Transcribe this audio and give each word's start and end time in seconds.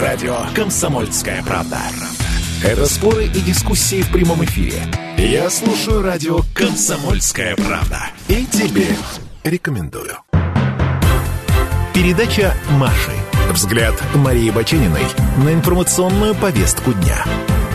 Радио 0.00 0.38
«Комсомольская 0.54 1.42
правда». 1.42 1.78
Это 2.64 2.86
споры 2.86 3.26
и 3.26 3.40
дискуссии 3.40 4.00
в 4.00 4.10
прямом 4.10 4.42
эфире. 4.46 4.80
Я 5.18 5.50
слушаю 5.50 6.00
радио 6.00 6.40
«Комсомольская 6.54 7.54
правда». 7.54 8.06
И 8.28 8.46
тебе 8.46 8.86
рекомендую. 9.44 10.16
Передача 11.92 12.54
«Маши». 12.70 13.12
Взгляд 13.52 13.94
Марии 14.14 14.48
Бачениной 14.50 15.04
на 15.44 15.52
информационную 15.52 16.34
повестку 16.34 16.94
дня. 16.94 17.22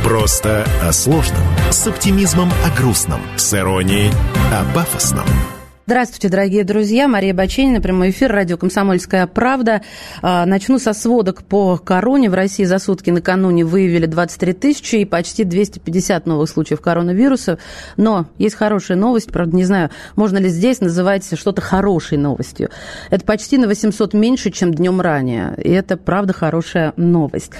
Просто 0.03 0.65
о 0.81 0.91
сложном, 0.93 1.45
с 1.69 1.85
оптимизмом 1.85 2.51
о 2.65 2.75
грустном, 2.75 3.21
с 3.37 3.53
иронией 3.53 4.11
о 4.51 4.65
пафосном– 4.73 5.27
Здравствуйте, 5.87 6.29
дорогие 6.29 6.63
друзья. 6.63 7.07
Мария 7.07 7.31
Баченина, 7.31 7.79
прямой 7.79 8.09
эфир, 8.09 8.31
радио 8.31 8.57
«Комсомольская 8.57 9.27
правда». 9.27 9.83
А, 10.23 10.47
начну 10.47 10.79
со 10.79 10.93
сводок 10.93 11.43
по 11.43 11.77
короне. 11.77 12.27
В 12.27 12.33
России 12.33 12.63
за 12.63 12.79
сутки 12.79 13.11
накануне 13.11 13.63
выявили 13.63 14.07
23 14.07 14.53
тысячи 14.53 14.95
и 14.95 15.05
почти 15.05 15.43
250 15.43 16.25
новых 16.25 16.49
случаев 16.49 16.81
коронавируса. 16.81 17.59
Но 17.97 18.25
есть 18.39 18.55
хорошая 18.55 18.97
новость, 18.97 19.31
правда, 19.31 19.55
не 19.55 19.63
знаю, 19.63 19.91
можно 20.15 20.39
ли 20.39 20.49
здесь 20.49 20.81
называть 20.81 21.37
что-то 21.37 21.61
хорошей 21.61 22.17
новостью. 22.17 22.71
Это 23.11 23.23
почти 23.23 23.59
на 23.59 23.67
800 23.67 24.15
меньше, 24.15 24.49
чем 24.49 24.73
днем 24.73 25.01
ранее. 25.01 25.53
И 25.63 25.69
это, 25.69 25.97
правда, 25.97 26.33
хорошая 26.33 26.93
новость. 26.97 27.51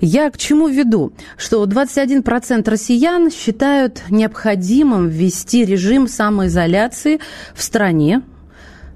Я 0.00 0.30
к 0.30 0.38
чему 0.38 0.68
веду? 0.68 1.12
Что 1.36 1.62
21% 1.64 2.70
россиян 2.70 3.30
считают 3.30 4.00
необходимым 4.08 5.08
ввести 5.08 5.66
режим 5.66 6.08
самоизоляции 6.08 7.20
в 7.54 7.65
стране, 7.66 8.22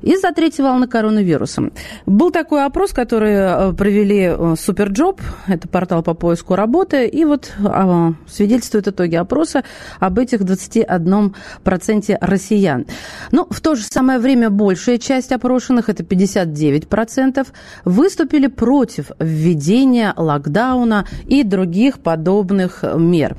из-за 0.03 0.33
третьей 0.33 0.65
волны 0.65 0.87
коронавируса. 0.87 1.71
Был 2.07 2.31
такой 2.31 2.65
опрос, 2.65 2.93
который 2.93 3.33
э, 3.33 3.73
провели 3.73 4.31
э, 4.31 4.55
Superjob, 4.59 5.21
это 5.47 5.69
портал 5.69 6.03
по 6.03 6.15
поиску 6.15 6.55
работы, 6.55 7.07
и 7.07 7.25
вот 7.25 7.53
а, 7.65 8.15
свидетельствуют 8.27 8.89
итоги 8.89 9.17
опроса 9.17 9.63
об 9.99 10.19
этих 10.19 10.41
21% 10.41 12.19
россиян. 12.21 12.87
Но 13.31 13.47
в 13.51 13.61
то 13.61 13.75
же 13.75 13.83
самое 13.85 14.19
время 14.19 14.51
большая 14.51 14.99
часть 14.99 15.33
опрошенных, 15.33 15.89
это 15.89 16.03
59%, 16.03 17.47
выступили 17.85 18.47
против 18.47 19.11
введения 19.19 20.15
локдауна 20.17 21.07
и 21.27 21.43
других 21.45 22.01
подобных 22.01 22.85
мер. 22.97 23.37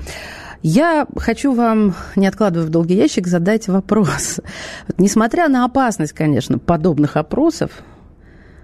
Я 0.63 1.07
хочу 1.17 1.53
вам, 1.53 1.95
не 2.15 2.27
откладывая 2.27 2.67
в 2.67 2.69
долгий 2.69 2.95
ящик, 2.95 3.27
задать 3.27 3.67
вопрос. 3.67 4.39
Несмотря 4.97 5.47
на 5.47 5.65
опасность, 5.65 6.13
конечно, 6.13 6.59
подобных 6.59 7.17
опросов, 7.17 7.71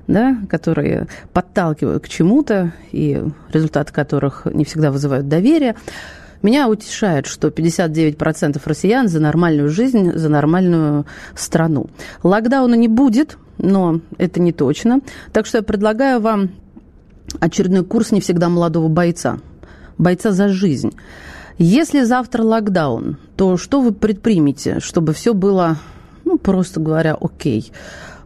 да, 0.08 0.38
которые 0.50 1.08
подталкивают 1.34 2.04
к 2.04 2.08
чему-то, 2.08 2.72
и 2.92 3.24
результаты 3.52 3.94
которых 3.94 4.46
не 4.46 4.64
всегда 4.64 4.92
вызывают 4.92 5.28
доверие, 5.28 5.76
меня 6.44 6.70
утешает, 6.70 7.26
что 7.26 7.48
59% 7.48 8.62
россиян 8.64 9.08
за 9.08 9.20
нормальную 9.20 9.70
жизнь, 9.70 10.14
за 10.14 10.30
нормальную 10.30 11.08
страну. 11.36 11.88
Локдауна 12.22 12.76
не 12.76 12.88
будет, 12.88 13.38
но 13.58 14.02
это 14.20 14.40
не 14.40 14.54
точно. 14.54 15.02
Так 15.34 15.48
что 15.48 15.58
я 15.58 15.64
предлагаю 15.64 16.22
вам 16.22 16.52
очередной 17.40 17.84
курс 17.84 18.12
не 18.12 18.22
всегда 18.22 18.50
молодого 18.50 18.88
бойца. 18.88 19.40
Бойца 19.98 20.32
за 20.32 20.50
жизнь. 20.50 20.94
Если 21.58 22.04
завтра 22.04 22.44
локдаун, 22.44 23.18
то 23.36 23.58
что 23.58 23.82
вы 23.82 23.92
предпримете, 23.92 24.80
чтобы 24.80 25.14
все 25.14 25.34
было, 25.34 25.78
ну, 26.24 26.38
просто 26.38 26.80
говоря, 26.80 27.16
окей? 27.20 27.72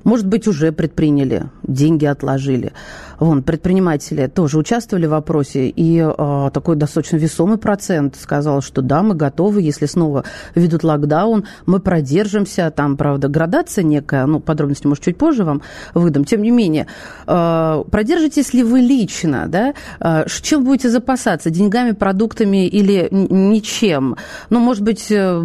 Может 0.04 0.28
быть, 0.28 0.48
уже 0.48 0.72
предприняли, 0.72 1.50
деньги 1.64 2.06
отложили. 2.06 2.74
Вон, 3.20 3.44
предприниматели 3.44 4.28
тоже 4.28 4.58
участвовали 4.58 5.06
в 5.06 5.12
вопросе, 5.12 5.68
и 5.68 6.00
э, 6.00 6.50
такой 6.54 6.76
достаточно 6.76 7.18
весомый 7.18 7.58
процент 7.58 8.16
сказал, 8.16 8.62
что 8.62 8.82
да, 8.82 9.04
мы 9.04 9.14
готовы, 9.14 9.62
если 9.62 9.86
снова 9.86 10.24
ведут 10.56 10.84
локдаун, 10.84 11.46
мы 11.66 11.80
продержимся. 11.80 12.72
Там, 12.76 12.98
правда, 12.98 13.28
градация 13.28 13.84
некая, 13.84 14.26
ну, 14.26 14.40
подробности, 14.40 14.88
может, 14.88 15.04
чуть 15.04 15.18
позже 15.18 15.44
вам 15.44 15.62
выдам. 15.94 16.26
Тем 16.26 16.42
не 16.42 16.52
менее, 16.52 16.88
э, 17.28 17.84
продержитесь 17.92 18.54
ли 18.54 18.64
вы 18.64 18.80
лично, 18.80 19.46
да? 19.48 19.74
Э, 20.00 20.26
чем 20.42 20.64
будете 20.64 20.90
запасаться? 20.90 21.50
Деньгами, 21.50 21.92
продуктами 21.92 22.68
или 22.68 23.08
ничем? 23.12 24.16
Ну, 24.50 24.60
может 24.60 24.84
быть... 24.84 25.12
Э, 25.12 25.44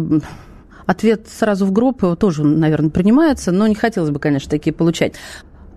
Ответ 0.87 1.27
сразу 1.27 1.67
в 1.67 1.71
гроб 1.71 2.01
тоже, 2.17 2.43
наверное, 2.43 2.89
принимается, 2.89 3.51
но 3.51 3.67
не 3.67 3.75
хотелось 3.75 4.09
бы, 4.09 4.19
конечно, 4.19 4.49
такие 4.49 4.73
получать. 4.73 5.13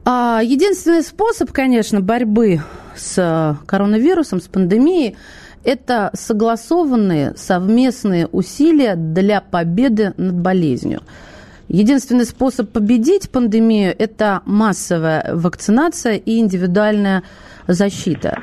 А 0.06 0.40
единственный 0.42 1.02
способ, 1.02 1.52
конечно, 1.52 2.00
борьбы 2.00 2.62
с 2.96 3.58
коронавирусом, 3.66 4.40
с 4.40 4.48
пандемией, 4.48 5.16
это 5.62 6.10
согласованные 6.14 7.34
совместные 7.36 8.26
усилия 8.28 8.94
для 8.94 9.42
победы 9.42 10.14
над 10.16 10.36
болезнью. 10.36 11.02
Единственный 11.68 12.24
способ 12.24 12.70
победить 12.70 13.30
пандемию– 13.30 13.94
это 13.98 14.40
массовая 14.46 15.34
вакцинация 15.34 16.14
и 16.14 16.38
индивидуальная 16.38 17.22
защита. 17.68 18.42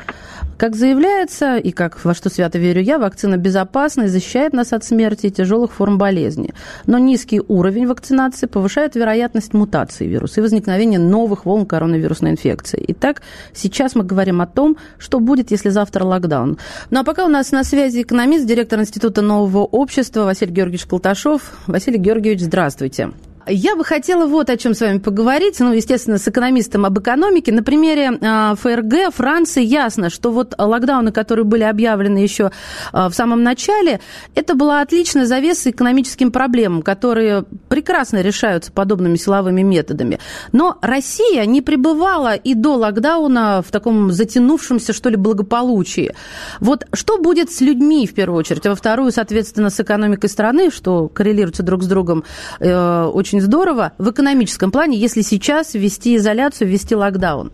Как 0.57 0.75
заявляется, 0.75 1.57
и 1.57 1.72
как 1.72 2.03
во 2.03 2.16
что 2.16 2.31
свято 2.31 2.57
верю 2.57 2.81
я, 2.81 2.97
вакцина 2.97 3.38
безопасна 3.38 4.03
и 4.03 4.07
защищает 4.07 4.53
нас 4.53 4.73
от 4.73 4.84
смерти 4.84 5.28
и 5.28 5.31
тяжелых 5.31 5.72
форм 5.72 6.00
болезни. 6.00 6.51
Но 6.88 6.97
низкий 6.97 7.41
уровень 7.47 7.85
вакцинации 7.85 8.47
повышает 8.47 8.95
вероятность 8.95 9.53
мутации 9.53 10.07
вируса 10.07 10.40
и 10.40 10.44
возникновения 10.44 10.97
новых 10.97 11.45
волн 11.45 11.68
коронавирусной 11.68 12.31
инфекции. 12.31 12.84
Итак, 12.88 13.22
сейчас 13.53 13.94
мы 13.94 14.03
говорим 14.03 14.41
о 14.41 14.47
том, 14.47 14.78
что 14.97 15.19
будет, 15.19 15.51
если 15.51 15.69
завтра 15.69 16.03
локдаун. 16.03 16.57
Ну 16.89 17.00
а 17.00 17.03
пока 17.03 17.25
у 17.25 17.29
нас 17.29 17.51
на 17.51 17.63
связи 17.63 18.01
экономист, 18.01 18.47
директор 18.47 18.79
Института 18.79 19.22
нового 19.22 19.59
общества 19.59 20.24
Василий 20.24 20.51
Георгиевич 20.51 20.88
Колташов. 20.88 21.53
Василий 21.68 22.00
Георгиевич, 22.00 22.41
здравствуйте. 22.41 23.12
Я 23.49 23.75
бы 23.75 23.85
хотела 23.85 24.25
вот 24.25 24.49
о 24.49 24.57
чем 24.57 24.73
с 24.73 24.81
вами 24.81 24.97
поговорить, 24.97 25.59
ну, 25.59 25.71
естественно, 25.71 26.17
с 26.17 26.27
экономистом 26.27 26.85
об 26.85 26.99
экономике. 26.99 27.53
На 27.53 27.63
примере 27.63 28.17
а, 28.21 28.55
ФРГ, 28.55 29.13
Франции, 29.13 29.63
ясно, 29.63 30.09
что 30.09 30.31
вот 30.31 30.53
локдауны, 30.57 31.11
которые 31.11 31.45
были 31.45 31.63
объявлены 31.63 32.17
еще 32.17 32.51
а, 32.91 33.09
в 33.09 33.15
самом 33.15 33.43
начале, 33.43 34.01
это 34.35 34.55
была 34.55 34.81
отличная 34.81 35.25
завеса 35.25 35.69
экономическим 35.69 36.31
проблемам, 36.31 36.81
которые 36.81 37.45
прекрасно 37.69 38.21
решаются 38.21 38.71
подобными 38.71 39.15
силовыми 39.15 39.61
методами. 39.61 40.19
Но 40.51 40.77
Россия 40.81 41.45
не 41.45 41.61
пребывала 41.61 42.35
и 42.35 42.53
до 42.53 42.75
локдауна 42.75 43.63
в 43.65 43.71
таком 43.71 44.11
затянувшемся, 44.11 44.91
что 44.91 45.09
ли, 45.09 45.15
благополучии. 45.15 46.13
Вот 46.59 46.85
что 46.91 47.17
будет 47.17 47.51
с 47.51 47.61
людьми, 47.61 48.07
в 48.07 48.13
первую 48.13 48.39
очередь, 48.39 48.65
а 48.65 48.71
во 48.71 48.75
вторую, 48.75 49.11
соответственно, 49.11 49.69
с 49.69 49.79
экономикой 49.79 50.27
страны, 50.27 50.69
что 50.69 51.07
коррелируется 51.07 51.63
друг 51.63 51.83
с 51.83 51.87
другом 51.87 52.25
э, 52.59 53.03
очень 53.13 53.36
очень 53.37 53.41
здорово 53.41 53.93
в 53.97 54.09
экономическом 54.09 54.71
плане, 54.71 54.97
если 54.97 55.21
сейчас 55.21 55.75
ввести 55.75 56.15
изоляцию, 56.15 56.69
ввести 56.69 56.95
локдаун? 56.95 57.51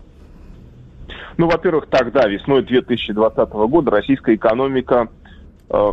Ну, 1.36 1.46
во-первых, 1.48 1.86
тогда, 1.90 2.26
весной 2.26 2.62
2020 2.62 3.52
года, 3.68 3.90
российская 3.90 4.34
экономика 4.34 5.08
э, 5.68 5.92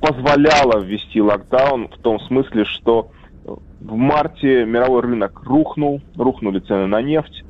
позволяла 0.00 0.80
ввести 0.80 1.20
локдаун 1.20 1.88
в 1.88 1.98
том 1.98 2.20
смысле, 2.20 2.64
что 2.64 3.10
в 3.44 3.94
марте 3.94 4.64
мировой 4.64 5.02
рынок 5.02 5.42
рухнул, 5.44 6.00
рухнули 6.16 6.60
цены 6.60 6.86
на 6.86 7.02
нефть, 7.02 7.44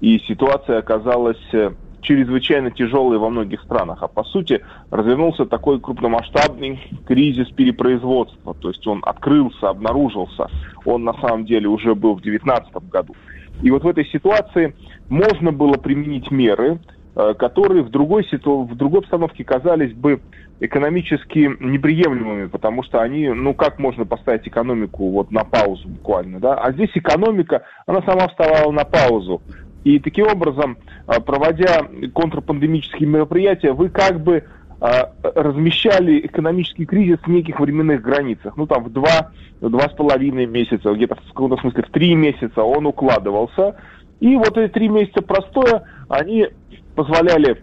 и 0.00 0.18
ситуация 0.26 0.78
оказалась 0.78 1.42
э, 1.52 1.70
чрезвычайно 2.02 2.70
тяжелые 2.70 3.18
во 3.18 3.30
многих 3.30 3.62
странах. 3.62 4.02
А 4.02 4.08
по 4.08 4.24
сути 4.24 4.60
развернулся 4.90 5.46
такой 5.46 5.80
крупномасштабный 5.80 6.80
кризис 7.06 7.48
перепроизводства. 7.50 8.54
То 8.54 8.68
есть 8.68 8.86
он 8.86 9.02
открылся, 9.06 9.70
обнаружился. 9.70 10.48
Он 10.84 11.04
на 11.04 11.14
самом 11.14 11.46
деле 11.46 11.68
уже 11.68 11.94
был 11.94 12.14
в 12.14 12.20
2019 12.20 12.90
году. 12.90 13.14
И 13.62 13.70
вот 13.70 13.84
в 13.84 13.88
этой 13.88 14.04
ситуации 14.06 14.74
можно 15.08 15.52
было 15.52 15.74
применить 15.74 16.30
меры, 16.30 16.80
э, 17.14 17.34
которые 17.38 17.82
в 17.82 17.90
другой, 17.90 18.24
ситу... 18.24 18.62
в 18.62 18.76
другой 18.76 19.00
обстановке 19.00 19.44
казались 19.44 19.94
бы 19.94 20.20
экономически 20.58 21.50
неприемлемыми, 21.60 22.46
потому 22.46 22.82
что 22.82 23.00
они, 23.00 23.28
ну 23.28 23.52
как 23.54 23.78
можно 23.78 24.04
поставить 24.04 24.46
экономику 24.46 25.10
вот 25.10 25.30
на 25.30 25.44
паузу 25.44 25.88
буквально, 25.88 26.38
да? 26.38 26.54
А 26.54 26.72
здесь 26.72 26.90
экономика, 26.94 27.62
она 27.86 28.00
сама 28.02 28.28
вставала 28.28 28.70
на 28.70 28.84
паузу. 28.84 29.42
И 29.84 29.98
таким 29.98 30.26
образом, 30.28 30.78
а, 31.06 31.20
проводя 31.20 31.82
контрпандемические 32.14 33.08
мероприятия, 33.08 33.72
вы 33.72 33.88
как 33.88 34.20
бы 34.20 34.44
а, 34.80 35.12
размещали 35.22 36.20
экономический 36.20 36.86
кризис 36.86 37.18
в 37.24 37.28
неких 37.28 37.58
временных 37.58 38.00
границах. 38.00 38.56
Ну, 38.56 38.66
там, 38.66 38.84
в 38.84 38.92
два, 38.92 39.30
два 39.60 39.88
с 39.88 39.92
половиной 39.92 40.46
месяца, 40.46 40.92
где-то 40.92 41.16
в 41.16 41.28
каком-то 41.28 41.56
смысле 41.60 41.82
в 41.82 41.90
три 41.90 42.14
месяца 42.14 42.62
он 42.62 42.86
укладывался. 42.86 43.76
И 44.20 44.36
вот 44.36 44.56
эти 44.56 44.72
три 44.72 44.88
месяца 44.88 45.20
простоя, 45.20 45.82
они 46.08 46.48
позволяли 46.94 47.60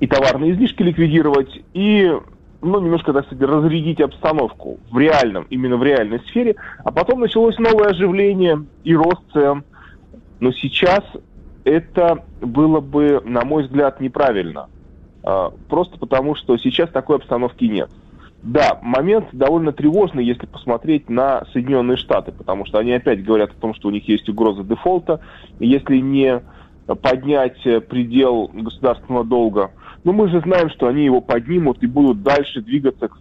и 0.00 0.06
товарные 0.06 0.52
излишки 0.52 0.82
ликвидировать, 0.82 1.50
и 1.74 2.10
ну, 2.62 2.80
немножко, 2.80 3.12
так 3.12 3.26
сказать, 3.26 3.48
разрядить 3.48 4.00
обстановку 4.00 4.78
в 4.90 4.98
реальном, 4.98 5.46
именно 5.50 5.76
в 5.76 5.82
реальной 5.82 6.20
сфере. 6.20 6.56
А 6.84 6.90
потом 6.90 7.20
началось 7.20 7.58
новое 7.58 7.90
оживление 7.90 8.64
и 8.82 8.94
рост 8.94 9.20
цен– 9.34 9.62
но 10.40 10.52
сейчас 10.52 11.04
это 11.64 12.24
было 12.40 12.80
бы, 12.80 13.20
на 13.24 13.44
мой 13.44 13.64
взгляд, 13.64 14.00
неправильно. 14.00 14.68
А, 15.22 15.52
просто 15.68 15.98
потому, 15.98 16.34
что 16.34 16.56
сейчас 16.56 16.90
такой 16.90 17.16
обстановки 17.16 17.64
нет. 17.64 17.90
Да, 18.42 18.78
момент 18.82 19.26
довольно 19.32 19.72
тревожный, 19.72 20.24
если 20.24 20.46
посмотреть 20.46 21.10
на 21.10 21.44
Соединенные 21.52 21.96
Штаты, 21.96 22.30
потому 22.30 22.66
что 22.66 22.78
они 22.78 22.92
опять 22.92 23.24
говорят 23.24 23.50
о 23.50 23.60
том, 23.60 23.74
что 23.74 23.88
у 23.88 23.90
них 23.90 24.08
есть 24.08 24.28
угроза 24.28 24.62
дефолта. 24.62 25.20
Если 25.58 25.98
не 25.98 26.40
поднять 27.02 27.60
предел 27.88 28.48
государственного 28.52 29.24
долга, 29.24 29.72
но 30.04 30.12
мы 30.12 30.28
же 30.28 30.40
знаем, 30.40 30.70
что 30.70 30.86
они 30.86 31.04
его 31.04 31.20
поднимут 31.20 31.82
и 31.82 31.86
будут 31.86 32.22
дальше 32.22 32.62
двигаться 32.62 33.08
к 33.08 33.16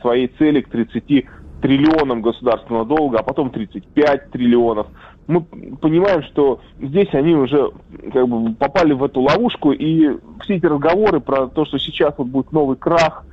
своей 0.00 0.28
цели, 0.38 0.62
к 0.62 0.70
30 0.70 1.26
триллионам 1.60 2.22
государственного 2.22 2.84
долга, 2.84 3.18
а 3.18 3.22
потом 3.22 3.50
35 3.50 4.30
триллионов. 4.30 4.86
Мы 5.26 5.40
понимаем, 5.80 6.22
что 6.24 6.60
здесь 6.80 7.08
они 7.14 7.34
уже 7.34 7.70
как 8.12 8.28
бы 8.28 8.54
попали 8.54 8.92
в 8.92 9.02
эту 9.02 9.22
ловушку, 9.22 9.72
и 9.72 10.18
все 10.42 10.56
эти 10.56 10.66
разговоры 10.66 11.20
про 11.20 11.46
то, 11.46 11.64
что 11.64 11.78
сейчас 11.78 12.14
вот 12.18 12.26
будет 12.26 12.52
новый 12.52 12.76
крах, 12.76 13.24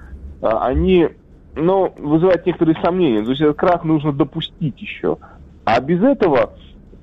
а, 0.41 0.65
они 0.67 1.09
ну, 1.55 1.93
вызывают 1.97 2.45
некоторые 2.45 2.79
сомнения. 2.81 3.23
То 3.23 3.31
есть 3.31 3.41
этот 3.41 3.57
крах 3.57 3.83
нужно 3.83 4.13
допустить 4.13 4.81
еще. 4.81 5.17
А 5.65 5.79
без 5.81 6.01
этого 6.01 6.53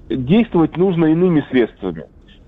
действовать 0.08 0.76
нужно 0.76 1.06
иными 1.06 1.44
средствами. 1.50 2.05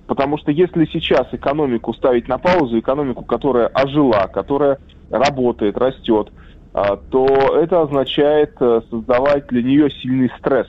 Потому 0.07 0.39
что 0.39 0.51
если 0.51 0.87
сейчас 0.87 1.29
экономику 1.33 1.93
ставить 1.95 2.27
на 2.27 2.39
паузу, 2.39 2.79
экономику, 2.79 3.25
которая 3.25 3.69
ожила, 3.69 4.27
которая 4.33 4.79
работает, 5.11 5.77
растет, 5.77 6.33
а, 6.73 6.97
то 6.97 7.27
это 7.57 7.83
означает 7.83 8.55
э, 8.61 8.81
создавать 8.91 9.49
для 9.49 9.63
нее 9.63 9.91
сильный 9.91 10.31
стресс. 10.39 10.69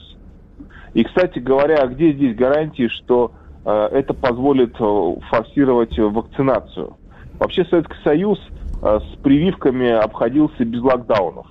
И, 0.94 1.04
кстати 1.04 1.40
говоря, 1.40 1.86
где 1.88 2.12
здесь 2.14 2.36
гарантии, 2.36 2.88
что 2.88 3.32
э, 3.66 3.90
это 3.92 4.14
позволит 4.14 4.76
э, 4.80 5.16
форсировать 5.30 5.98
вакцинацию? 5.98 6.98
Вообще 7.40 7.66
Советский 7.66 7.98
Союз 8.04 8.40
с 8.82 9.16
прививками 9.22 9.90
обходился 9.90 10.66
без 10.66 10.82
локдаунов. 10.82 11.46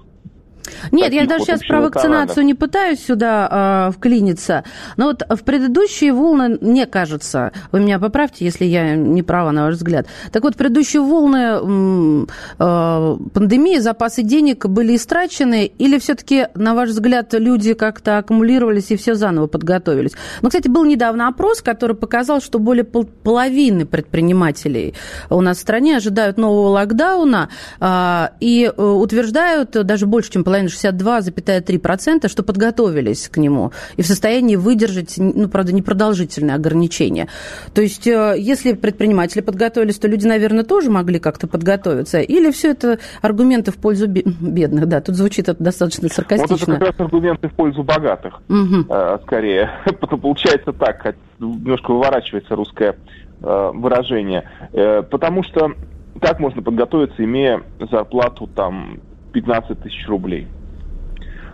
Нет, 0.93 1.13
я 1.13 1.27
даже 1.27 1.41
вот 1.41 1.47
сейчас 1.47 1.61
про 1.67 1.81
вакцинацию 1.81 2.45
не 2.45 2.55
пытаюсь 2.55 3.05
сюда 3.05 3.89
э, 3.89 3.93
вклиниться. 3.93 4.65
Но 4.97 5.07
вот 5.07 5.23
в 5.29 5.43
предыдущие 5.45 6.13
волны, 6.13 6.59
мне 6.61 6.87
кажется, 6.87 7.53
вы 7.73 7.81
меня 7.81 7.99
поправьте, 7.99 8.45
если 8.45 8.65
я 8.65 8.95
не 8.95 9.23
права, 9.23 9.53
на 9.53 9.65
ваш 9.65 9.77
взгляд. 9.77 10.07
Так 10.33 10.43
вот, 10.43 10.57
предыдущие 10.57 11.03
волны 11.03 12.27
э, 12.59 13.17
пандемии, 13.33 13.79
запасы 13.79 14.23
денег 14.23 14.67
были 14.67 14.97
истрачены, 14.97 15.67
или 15.67 15.99
все-таки, 15.99 16.49
на 16.55 16.75
ваш 16.75 16.91
взгляд, 16.91 17.33
люди 17.35 17.75
как-то 17.75 18.19
аккумулировались 18.19 18.91
и 18.91 18.97
все 18.97 19.15
заново 19.15 19.47
подготовились? 19.47 20.13
Ну, 20.43 20.49
кстати, 20.49 20.69
был 20.69 20.85
недавно 20.85 21.29
опрос, 21.29 21.63
который 21.63 21.97
показал, 21.97 22.41
что 22.41 22.59
более 22.59 22.85
пол 22.85 23.05
половины 23.05 23.87
предпринимателей 23.87 24.95
у 25.29 25.41
нас 25.41 25.59
в 25.59 25.61
стране 25.61 25.97
ожидают 25.97 26.37
нового 26.37 26.69
локдауна 26.69 27.49
э, 27.81 28.29
и 28.41 28.71
утверждают 28.77 29.71
даже 29.71 30.07
больше, 30.07 30.33
чем 30.33 30.45
половина 30.45 30.60
62,3%, 30.67 32.29
что 32.29 32.43
подготовились 32.43 33.29
к 33.29 33.37
нему 33.37 33.73
и 33.97 34.03
в 34.03 34.07
состоянии 34.07 34.57
выдержать, 34.57 35.15
ну, 35.19 35.49
правда, 35.49 35.73
непродолжительные 35.73 36.55
ограничения. 36.55 37.29
То 37.75 37.83
есть, 37.83 38.07
э, 38.07 38.35
если 38.39 38.73
предприниматели 38.73 39.41
подготовились, 39.41 39.99
то 39.99 40.09
люди, 40.09 40.27
наверное, 40.27 40.65
тоже 40.65 40.91
могли 40.91 41.19
как-то 41.19 41.47
подготовиться. 41.47 42.21
Или 42.21 42.51
все 42.51 42.71
это 42.71 42.99
аргументы 43.23 43.73
в 43.73 43.77
пользу 43.77 44.07
бедных? 44.07 44.87
Да, 44.87 45.01
тут 45.01 45.17
звучит 45.17 45.49
это 45.49 45.63
достаточно 45.63 46.09
саркастично. 46.09 46.57
Вот 46.57 46.63
это 46.63 46.73
как 46.73 46.81
раз 46.83 46.95
аргументы 47.01 47.49
в 47.49 47.53
пользу 47.55 47.83
богатых, 47.83 48.41
угу. 48.49 48.85
скорее. 49.25 49.71
Получается 50.01 50.73
так, 50.73 51.15
немножко 51.39 51.93
выворачивается 51.93 52.55
русское 52.55 52.97
э, 53.43 53.71
выражение. 53.75 54.49
Потому 55.11 55.43
что 55.43 55.73
как 56.21 56.39
можно 56.39 56.63
подготовиться, 56.63 57.25
имея 57.25 57.63
зарплату 57.91 58.47
там 58.47 59.01
15 59.33 59.81
тысяч 59.81 60.07
рублей. 60.09 60.47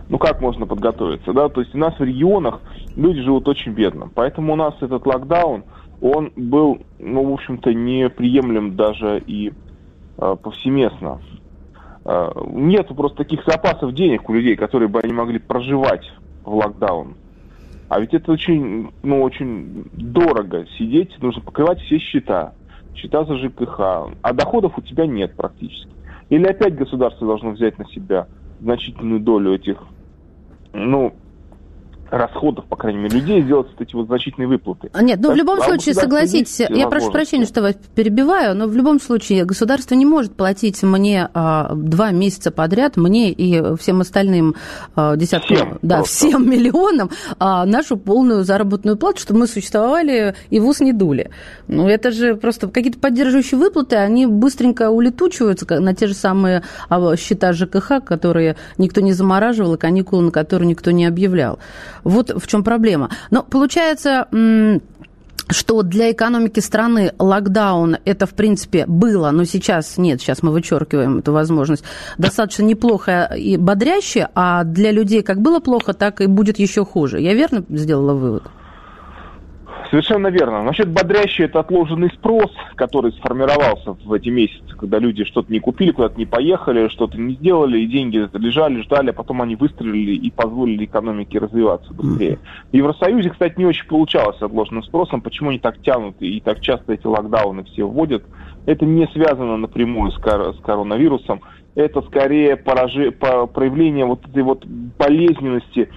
Ну 0.09 0.17
как 0.17 0.41
можно 0.41 0.65
подготовиться, 0.65 1.33
да? 1.33 1.49
То 1.49 1.61
есть 1.61 1.75
у 1.75 1.77
нас 1.77 1.97
в 1.97 2.03
регионах 2.03 2.61
люди 2.95 3.21
живут 3.21 3.47
очень 3.47 3.73
бедно. 3.73 4.09
Поэтому 4.13 4.53
у 4.53 4.55
нас 4.55 4.73
этот 4.81 5.05
локдаун, 5.05 5.63
он 6.01 6.31
был, 6.35 6.79
ну, 6.99 7.29
в 7.29 7.33
общем-то, 7.33 7.73
неприемлем 7.73 8.75
даже 8.75 9.21
и 9.25 9.51
э, 10.17 10.35
повсеместно. 10.41 11.19
Э, 12.05 12.31
нет 12.47 12.87
просто 12.95 13.17
таких 13.17 13.43
запасов 13.45 13.93
денег 13.93 14.29
у 14.29 14.33
людей, 14.33 14.55
которые 14.55 14.87
бы 14.87 14.99
они 14.99 15.11
могли 15.11 15.39
проживать 15.39 16.09
в 16.45 16.55
локдаун. 16.55 17.15
А 17.89 17.99
ведь 17.99 18.13
это 18.13 18.31
очень, 18.31 18.91
ну, 19.03 19.21
очень 19.21 19.85
дорого 19.93 20.65
сидеть, 20.77 21.17
нужно 21.21 21.41
покрывать 21.41 21.79
все 21.81 21.99
счета, 21.99 22.53
счета 22.95 23.23
за 23.25 23.37
ЖКХ, 23.37 23.79
а 24.21 24.33
доходов 24.33 24.77
у 24.77 24.81
тебя 24.81 25.05
нет 25.05 25.35
практически. 25.35 25.96
Или 26.29 26.45
опять 26.47 26.75
государство 26.75 27.27
должно 27.27 27.51
взять 27.51 27.77
на 27.77 27.85
себя 27.89 28.27
значительную 28.59 29.19
долю 29.19 29.53
этих, 29.55 29.77
ну, 30.73 31.19
расходов, 32.09 32.65
по 32.65 32.75
крайней 32.75 32.99
мере, 32.99 33.19
людей, 33.19 33.41
сделать 33.43 33.67
вот 33.71 33.81
эти 33.81 33.95
вот 33.95 34.07
значительные 34.07 34.47
выплаты. 34.47 34.89
А, 34.93 35.01
нет, 35.01 35.19
ну, 35.21 35.31
в 35.31 35.35
любом 35.35 35.61
случае, 35.61 35.95
согласитесь, 35.95 36.59
я 36.59 36.87
прошу 36.87 37.11
прощения, 37.11 37.45
что 37.45 37.61
вас 37.61 37.75
перебиваю, 37.95 38.55
но 38.55 38.67
в 38.67 38.75
любом 38.75 38.99
случае 38.99 39.45
государство 39.45 39.95
не 39.95 40.05
может 40.05 40.35
платить 40.35 40.81
мне 40.83 41.29
а, 41.33 41.73
два 41.73 42.11
месяца 42.11 42.51
подряд, 42.51 42.97
мне 42.97 43.31
и 43.31 43.75
всем 43.77 44.01
остальным 44.01 44.55
а, 44.95 45.15
десяткам, 45.15 45.55
всем 45.55 45.79
да, 45.81 45.97
просто. 45.97 46.15
всем 46.15 46.49
миллионам 46.49 47.09
а, 47.39 47.65
нашу 47.65 47.97
полную 47.97 48.43
заработную 48.43 48.97
плату, 48.97 49.19
чтобы 49.19 49.41
мы 49.41 49.47
существовали 49.47 50.35
и 50.49 50.59
в 50.59 50.67
ус 50.67 50.79
не 50.79 50.93
дули. 50.93 51.29
Ну, 51.67 51.87
это 51.87 52.11
же 52.11 52.35
просто 52.35 52.67
какие-то 52.67 52.99
поддерживающие 52.99 53.59
выплаты, 53.59 53.97
они 53.97 54.25
быстренько 54.25 54.89
улетучиваются 54.89 55.65
на 55.79 55.93
те 55.93 56.07
же 56.07 56.13
самые 56.13 56.63
а, 56.89 57.15
счета 57.15 57.53
ЖКХ, 57.53 58.03
которые 58.03 58.55
никто 58.77 59.01
не 59.01 59.13
замораживал, 59.13 59.75
и 59.75 59.77
каникулы, 59.77 60.23
на 60.23 60.31
которые 60.31 60.69
никто 60.69 60.91
не 60.91 61.05
объявлял. 61.05 61.59
Вот 62.03 62.29
в 62.29 62.47
чем 62.47 62.63
проблема. 62.63 63.09
Но 63.31 63.43
получается 63.43 64.27
что 65.49 65.81
для 65.81 66.11
экономики 66.11 66.59
страны 66.59 67.13
локдаун 67.19 67.97
это, 68.05 68.25
в 68.25 68.33
принципе, 68.33 68.85
было, 68.85 69.31
но 69.31 69.45
сейчас 69.45 69.97
нет, 69.97 70.19
сейчас 70.19 70.43
мы 70.43 70.51
вычеркиваем 70.51 71.19
эту 71.19 71.31
возможность, 71.31 71.83
достаточно 72.17 72.63
неплохо 72.63 73.33
и 73.37 73.57
бодряще, 73.57 74.27
а 74.35 74.63
для 74.63 74.91
людей 74.91 75.21
как 75.23 75.41
было 75.41 75.59
плохо, 75.59 75.93
так 75.93 76.21
и 76.21 76.27
будет 76.27 76.59
еще 76.59 76.83
хуже. 76.83 77.21
Я 77.21 77.33
верно 77.33 77.63
сделала 77.69 78.13
вывод? 78.13 78.43
Совершенно 79.89 80.27
верно. 80.27 80.63
Насчет 80.63 80.89
бодрящий 80.89 81.45
это 81.45 81.59
отложенный 81.59 82.09
спрос, 82.09 82.51
который 82.75 83.13
сформировался 83.13 83.95
в 84.03 84.11
эти 84.13 84.29
месяцы, 84.29 84.75
когда 84.77 84.99
люди 84.99 85.23
что-то 85.23 85.51
не 85.51 85.59
купили, 85.59 85.91
куда-то 85.91 86.17
не 86.17 86.25
поехали, 86.25 86.89
что-то 86.89 87.17
не 87.17 87.35
сделали, 87.35 87.79
и 87.79 87.87
деньги 87.87 88.27
лежали, 88.33 88.81
ждали, 88.81 89.11
а 89.11 89.13
потом 89.13 89.41
они 89.41 89.55
выстрелили 89.55 90.11
и 90.15 90.29
позволили 90.31 90.85
экономике 90.85 91.39
развиваться 91.39 91.93
быстрее. 91.93 92.39
В 92.71 92.75
Евросоюзе, 92.75 93.29
кстати, 93.29 93.53
не 93.57 93.65
очень 93.65 93.87
получалось 93.87 94.37
с 94.37 94.41
отложенным 94.41 94.83
спросом. 94.83 95.21
Почему 95.21 95.49
они 95.49 95.59
так 95.59 95.79
тянут 95.81 96.15
и 96.19 96.39
так 96.41 96.59
часто 96.59 96.93
эти 96.93 97.05
локдауны 97.07 97.63
все 97.63 97.87
вводят? 97.87 98.23
Это 98.65 98.85
не 98.85 99.07
связано 99.07 99.57
напрямую 99.57 100.11
с, 100.11 100.17
кор- 100.17 100.53
с 100.53 100.59
коронавирусом. 100.59 101.41
Это 101.75 102.01
скорее 102.01 102.55
поражи- 102.55 103.11
по 103.11 103.47
проявление 103.47 104.05
вот 104.05 104.27
этой 104.27 104.43
вот 104.43 104.65
болезненности 104.65 105.89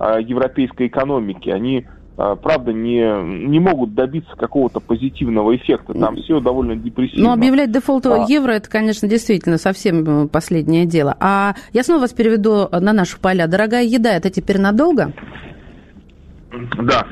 э, 0.00 0.18
европейской 0.22 0.88
экономики. 0.88 1.50
Они 1.50 1.86
правда, 2.16 2.72
не, 2.72 3.46
не 3.46 3.60
могут 3.60 3.94
добиться 3.94 4.34
какого-то 4.36 4.80
позитивного 4.80 5.54
эффекта. 5.54 5.92
Там 5.92 6.16
все 6.16 6.40
довольно 6.40 6.74
депрессивно. 6.74 7.28
Ну, 7.28 7.32
объявлять 7.32 7.70
дефолт 7.70 8.06
а... 8.06 8.24
евро, 8.26 8.52
это, 8.52 8.70
конечно, 8.70 9.06
действительно 9.06 9.58
совсем 9.58 10.24
э, 10.24 10.28
последнее 10.28 10.86
дело. 10.86 11.14
А 11.20 11.54
я 11.72 11.82
снова 11.82 12.02
вас 12.02 12.12
переведу 12.12 12.68
на 12.70 12.92
наши 12.92 13.18
поля. 13.20 13.46
Дорогая 13.46 13.84
еда, 13.84 14.12
это 14.14 14.30
теперь 14.30 14.58
надолго? 14.58 15.12
Да, 16.82 17.06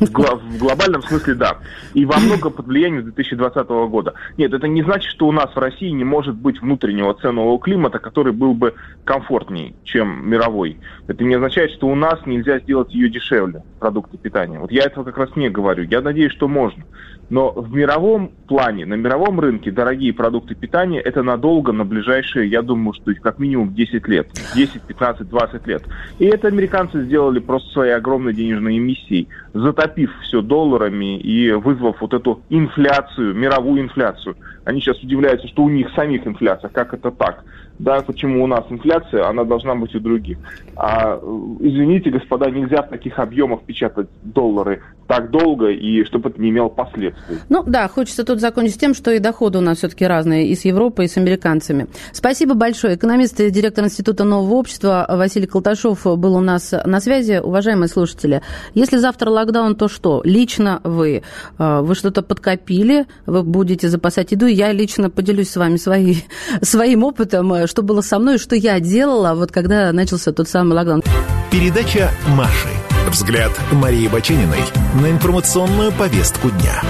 в 0.00 0.58
глобальном 0.58 1.02
смысле, 1.02 1.34
да. 1.34 1.58
И 1.94 2.04
во 2.04 2.18
многом 2.18 2.52
под 2.52 2.66
влиянием 2.66 3.04
2020 3.04 3.68
года. 3.68 4.14
Нет, 4.36 4.52
это 4.52 4.66
не 4.66 4.82
значит, 4.82 5.10
что 5.10 5.26
у 5.26 5.32
нас 5.32 5.54
в 5.54 5.58
России 5.58 5.90
не 5.90 6.04
может 6.04 6.34
быть 6.34 6.60
внутреннего 6.60 7.14
ценового 7.14 7.60
климата, 7.60 7.98
который 7.98 8.32
был 8.32 8.54
бы 8.54 8.74
комфортнее, 9.04 9.74
чем 9.84 10.28
мировой. 10.28 10.78
Это 11.06 11.24
не 11.24 11.34
означает, 11.34 11.70
что 11.72 11.86
у 11.86 11.94
нас 11.94 12.20
нельзя 12.26 12.58
сделать 12.60 12.92
ее 12.92 13.08
дешевле, 13.08 13.62
продукты 13.78 14.18
питания. 14.18 14.58
Вот 14.58 14.72
я 14.72 14.84
этого 14.84 15.04
как 15.04 15.18
раз 15.18 15.34
не 15.36 15.48
говорю. 15.48 15.84
Я 15.84 16.00
надеюсь, 16.00 16.32
что 16.32 16.48
можно. 16.48 16.84
Но 17.30 17.50
в 17.52 17.74
мировом 17.74 18.32
плане, 18.46 18.86
на 18.86 18.94
мировом 18.94 19.38
рынке 19.38 19.70
дорогие 19.70 20.12
продукты 20.14 20.54
питания 20.54 21.00
это 21.00 21.22
надолго, 21.22 21.72
на 21.72 21.84
ближайшие, 21.84 22.48
я 22.48 22.62
думаю, 22.62 22.94
что 22.94 23.12
как 23.22 23.38
минимум 23.38 23.74
10 23.74 24.08
лет. 24.08 24.28
10, 24.54 24.82
15, 24.82 25.28
20 25.28 25.66
лет. 25.66 25.84
И 26.18 26.24
это 26.24 26.48
американцы 26.48 27.04
сделали 27.04 27.38
просто 27.38 27.70
своей 27.70 27.92
огромной 27.92 28.32
денежной 28.32 28.78
эмиссией 28.78 29.28
затопив 29.58 30.10
все 30.22 30.42
долларами 30.42 31.18
и 31.18 31.52
вызвав 31.52 32.00
вот 32.00 32.14
эту 32.14 32.42
инфляцию, 32.48 33.34
мировую 33.34 33.82
инфляцию. 33.82 34.36
Они 34.64 34.80
сейчас 34.80 35.02
удивляются, 35.02 35.48
что 35.48 35.62
у 35.62 35.68
них 35.68 35.88
самих 35.94 36.26
инфляция, 36.26 36.68
как 36.70 36.94
это 36.94 37.10
так? 37.10 37.44
Да, 37.78 38.00
почему 38.00 38.44
у 38.44 38.46
нас 38.46 38.64
инфляция, 38.70 39.28
она 39.28 39.44
должна 39.44 39.74
быть 39.74 39.94
у 39.94 40.00
других. 40.00 40.38
А, 40.76 41.18
извините, 41.60 42.10
господа, 42.10 42.50
нельзя 42.50 42.82
в 42.82 42.88
таких 42.88 43.18
объемах 43.18 43.62
печатать 43.62 44.08
доллары 44.22 44.82
так 45.06 45.30
долго, 45.30 45.70
и 45.70 46.04
чтобы 46.04 46.28
это 46.28 46.40
не 46.40 46.50
имело 46.50 46.68
последствий. 46.68 47.38
Ну 47.48 47.62
да, 47.66 47.88
хочется 47.88 48.24
тут 48.24 48.40
закончить 48.40 48.78
тем, 48.78 48.94
что 48.94 49.10
и 49.10 49.18
доходы 49.18 49.58
у 49.58 49.60
нас 49.62 49.78
все-таки 49.78 50.04
разные 50.04 50.48
и 50.48 50.54
с 50.54 50.64
Европой, 50.64 51.06
и 51.06 51.08
с 51.08 51.16
американцами. 51.16 51.86
Спасибо 52.12 52.54
большое. 52.54 52.96
Экономист 52.96 53.40
и 53.40 53.50
директор 53.50 53.84
Института 53.84 54.24
нового 54.24 54.54
общества 54.54 55.06
Василий 55.08 55.46
Колташов 55.46 56.04
был 56.04 56.34
у 56.36 56.40
нас 56.40 56.74
на 56.84 57.00
связи. 57.00 57.40
Уважаемые 57.42 57.88
слушатели, 57.88 58.42
если 58.74 58.98
завтра 58.98 59.30
локдаун, 59.30 59.76
то 59.76 59.88
что? 59.88 60.20
Лично 60.24 60.80
вы, 60.84 61.22
э, 61.58 61.80
вы 61.80 61.94
что-то 61.94 62.22
подкопили, 62.22 63.06
вы 63.24 63.42
будете 63.42 63.88
запасать 63.88 64.32
еду. 64.32 64.46
Я 64.46 64.72
лично 64.72 65.08
поделюсь 65.08 65.50
с 65.50 65.56
вами 65.56 65.76
своей, 65.76 66.24
своим 66.60 67.04
опытом, 67.04 67.52
э, 67.54 67.66
что 67.68 67.82
было 67.82 68.00
со 68.00 68.18
мной, 68.18 68.38
что 68.38 68.56
я 68.56 68.80
делала, 68.80 69.34
вот 69.34 69.52
когда 69.52 69.92
начался 69.92 70.32
тот 70.32 70.48
самый 70.48 70.74
локдаун. 70.74 71.02
Передача 71.50 72.10
«Маши». 72.28 72.68
Взгляд 73.10 73.52
Марии 73.72 74.06
Бачениной 74.08 74.60
на 75.00 75.10
информационную 75.10 75.92
повестку 75.92 76.50
дня. 76.50 76.82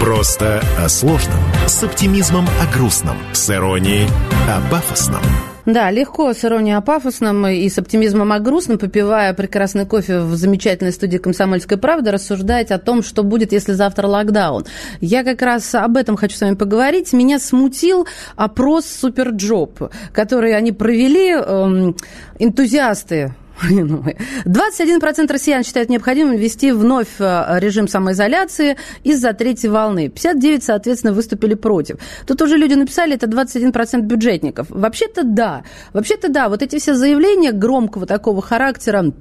Просто 0.00 0.62
о 0.78 0.88
сложном, 0.88 1.40
с 1.66 1.82
оптимизмом 1.82 2.46
о 2.60 2.74
грустном, 2.74 3.16
с 3.32 3.48
иронией 3.48 4.08
о 4.48 4.60
пафосном. 4.70 5.22
Да, 5.64 5.92
легко 5.92 6.32
с 6.32 6.44
иронией 6.44 6.76
о 6.76 6.80
пафосном 6.80 7.46
и 7.46 7.68
с 7.68 7.78
оптимизмом 7.78 8.32
о 8.32 8.40
грустном, 8.40 8.78
попивая 8.78 9.32
прекрасный 9.32 9.86
кофе 9.86 10.18
в 10.18 10.34
замечательной 10.34 10.92
студии 10.92 11.18
«Комсомольская 11.18 11.78
правда», 11.78 12.10
рассуждать 12.10 12.72
о 12.72 12.78
том, 12.78 13.02
что 13.02 13.22
будет, 13.22 13.52
если 13.52 13.72
завтра 13.72 14.08
локдаун. 14.08 14.66
Я 15.00 15.22
как 15.22 15.40
раз 15.40 15.72
об 15.76 15.96
этом 15.96 16.16
хочу 16.16 16.36
с 16.36 16.40
вами 16.40 16.56
поговорить. 16.56 17.12
Меня 17.12 17.38
смутил 17.38 18.08
опрос 18.34 18.86
«Superjob», 18.86 19.92
который 20.12 20.56
они 20.56 20.72
провели, 20.72 21.30
эм, 21.30 21.96
энтузиасты 22.40 23.32
21% 23.60 25.32
россиян 25.32 25.62
считают 25.62 25.90
необходимым 25.90 26.36
ввести 26.36 26.72
вновь 26.72 27.08
э, 27.18 27.58
режим 27.58 27.88
самоизоляции 27.88 28.76
из-за 29.04 29.32
третьей 29.32 29.70
волны. 29.70 30.08
59, 30.08 30.64
соответственно, 30.64 31.12
выступили 31.12 31.54
против. 31.54 31.96
Тут 32.26 32.42
уже 32.42 32.56
люди 32.56 32.74
написали, 32.74 33.14
это 33.14 33.26
21% 33.26 34.00
бюджетников. 34.00 34.66
Вообще-то 34.70 35.22
да. 35.24 35.64
Вообще-то 35.92 36.28
да. 36.28 36.48
Вот 36.48 36.62
эти 36.62 36.78
все 36.78 36.94
заявления 36.94 37.52
громкого 37.52 38.06
такого 38.06 38.42
характера 38.42 39.12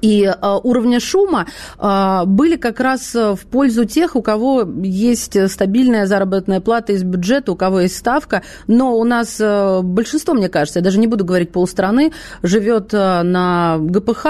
и 0.00 0.24
э, 0.24 0.58
уровня 0.62 1.00
шума 1.00 1.46
э, 1.78 2.22
были 2.26 2.56
как 2.56 2.80
раз 2.80 3.14
в 3.14 3.40
пользу 3.50 3.84
тех, 3.84 4.16
у 4.16 4.22
кого 4.22 4.66
есть 4.82 5.50
стабильная 5.50 6.06
заработная 6.06 6.60
плата 6.60 6.92
из 6.92 7.02
бюджета, 7.02 7.52
у 7.52 7.56
кого 7.56 7.80
есть 7.80 7.96
ставка, 7.96 8.42
но 8.66 8.96
у 8.96 9.04
нас 9.04 9.36
э, 9.40 9.80
большинство, 9.82 10.34
мне 10.34 10.48
кажется, 10.48 10.78
я 10.80 10.84
даже 10.84 10.98
не 10.98 11.06
буду 11.06 11.24
говорить 11.24 11.52
полстраны, 11.52 12.12
живет 12.42 12.92
э, 12.92 13.22
на 13.22 13.78
ГПХ, 13.78 14.26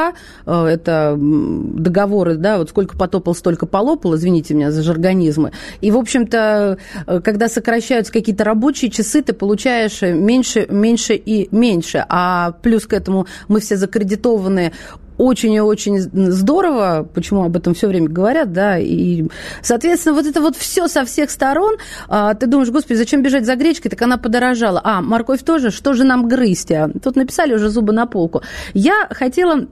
э, 0.47 0.65
это 0.67 1.17
договоры, 1.19 2.37
да, 2.37 2.59
вот 2.59 2.71
сколько 2.71 2.97
потопал, 2.97 3.35
столько 3.35 3.67
полопал, 3.67 4.17
извините 4.17 4.55
меня 4.55 4.71
за 4.71 4.83
жаргонизмы, 4.83 5.53
и, 5.81 5.91
в 5.91 5.97
общем-то, 5.97 6.79
э, 7.07 7.21
когда 7.21 7.49
сокращаются 7.49 8.12
какие-то 8.12 8.45
рабочие 8.45 8.91
часы, 8.91 9.23
ты 9.23 9.33
получаешь 9.33 10.03
меньше, 10.03 10.67
меньше 10.71 11.15
и 11.15 11.49
меньше, 11.55 12.05
а 12.09 12.53
плюс 12.62 12.87
к 12.87 12.93
этому 12.93 13.27
мы 13.49 13.61
все 13.61 13.77
закредитованы 13.77 14.73
очень 15.19 15.53
и 15.53 15.61
очень 15.61 15.99
здорово, 15.99 17.09
почему 17.13 17.45
об 17.45 17.57
этом 17.57 17.75
все 17.75 17.89
время 17.89 18.09
говорят, 18.09 18.53
да, 18.53 18.79
и, 18.79 19.25
соответственно, 19.63 20.15
вот 20.15 20.27
это 20.27 20.41
вот 20.41 20.57
все 20.57 20.89
со 20.89 21.05
всех 21.05 21.31
сторон, 21.31 21.77
а, 22.09 22.35
ты 22.35 22.47
думаешь, 22.47 22.71
господи, 22.71 22.97
зачем 22.97 23.23
бежать 23.23 23.45
за 23.45 23.57
гречкой, 23.57 23.91
так 23.91 24.01
она 24.01 24.17
подорожала. 24.17 24.81
А, 24.83 25.03
морковь 25.03 25.43
тоже, 25.43 25.71
что 25.71 25.93
же 25.93 26.05
нам 26.05 26.29
грызть? 26.29 26.71
А? 26.71 26.89
Тут 27.03 27.17
написали 27.17 27.55
уже 27.55 27.69
зубы 27.69 27.93
на 27.93 28.07
полку. 28.07 28.43
Я 28.75 29.09
хотела 29.11 29.67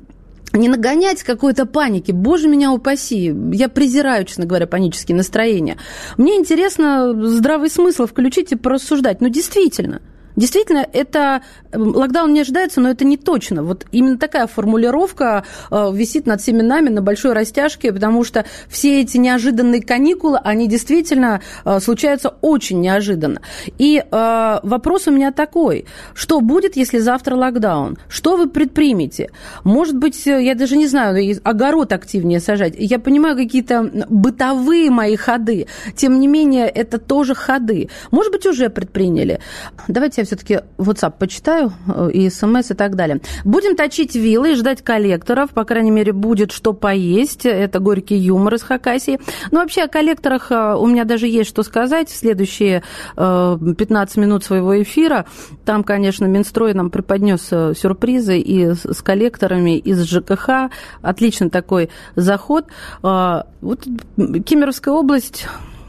не 0.52 0.68
нагонять 0.68 1.22
какой-то 1.22 1.66
паники. 1.66 2.12
Боже 2.12 2.48
меня 2.48 2.72
упаси. 2.72 3.34
Я 3.52 3.68
презираю, 3.68 4.24
честно 4.24 4.46
говоря, 4.46 4.66
панические 4.66 5.16
настроения. 5.16 5.76
Мне 6.16 6.36
интересно 6.36 7.14
здравый 7.28 7.70
смысл 7.70 8.06
включить 8.06 8.52
и 8.52 8.56
порассуждать. 8.56 9.20
Ну, 9.20 9.28
действительно– 9.28 10.00
Действительно, 10.36 10.86
это 10.92 11.42
локдаун 11.72 12.32
не 12.32 12.40
ожидается, 12.40 12.80
но 12.80 12.90
это 12.90 13.04
не 13.04 13.16
точно. 13.16 13.62
Вот 13.62 13.86
именно 13.90 14.18
такая 14.18 14.46
формулировка 14.46 15.44
э, 15.70 15.90
висит 15.92 16.26
над 16.26 16.40
всеми 16.40 16.62
нами 16.62 16.90
на 16.90 17.00
большой 17.00 17.32
растяжке, 17.32 17.92
потому 17.92 18.22
что 18.22 18.44
все 18.68 19.00
эти 19.00 19.16
неожиданные 19.16 19.82
каникулы, 19.82 20.38
они 20.38 20.68
действительно 20.68 21.40
э, 21.64 21.80
случаются 21.80 22.34
очень 22.42 22.80
неожиданно. 22.80 23.40
И 23.78 23.98
э, 23.98 24.58
вопрос 24.62 25.08
у 25.08 25.10
меня 25.10 25.32
такой, 25.32 25.86
что 26.14 26.40
будет, 26.40 26.76
если 26.76 26.98
завтра 26.98 27.34
локдаун? 27.34 27.96
Что 28.08 28.36
вы 28.36 28.48
предпримете? 28.48 29.30
Может 29.64 29.96
быть, 29.96 30.26
я 30.26 30.54
даже 30.54 30.76
не 30.76 30.86
знаю, 30.86 31.16
огород 31.44 31.92
активнее 31.92 32.40
сажать. 32.40 32.74
Я 32.76 32.98
понимаю 32.98 33.36
какие-то 33.36 34.06
бытовые 34.08 34.90
мои 34.90 35.16
ходы, 35.16 35.66
тем 35.94 36.20
не 36.20 36.26
менее, 36.26 36.68
это 36.68 36.98
тоже 36.98 37.34
ходы. 37.34 37.88
Может 38.10 38.32
быть, 38.32 38.46
уже 38.46 38.68
предприняли. 38.68 39.40
Давайте 39.88 40.22
я 40.22 40.25
все-таки 40.26 40.60
WhatsApp 40.78 41.14
почитаю, 41.18 41.72
э, 41.88 42.10
и 42.12 42.30
смс, 42.30 42.70
и 42.70 42.74
так 42.74 42.96
далее. 42.96 43.20
Будем 43.44 43.76
точить 43.76 44.14
вилы 44.14 44.52
и 44.52 44.54
ждать 44.54 44.82
коллекторов. 44.82 45.50
По 45.50 45.64
крайней 45.64 45.90
мере, 45.90 46.12
будет 46.12 46.52
что 46.52 46.72
поесть. 46.72 47.46
Это 47.46 47.78
горький 47.80 48.16
юмор 48.16 48.54
из 48.54 48.62
Хакасии. 48.62 49.18
Но 49.50 49.60
вообще 49.60 49.82
о 49.82 49.88
коллекторах 49.88 50.50
э, 50.50 50.74
у 50.74 50.86
меня 50.86 51.04
даже 51.04 51.26
есть 51.26 51.48
что 51.48 51.62
сказать. 51.62 52.08
В 52.08 52.16
следующие 52.16 52.82
15 53.16 54.16
э, 54.16 54.20
минут 54.20 54.44
своего 54.44 54.80
эфира 54.82 55.26
там, 55.64 55.82
конечно, 55.84 56.26
Минстрой 56.26 56.74
нам 56.74 56.90
преподнес 56.90 57.46
сюрпризы 57.46 58.38
и 58.38 58.74
с 58.74 59.02
коллекторами 59.02 59.78
из 59.78 60.02
ЖКХ. 60.04 60.70
Отличный 61.02 61.50
такой 61.50 61.90
заход. 62.14 62.66
Вот 63.02 63.84
Кемеровская 64.16 64.94
область, 64.94 65.46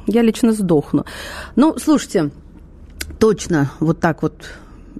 я 0.08 0.22
лично 0.22 0.53
сдохну. 0.53 1.06
Ну, 1.56 1.77
слушайте, 1.77 2.32
точно 3.20 3.72
вот 3.80 4.00
так 4.00 4.22
вот 4.22 4.50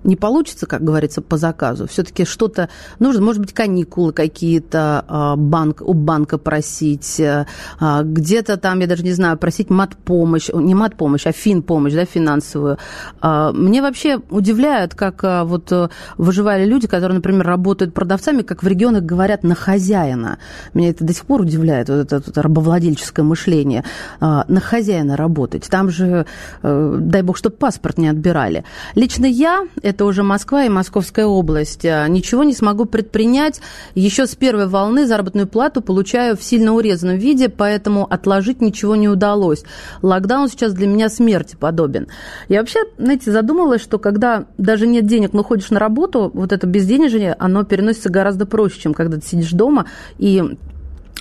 не 0.04 0.16
получится, 0.16 0.66
как 0.66 0.84
говорится, 0.84 1.22
по 1.22 1.38
заказу. 1.38 1.88
Все-таки 1.88 2.26
что-то 2.26 2.70
нужно, 3.00 3.22
может 3.22 3.42
быть, 3.42 3.54
каникулы 3.54 4.14
какие-то 4.14 5.06
а, 5.08 5.36
банк, 5.36 5.82
у 5.82 5.94
банка 5.94 6.38
просить, 6.38 7.20
э, 7.20 7.46
а, 7.80 8.04
где-то 8.04 8.58
там, 8.58 8.80
я 8.80 8.88
даже 8.88 9.04
не 9.04 9.14
знаю, 9.14 9.38
просить 9.38 9.70
мат-помощь, 9.70 10.50
не 10.54 10.76
мат-помощь, 10.76 11.26
а 11.26 11.32
фин-помощь, 11.32 11.94
да, 11.94 12.06
финансовую. 12.06 12.78
А, 13.22 13.52
мне 13.52 13.82
вообще 13.82 14.20
удивляет, 14.30 14.96
как 14.96 15.24
вот 15.48 15.72
э, 15.72 15.90
выживали 16.18 16.66
люди, 16.66 16.88
которые, 16.88 17.16
например, 17.16 17.46
работают 17.46 17.94
продавцами, 17.94 18.42
как 18.42 18.64
в 18.64 18.68
регионах 18.68 19.04
говорят, 19.04 19.44
на 19.44 19.56
хозяина. 19.56 20.38
Меня 20.74 20.90
это 20.90 21.04
до 21.04 21.14
сих 21.14 21.26
пор 21.26 21.42
удивляет, 21.42 21.90
вот 21.90 21.98
это, 21.98 22.18
это 22.18 22.42
рабовладельческое 22.42 23.26
мышление. 23.26 23.84
На 24.20 24.62
хозяина 24.62 25.18
работать. 25.18 25.68
Там 25.70 25.90
же, 25.90 26.26
э, 26.64 26.98
дай 27.00 27.22
бог, 27.22 27.38
чтобы 27.38 27.56
паспорт 27.56 27.98
не 27.98 28.08
отбирали. 28.08 28.64
Лично 28.96 29.26
я 29.26 29.68
это 29.88 30.06
уже 30.06 30.22
Москва 30.22 30.66
и 30.66 30.70
Московская 30.70 31.26
область. 31.26 31.86
А, 31.86 32.08
ничего 32.08 32.44
не 32.44 32.54
смогу 32.54 32.86
предпринять. 32.86 33.62
Еще 33.96 34.28
с 34.28 34.36
первой 34.36 34.68
волны 34.68 35.08
заработную 35.08 35.48
плату 35.48 35.82
получаю 35.82 36.36
в 36.36 36.44
сильно 36.44 36.74
урезанном 36.74 37.18
виде, 37.18 37.48
поэтому 37.48 38.06
отложить 38.06 38.62
ничего 38.62 38.96
не 38.96 39.08
удалось. 39.08 39.64
Локдаун 40.02 40.50
сейчас 40.50 40.74
для 40.74 40.88
меня 40.88 41.10
смерти 41.10 41.56
подобен. 41.56 42.08
Я 42.50 42.60
вообще, 42.60 42.80
знаете, 42.98 43.32
задумалась, 43.32 43.82
что 43.82 43.98
когда 43.98 44.46
даже 44.58 44.88
нет 44.88 45.06
денег, 45.08 45.32
но 45.32 45.44
ходишь 45.44 45.70
на 45.70 45.80
работу, 45.80 46.30
вот 46.34 46.52
это 46.52 46.68
безденежье, 46.68 47.36
оно 47.40 47.64
переносится 47.64 48.10
гораздо 48.10 48.46
проще, 48.46 48.82
чем 48.82 48.94
когда 48.94 49.18
ты 49.18 49.26
сидишь 49.26 49.52
дома 49.52 49.86
и 50.18 50.58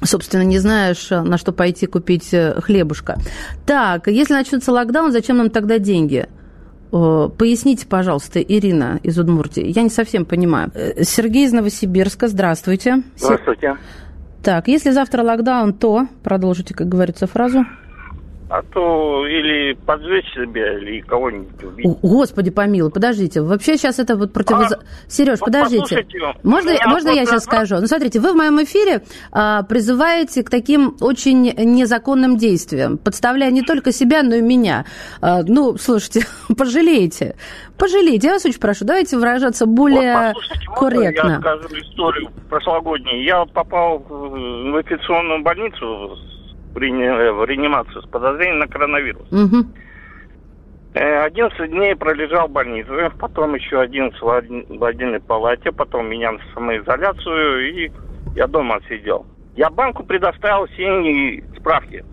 собственно, 0.02 0.42
не 0.42 0.58
знаешь, 0.58 1.08
на 1.08 1.38
что 1.38 1.52
пойти 1.52 1.86
купить 1.86 2.28
э, 2.34 2.60
хлебушка. 2.60 3.18
Так, 3.64 4.08
если 4.08 4.34
начнется 4.34 4.70
локдаун, 4.70 5.10
зачем 5.10 5.38
нам 5.38 5.48
тогда 5.48 5.78
деньги? 5.78 6.28
Э, 6.96 7.28
поясните, 7.28 7.86
пожалуйста, 7.86 8.40
Ирина 8.40 9.00
из 9.02 9.18
Удмуртии. 9.18 9.66
Я 9.66 9.82
не 9.82 9.90
совсем 9.90 10.24
понимаю. 10.24 10.70
Э, 10.74 11.04
Сергей 11.04 11.44
из 11.44 11.52
Новосибирска, 11.52 12.28
здравствуйте. 12.28 13.02
Здравствуйте. 13.16 13.76
Так, 14.42 14.68
если 14.68 14.90
завтра 14.90 15.22
локдаун, 15.22 15.74
то, 15.74 16.06
продолжите, 16.22 16.72
как 16.72 16.88
говорится, 16.88 17.26
фразу. 17.26 17.66
А 18.48 18.62
то 18.62 19.26
или 19.26 19.74
поджечь 19.74 20.32
себя, 20.32 20.78
или 20.78 21.00
кого-нибудь 21.00 21.64
убить. 21.64 21.86
Господи 22.02 22.50
помилуй, 22.50 22.92
подождите, 22.92 23.40
вообще 23.40 23.76
сейчас 23.76 23.98
это 23.98 24.16
вот 24.16 24.32
противоз... 24.32 24.72
А, 24.72 24.78
Сереж, 25.08 25.40
вот 25.40 25.46
подождите. 25.46 26.06
Можно, 26.44 26.72
можно 26.86 27.08
я 27.10 27.26
сейчас 27.26 27.44
скажу? 27.44 27.76
Ну, 27.80 27.86
смотрите, 27.86 28.20
вы 28.20 28.32
в 28.32 28.36
моем 28.36 28.62
эфире 28.62 29.02
а, 29.32 29.64
призываете 29.64 30.44
к 30.44 30.50
таким 30.50 30.96
очень 31.00 31.42
незаконным 31.42 32.36
действиям, 32.36 32.98
подставляя 32.98 33.50
не 33.50 33.62
только 33.62 33.90
себя, 33.90 34.22
но 34.22 34.36
и 34.36 34.42
меня. 34.42 34.84
А, 35.20 35.42
ну, 35.42 35.76
слушайте, 35.76 36.26
пожалейте, 36.56 37.34
пожалейте, 37.76 38.28
я 38.28 38.34
вас 38.34 38.46
очень 38.46 38.60
прошу, 38.60 38.84
давайте 38.84 39.16
выражаться 39.16 39.66
более 39.66 40.34
вот, 40.34 40.76
корректно. 40.76 41.30
Я 41.30 41.40
скажу 41.40 41.68
историю 41.80 42.30
прошлогоднюю. 42.48 43.24
Я 43.24 43.44
попал 43.46 43.98
в 43.98 44.78
инфекционную 44.78 45.42
больницу 45.42 46.16
в 46.76 47.44
реанимацию 47.44 48.02
с 48.02 48.06
подозрением 48.06 48.60
на 48.60 48.66
коронавирус. 48.68 49.26
Угу. 49.32 49.66
11 50.94 51.70
дней 51.70 51.94
пролежал 51.94 52.48
в 52.48 52.52
больнице, 52.52 53.10
потом 53.18 53.54
еще 53.54 53.80
11 53.80 54.18
в 54.20 54.84
отдельной 54.84 55.20
палате, 55.20 55.72
потом 55.72 56.08
меня 56.08 56.32
на 56.32 56.40
самоизоляцию, 56.54 57.68
и 57.68 57.92
я 58.34 58.46
дома 58.46 58.80
сидел. 58.88 59.26
Я 59.56 59.70
банку 59.70 60.04
предоставил 60.04 60.66
все 60.66 61.42
справки. 61.58 62.04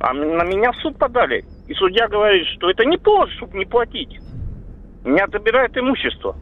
А 0.00 0.12
на 0.12 0.44
меня 0.44 0.72
в 0.72 0.76
суд 0.76 0.98
подали. 0.98 1.44
И 1.68 1.74
судья 1.74 2.08
говорит, 2.08 2.46
что 2.48 2.70
это 2.70 2.84
не 2.84 2.98
повод, 2.98 3.30
чтобы 3.30 3.56
не 3.58 3.64
платить. 3.64 4.18
Меня 5.04 5.24
отобирают 5.24 5.76
имущество. 5.76 6.36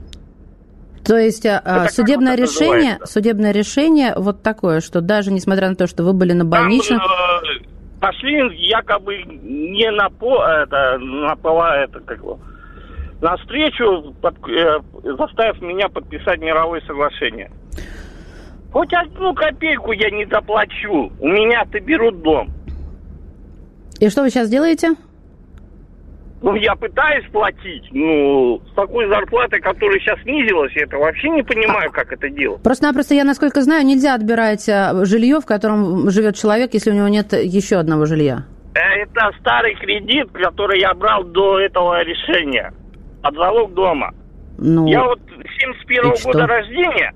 То 1.04 1.16
есть 1.16 1.47
а, 1.47 1.88
судебное 1.88 2.37
решение, 2.37 2.99
судебное 3.04 3.52
решение 3.52 4.14
вот 4.16 4.42
такое, 4.42 4.80
что 4.80 5.00
даже 5.00 5.33
несмотря 5.33 5.69
на 5.69 5.75
то, 5.75 5.87
что 5.87 6.02
вы 6.02 6.12
были 6.12 6.33
на 6.33 6.45
больничном... 6.45 6.99
Там, 6.99 7.09
э, 7.09 7.64
пошли 8.00 8.38
якобы 8.57 9.23
не 9.25 9.90
на 9.90 10.11
по, 10.11 10.45
это, 10.45 10.99
на 10.99 11.37
пола, 11.37 11.83
это 11.83 12.00
как 12.00 12.19
его, 12.19 12.38
на 13.21 13.37
встречу, 13.37 14.14
под, 14.21 14.37
э, 14.49 14.80
заставив 15.04 15.61
меня 15.62 15.88
подписать 15.88 16.40
мировое 16.40 16.80
соглашение. 16.83 17.50
Хоть 18.73 18.92
одну 18.92 19.35
копейку 19.35 19.92
я 19.92 20.11
не 20.11 20.26
заплачу, 20.26 21.12
у 21.19 21.28
меня-то 21.28 21.80
берут 21.80 22.23
дом. 22.23 22.50
И 23.99 24.09
что 24.09 24.23
вы 24.23 24.30
сейчас 24.30 24.49
делаете? 24.49 24.95
Ну, 26.43 26.55
я 26.55 26.75
пытаюсь 26.75 27.27
платить, 27.33 27.85
ну, 27.93 28.63
с 28.71 28.75
такой 28.75 29.07
зарплатой, 29.09 29.61
которая 29.61 29.99
сейчас 29.99 30.19
снизилась, 30.23 30.73
я 30.75 30.85
это 30.85 30.97
вообще 30.97 31.29
не 31.29 31.43
понимаю, 31.43 31.91
как 31.93 32.11
это 32.13 32.31
делать. 32.31 32.63
Просто-напросто, 32.63 33.15
я, 33.15 33.25
насколько 33.25 33.61
знаю, 33.61 33.85
нельзя 33.85 34.15
отбирать 34.15 34.67
э, 34.67 35.05
жилье, 35.05 35.41
в 35.41 35.47
котором 35.47 36.09
живет 36.09 36.37
человек, 36.37 36.73
если 36.73 36.93
у 36.93 36.95
него 36.95 37.09
нет 37.09 37.35
еще 37.35 37.77
одного 37.77 38.07
жилья. 38.07 38.45
Это 38.75 39.33
старый 39.41 39.75
кредит, 39.75 40.31
который 40.33 40.81
я 40.81 40.95
брал 40.95 41.25
до 41.25 41.59
этого 41.61 42.03
решения. 42.03 42.73
Под 43.23 43.35
залог 43.35 43.75
дома. 43.75 44.15
Ну, 44.57 44.87
я 44.87 45.05
вот 45.05 45.21
71 45.59 46.13
-го 46.13 46.25
года 46.25 46.47
рождения, 46.47 47.13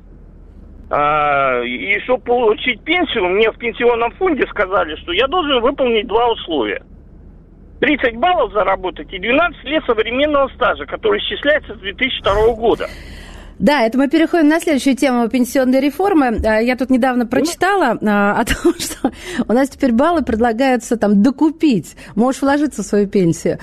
а, 0.90 1.62
и 1.62 1.98
чтобы 2.00 2.24
получить 2.24 2.82
пенсию, 2.82 3.24
мне 3.30 3.50
в 3.50 3.56
пенсионном 3.56 4.10
фонде 4.12 4.46
сказали, 4.48 4.96
что 4.96 5.12
я 5.12 5.26
должен 5.28 5.62
выполнить 5.62 6.06
два 6.06 6.30
условия– 6.30 6.82
30 7.84 8.16
баллов 8.16 8.50
заработать 8.54 9.12
и 9.12 9.18
12 9.18 9.62
лет 9.64 9.84
современного 9.84 10.48
стажа, 10.54 10.86
который 10.86 11.20
исчисляется 11.20 11.74
с 11.74 11.78
2002 11.80 12.54
года. 12.54 12.86
Да, 13.58 13.82
это 13.82 13.98
мы 13.98 14.08
переходим 14.08 14.48
на 14.48 14.58
следующую 14.58 14.96
тему 14.96 15.28
пенсионной 15.28 15.80
реформы. 15.80 16.40
А, 16.44 16.60
я 16.60 16.76
тут 16.76 16.88
недавно 16.88 17.26
прочитала 17.26 17.98
а, 18.02 18.40
о 18.40 18.44
том, 18.46 18.72
что 18.78 19.12
у 19.46 19.52
нас 19.52 19.68
теперь 19.68 19.92
баллы 19.92 20.22
предлагаются 20.22 20.96
там 20.96 21.22
докупить. 21.22 21.94
Можешь 22.16 22.40
вложиться 22.40 22.82
в 22.82 22.86
свою 22.86 23.06
пенсию. 23.06 23.58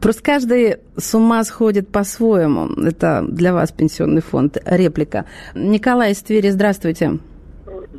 Просто 0.00 0.22
каждый 0.22 0.76
с 0.96 1.12
ума 1.12 1.42
сходит 1.42 1.90
по-своему. 1.90 2.68
Это 2.80 3.24
для 3.28 3.52
вас 3.52 3.72
пенсионный 3.72 4.22
фонд. 4.22 4.56
Реплика. 4.64 5.24
Николай 5.56 6.12
из 6.12 6.22
Твери, 6.22 6.50
здравствуйте. 6.50 7.18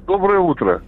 Доброе 0.07 0.39
утро. 0.39 0.81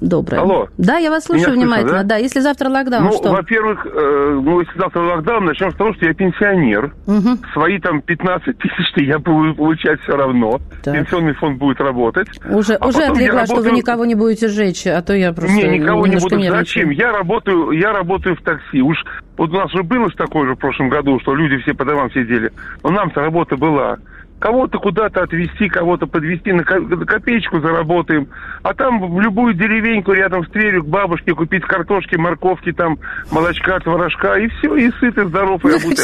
Доброе. 0.00 0.40
Алло. 0.40 0.68
Да, 0.78 0.96
я 0.96 1.10
вас 1.10 1.24
слушаю 1.24 1.52
Меня 1.52 1.62
внимательно. 1.62 1.90
Слышно, 1.90 2.08
да? 2.08 2.14
да, 2.14 2.16
если 2.16 2.40
завтра 2.40 2.70
локдаун, 2.70 3.04
ну, 3.04 3.12
что? 3.12 3.30
Во-первых, 3.32 3.86
э, 3.86 4.40
ну, 4.42 4.60
если 4.60 4.78
завтра 4.78 5.00
локдаун, 5.00 5.44
начнем 5.44 5.70
с 5.70 5.74
того, 5.74 5.92
что 5.94 6.06
я 6.06 6.14
пенсионер. 6.14 6.94
Угу. 7.06 7.38
Свои 7.52 7.78
там 7.78 8.00
15 8.00 8.58
тысяч 8.58 8.80
я 8.96 9.18
буду 9.18 9.54
получать 9.54 10.00
все 10.00 10.16
равно. 10.16 10.58
Так. 10.82 10.94
Пенсионный 10.94 11.34
фонд 11.34 11.58
будет 11.58 11.80
работать. 11.80 12.28
Уже, 12.48 12.74
а 12.74 12.88
уже 12.88 13.02
отлегла, 13.02 13.42
работаю... 13.42 13.46
что 13.46 13.70
вы 13.70 13.76
никого 13.76 14.04
не 14.06 14.14
будете 14.14 14.48
жечь, 14.48 14.86
а 14.86 15.02
то 15.02 15.14
я 15.14 15.32
просто 15.32 15.54
Не, 15.54 15.78
никого 15.78 16.06
не 16.06 16.16
буду. 16.16 16.40
Зачем? 16.40 16.90
Я 16.90 17.12
работаю, 17.12 17.72
я 17.72 17.92
работаю 17.92 18.36
в 18.36 18.42
такси. 18.42 18.80
Уж 18.80 18.96
вот 19.36 19.50
у 19.50 19.54
нас 19.54 19.72
уже 19.74 19.82
было 19.82 20.08
такое 20.10 20.48
же 20.48 20.54
в 20.54 20.58
прошлом 20.58 20.88
году, 20.88 21.18
что 21.20 21.34
люди 21.34 21.62
все 21.62 21.74
по 21.74 21.84
домам 21.84 22.10
сидели. 22.10 22.50
Но 22.82 22.90
нам-то 22.90 23.20
работа 23.20 23.56
была 23.56 23.98
кого-то 24.40 24.78
куда-то 24.78 25.22
отвезти, 25.22 25.68
кого-то 25.68 26.06
подвезти, 26.06 26.52
на 26.52 26.64
копеечку 26.64 27.60
заработаем. 27.60 28.28
А 28.62 28.74
там 28.74 29.14
в 29.14 29.20
любую 29.20 29.54
деревеньку 29.54 30.12
рядом 30.12 30.44
с 30.44 30.50
Тверью 30.50 30.82
к 30.82 30.88
бабушке 30.88 31.34
купить 31.34 31.62
картошки, 31.62 32.16
морковки, 32.16 32.72
там, 32.72 32.98
молочка, 33.30 33.78
творожка, 33.80 34.34
и 34.34 34.48
все, 34.48 34.74
и 34.76 34.90
сыт, 34.98 35.16
и 35.18 35.24
здоров, 35.26 35.64
и 35.64 35.68
обут, 35.68 35.98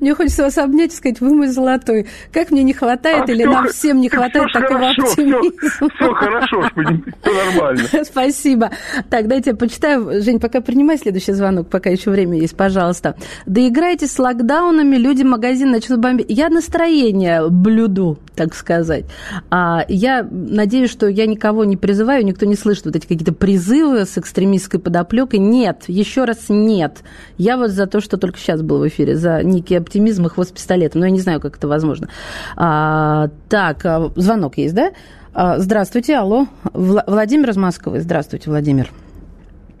Мне 0.00 0.14
хочется 0.14 0.44
вас 0.44 0.58
обнять 0.58 0.92
и 0.92 0.96
сказать, 0.96 1.20
вы 1.20 1.34
мой 1.34 1.48
золотой. 1.48 2.06
Как 2.32 2.50
мне 2.50 2.62
не 2.62 2.72
хватает, 2.72 3.28
а 3.28 3.32
или 3.32 3.42
все, 3.42 3.50
нам 3.50 3.68
всем 3.68 4.00
не 4.00 4.08
хватает 4.08 4.52
такого 4.52 4.78
хорошо, 4.80 5.02
оптимизма? 5.02 5.40
Все, 5.60 5.88
все 5.88 6.14
хорошо, 6.14 6.62
все 6.62 7.54
нормально. 7.54 7.82
Спасибо. 8.04 8.70
Так, 9.10 9.28
дайте 9.28 9.50
я 9.50 9.56
почитаю. 9.56 10.22
Жень, 10.22 10.40
пока 10.40 10.60
принимай 10.60 10.96
следующий 10.96 11.32
звонок, 11.32 11.68
пока 11.68 11.90
еще 11.90 12.10
время 12.10 12.38
есть, 12.38 12.56
пожалуйста. 12.56 13.16
Доиграйтесь 13.44 14.12
с 14.12 14.18
локдаунами, 14.18 14.96
люди 14.96 15.22
магазин 15.22 15.70
начнут 15.70 16.00
бомбить. 16.00 16.26
Я 16.30 16.48
настроение 16.48 17.48
блюду, 17.66 18.16
так 18.36 18.54
сказать. 18.54 19.06
А 19.50 19.84
я 19.88 20.26
надеюсь, 20.30 20.88
что 20.88 21.08
я 21.08 21.26
никого 21.26 21.64
не 21.64 21.76
призываю, 21.76 22.24
никто 22.24 22.46
не 22.46 22.54
слышит 22.54 22.84
вот 22.84 22.94
эти 22.94 23.08
какие-то 23.08 23.34
призывы 23.34 24.04
с 24.04 24.16
экстремистской 24.16 24.78
подоплекой. 24.78 25.40
Нет, 25.40 25.84
еще 25.88 26.24
раз 26.24 26.46
нет. 26.48 27.02
Я 27.38 27.56
вот 27.56 27.70
за 27.70 27.88
то, 27.88 28.00
что 28.00 28.18
только 28.18 28.38
сейчас 28.38 28.62
был 28.62 28.78
в 28.78 28.86
эфире, 28.86 29.16
за 29.16 29.42
некий 29.42 29.74
оптимизм 29.74 30.26
и 30.26 30.28
хвост 30.28 30.54
пистолетом. 30.54 31.00
Но 31.00 31.06
я 31.06 31.12
не 31.12 31.18
знаю, 31.18 31.40
как 31.40 31.56
это 31.56 31.66
возможно. 31.66 32.08
А, 32.56 33.30
так, 33.48 33.84
а, 33.84 34.12
звонок 34.14 34.58
есть, 34.58 34.74
да? 34.76 34.92
А, 35.34 35.58
здравствуйте, 35.58 36.16
алло. 36.16 36.46
Владимир 36.72 37.50
из 37.50 37.56
Москвы. 37.56 37.98
Здравствуйте, 37.98 38.48
Владимир. 38.48 38.90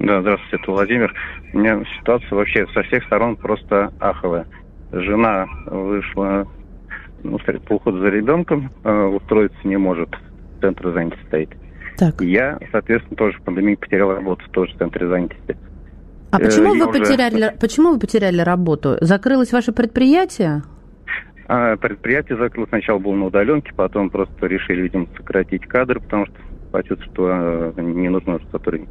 Да, 0.00 0.22
здравствуйте, 0.22 0.56
это 0.60 0.72
Владимир. 0.72 1.14
У 1.54 1.58
меня 1.58 1.84
ситуация 2.00 2.34
вообще 2.34 2.66
со 2.74 2.82
всех 2.82 3.04
сторон 3.04 3.36
просто 3.36 3.92
аховая. 4.00 4.46
Жена 4.90 5.46
вышла 5.66 6.48
ну, 7.30 7.38
по 7.38 7.74
уходу 7.74 7.98
за 7.98 8.08
ребенком 8.08 8.70
э, 8.84 9.04
устроиться 9.06 9.58
не 9.64 9.76
может. 9.76 10.10
Центр 10.60 10.92
занятости 10.92 11.26
стоит. 11.26 11.50
Так. 11.98 12.20
Я, 12.20 12.58
соответственно, 12.72 13.16
тоже 13.16 13.38
в 13.38 13.42
пандемии 13.42 13.74
потерял 13.74 14.14
работу, 14.14 14.44
тоже 14.50 14.74
в 14.74 14.78
центре 14.78 15.08
занятости. 15.08 15.56
А 16.30 16.38
почему 16.38 16.74
э, 16.74 16.78
вы, 16.78 16.92
потеряли, 16.92 17.36
уже... 17.36 17.50
почему 17.60 17.92
вы 17.92 17.98
потеряли 17.98 18.40
работу? 18.40 18.96
Закрылось 19.00 19.52
ваше 19.52 19.72
предприятие? 19.72 20.62
А, 21.48 21.76
предприятие 21.76 22.36
закрылось. 22.36 22.68
Сначала 22.68 22.98
было 22.98 23.14
на 23.14 23.26
удаленке, 23.26 23.72
потом 23.74 24.10
просто 24.10 24.46
решили, 24.46 24.82
видимо, 24.82 25.06
сократить 25.16 25.66
кадры, 25.66 26.00
потому 26.00 26.26
что 26.26 26.36
почувствовали, 26.72 27.12
что 27.12 27.72
э, 27.76 27.82
не 27.82 28.08
нужно 28.08 28.40
сотрудник. 28.50 28.88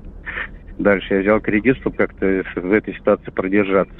Дальше 0.79 1.15
я 1.15 1.21
взял 1.21 1.39
кредит, 1.39 1.77
чтобы 1.77 1.95
как-то 1.95 2.43
в 2.55 2.71
этой 2.71 2.93
ситуации 2.95 3.31
продержаться. 3.31 3.95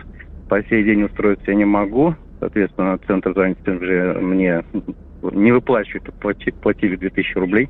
По 0.50 0.64
сей 0.64 0.84
день 0.84 1.04
устроиться 1.04 1.52
я 1.52 1.56
не 1.56 1.66
могу. 1.66 2.16
Соответственно, 2.40 2.98
центр 3.08 3.34
занятости 3.34 3.70
уже 3.70 4.14
мне 4.20 4.64
не 5.22 5.52
выплачивают, 5.52 6.14
платили 6.62 6.96
2000 6.96 7.38
рублей. 7.38 7.70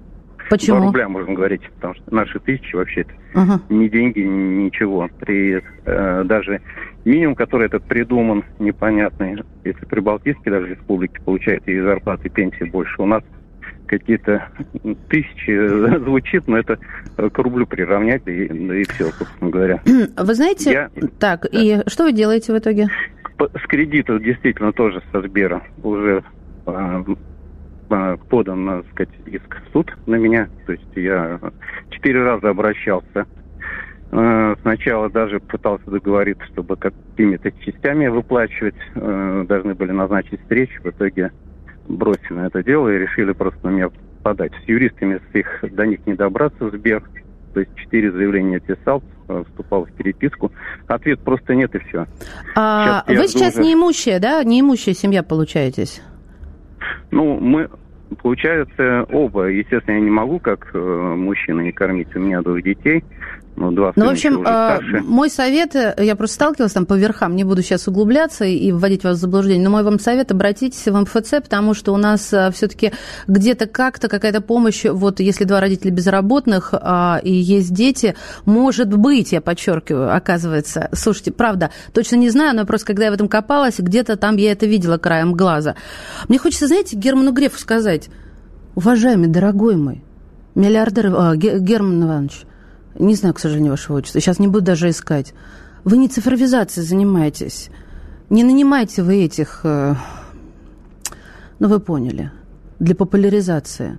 Почему? 0.49 0.77
2 0.77 0.85
рубля, 0.85 1.09
можно 1.09 1.33
говорить, 1.33 1.61
потому 1.75 1.95
что 1.95 2.13
наши 2.13 2.39
тысячи 2.39 2.75
вообще 2.75 3.01
это 3.01 3.13
uh-huh. 3.33 3.59
ни 3.69 3.87
деньги, 3.87 4.19
ничего. 4.19 5.09
При 5.19 5.63
э, 5.85 6.23
даже 6.25 6.61
минимум, 7.03 7.35
который 7.35 7.65
этот 7.65 7.83
придуман, 7.85 8.43
непонятный, 8.59 9.43
если 9.63 9.85
при 9.85 9.99
Балтийской 10.01 10.51
даже 10.51 10.67
республике 10.67 11.19
получает 11.21 11.67
и 11.67 11.79
зарплаты, 11.79 12.27
и 12.27 12.29
пенсии 12.29 12.63
больше, 12.63 13.01
у 13.01 13.05
нас 13.07 13.23
какие-то 13.87 14.49
тысячи 15.09 15.97
звучит, 16.03 16.47
но 16.47 16.57
это 16.57 16.77
к 17.15 17.37
рублю 17.39 17.65
приравнять, 17.65 18.27
и, 18.27 18.45
и 18.45 18.83
все, 18.89 19.05
собственно 19.11 19.49
говоря. 19.49 19.81
Вы 19.85 20.33
знаете, 20.35 20.71
Я... 20.71 20.89
так, 21.19 21.47
да. 21.51 21.59
и 21.59 21.89
что 21.89 22.03
вы 22.03 22.11
делаете 22.11 22.53
в 22.53 22.57
итоге? 22.57 22.87
С 23.37 23.67
кредитов 23.67 24.21
действительно 24.21 24.71
тоже 24.71 25.01
со 25.11 25.21
Сбера 25.21 25.63
уже 25.83 26.23
а, 26.65 27.03
а, 27.89 28.17
подан, 28.17 28.65
так 28.65 28.91
сказать, 28.91 29.13
иск 29.25 29.61
в 29.61 29.71
суд 29.73 29.91
на 30.05 30.15
меня. 30.15 30.49
То 30.65 30.73
есть 30.73 30.95
я 30.95 31.39
четыре 31.89 32.23
раза 32.23 32.49
обращался. 32.49 33.25
А, 34.11 34.55
сначала 34.61 35.09
даже 35.09 35.39
пытался 35.39 35.89
договориться, 35.89 36.45
чтобы 36.47 36.77
какими-то 36.77 37.51
частями 37.63 38.07
выплачивать. 38.07 38.75
Должны 38.93 39.75
были 39.75 39.91
назначить 39.91 40.41
встречу. 40.41 40.81
В 40.83 40.87
итоге 40.87 41.31
бросили 41.87 42.33
на 42.33 42.47
это 42.47 42.63
дело 42.63 42.89
и 42.89 42.97
решили 42.97 43.33
просто 43.33 43.59
на 43.67 43.71
меня 43.71 43.89
подать. 44.23 44.53
С 44.65 44.67
юристами 44.67 45.19
с 45.31 45.35
их 45.35 45.63
до 45.71 45.85
них 45.85 46.05
не 46.07 46.13
добраться 46.13 46.65
в 46.65 46.71
Сбер. 46.71 47.03
То 47.55 47.61
есть 47.61 47.73
четыре 47.77 48.11
заявления 48.11 48.59
писал, 48.59 49.01
э, 49.29 49.43
вступал 49.47 49.85
в 49.85 49.91
переписку. 49.93 50.51
Ответ 50.87 51.21
просто 51.21 51.55
нет 51.55 51.73
и 51.73 51.79
все. 51.79 52.05
А 52.53 53.05
сейчас 53.07 53.17
вы 53.17 53.27
сейчас 53.29 53.53
уже... 53.53 53.63
неимущая, 53.63 54.19
да? 54.19 54.43
Неимущая 54.43 54.93
семья 54.93 55.23
получаетесь? 55.23 56.01
Ну, 57.11 57.39
мы, 57.39 57.69
получается, 58.21 59.05
оба. 59.09 59.45
Естественно, 59.45 59.95
я 59.95 60.01
не 60.01 60.09
могу, 60.09 60.39
как 60.39 60.69
э, 60.73 60.77
мужчина, 60.77 61.61
не 61.61 61.71
кормить. 61.71 62.13
У 62.13 62.19
меня 62.19 62.41
двое 62.41 62.61
детей. 62.61 63.05
Ну, 63.57 63.71
два 63.71 63.93
ну, 63.95 64.05
в 64.07 64.09
общем, 64.09 64.45
э, 64.45 65.01
мой 65.01 65.29
совет, 65.29 65.75
э, 65.75 65.95
я 65.99 66.17
просто 66.17 66.35
сталкивалась 66.35 66.73
там 66.73 66.85
по 66.85 66.95
верхам, 66.95 67.35
не 67.37 67.45
буду 67.45 67.61
сейчас 67.61 67.87
углубляться 67.87 68.43
и 68.43 68.71
вводить 68.73 69.03
вас 69.05 69.17
в 69.17 69.21
заблуждение, 69.21 69.63
но 69.63 69.69
мой 69.69 69.83
вам 69.83 69.97
совет, 69.97 70.31
обратитесь 70.31 70.85
в 70.85 70.93
МФЦ, 70.93 71.41
потому 71.41 71.73
что 71.73 71.93
у 71.93 71.97
нас 71.97 72.33
э, 72.33 72.51
все-таки 72.51 72.91
где-то 73.27 73.67
как-то 73.67 74.09
какая-то 74.09 74.41
помощь, 74.41 74.83
вот 74.83 75.21
если 75.21 75.45
два 75.45 75.61
родителя 75.61 75.91
безработных 75.91 76.73
а, 76.73 77.21
и 77.23 77.31
есть 77.31 77.73
дети, 77.73 78.15
может 78.43 78.93
быть, 78.93 79.31
я 79.31 79.39
подчеркиваю, 79.39 80.13
оказывается, 80.13 80.89
слушайте, 80.91 81.31
правда, 81.31 81.71
точно 81.93 82.17
не 82.17 82.29
знаю, 82.29 82.55
но 82.57 82.65
просто 82.65 82.87
когда 82.87 83.05
я 83.05 83.11
в 83.11 83.13
этом 83.13 83.29
копалась, 83.29 83.79
где-то 83.79 84.17
там 84.17 84.35
я 84.35 84.51
это 84.51 84.65
видела 84.65 84.97
краем 84.97 85.33
глаза. 85.33 85.75
Мне 86.27 86.39
хочется, 86.39 86.67
знаете, 86.67 86.97
Герману 86.97 87.31
Грефу 87.31 87.57
сказать, 87.57 88.09
уважаемый, 88.75 89.27
дорогой 89.27 89.77
мой, 89.77 90.03
миллиардер, 90.55 91.13
а, 91.15 91.35
Герман 91.37 92.03
Иванович, 92.03 92.45
не 92.97 93.15
знаю, 93.15 93.35
к 93.35 93.39
сожалению, 93.39 93.71
вашего 93.71 93.97
отчества. 93.97 94.21
Сейчас 94.21 94.39
не 94.39 94.47
буду 94.47 94.65
даже 94.65 94.89
искать. 94.89 95.33
Вы 95.83 95.97
не 95.97 96.07
цифровизацией 96.07 96.87
занимаетесь. 96.87 97.69
Не 98.29 98.43
нанимайте 98.43 99.03
вы 99.03 99.23
этих... 99.23 99.61
Э, 99.63 99.95
ну, 101.59 101.67
вы 101.67 101.79
поняли. 101.79 102.31
Для 102.79 102.95
популяризации. 102.95 103.97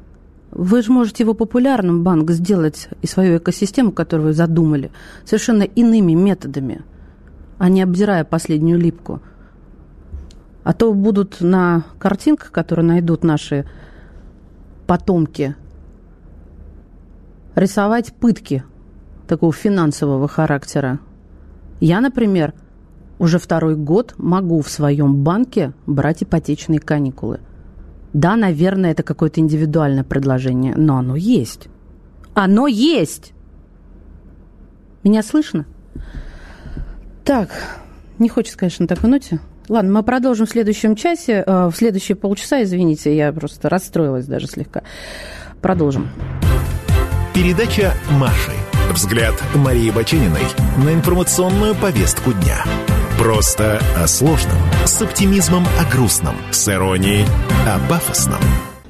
Вы 0.51 0.83
же 0.83 0.91
можете 0.91 1.25
его 1.25 1.35
популярным, 1.35 2.03
банк, 2.03 2.31
сделать 2.31 2.89
и 3.03 3.07
свою 3.07 3.39
экосистему, 3.39 3.93
которую 3.93 4.29
вы 4.29 4.33
задумали, 4.33 4.91
совершенно 5.25 5.65
иными 5.65 6.13
методами, 6.13 6.83
а 7.59 7.69
не 7.69 7.83
обдирая 7.83 8.25
последнюю 8.25 8.79
липку. 8.79 9.21
А 10.65 10.73
то 10.73 10.93
будут 10.93 11.41
на 11.41 11.85
картинках, 11.99 12.51
которые 12.51 12.87
найдут 12.87 13.23
наши 13.23 13.69
потомки, 14.87 15.55
рисовать 17.55 18.15
пытки– 18.15 18.65
такого 19.27 19.53
финансового 19.53 20.29
характера. 20.29 21.01
Я, 21.81 22.01
например, 22.01 22.55
уже 23.19 23.39
второй 23.39 23.77
год 23.77 24.15
могу 24.19 24.61
в 24.61 24.69
своем 24.69 25.17
банке 25.17 25.73
брать 25.87 26.23
ипотечные 26.23 26.81
каникулы. 26.81 27.41
Да, 28.13 28.37
наверное, 28.37 28.93
это 28.93 29.03
какое-то 29.03 29.41
индивидуальное 29.41 30.05
предложение, 30.05 30.75
но 30.77 30.99
оно 30.99 31.17
есть. 31.17 31.69
Оно 32.35 32.67
есть! 32.67 33.33
Меня 35.03 35.23
слышно? 35.23 35.67
Так, 37.25 37.51
не 38.19 38.29
хочется, 38.29 38.59
конечно, 38.59 38.85
на 38.85 38.89
такой 38.89 39.11
ноте. 39.11 39.41
Ладно, 39.69 39.93
мы 39.93 40.03
продолжим 40.03 40.47
в 40.47 40.51
следующем 40.51 40.95
часе, 40.97 41.43
э, 41.47 41.67
в 41.67 41.75
следующие 41.75 42.17
полчаса, 42.17 42.63
извините, 42.63 43.17
я 43.17 43.33
просто 43.33 43.69
расстроилась 43.69 44.27
даже 44.27 44.47
слегка. 44.47 44.83
Продолжим. 45.61 46.09
Передача 47.35 47.93
Маши. 48.13 48.53
Взгляд 48.97 49.35
Марии 49.55 49.91
Бачениной 49.91 50.41
на 50.83 50.95
информационную 50.95 51.75
повестку 51.75 52.33
дня. 52.33 52.65
Просто 53.19 53.79
о 53.95 54.07
сложном, 54.07 54.57
с 54.87 55.03
оптимизмом 55.03 55.67
о 55.79 55.85
грустном, 55.93 56.35
с 56.51 56.67
иронией 56.67 57.27
о 57.67 57.79
пафосном. 57.91 58.41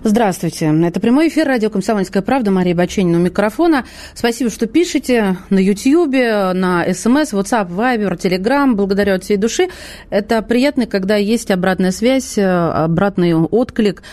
Здравствуйте. 0.05 0.73
Это 0.85 1.01
прямой 1.01 1.27
эфир 1.27 1.49
радио 1.49 1.71
«Комсомольская 1.71 2.23
правда». 2.23 2.53
Мария 2.53 2.77
Баченина 2.77 3.19
у 3.19 3.21
микрофона. 3.21 3.85
Спасибо, 4.15 4.49
что 4.49 4.67
пишете 4.69 5.39
на 5.51 5.59
Ютьюбе, 5.59 6.53
на 6.53 6.85
СМС, 6.95 7.33
WhatsApp, 7.33 7.69
Viber, 7.69 8.17
Telegram. 8.17 8.75
Благодарю 8.75 9.15
от 9.17 9.25
всей 9.25 9.39
души. 9.39 9.71
Это 10.11 10.41
приятно, 10.43 10.87
когда 10.87 11.17
есть 11.17 11.51
обратная 11.51 11.91
связь, 11.91 12.39
обратный 12.39 13.35
отклик. 13.35 14.05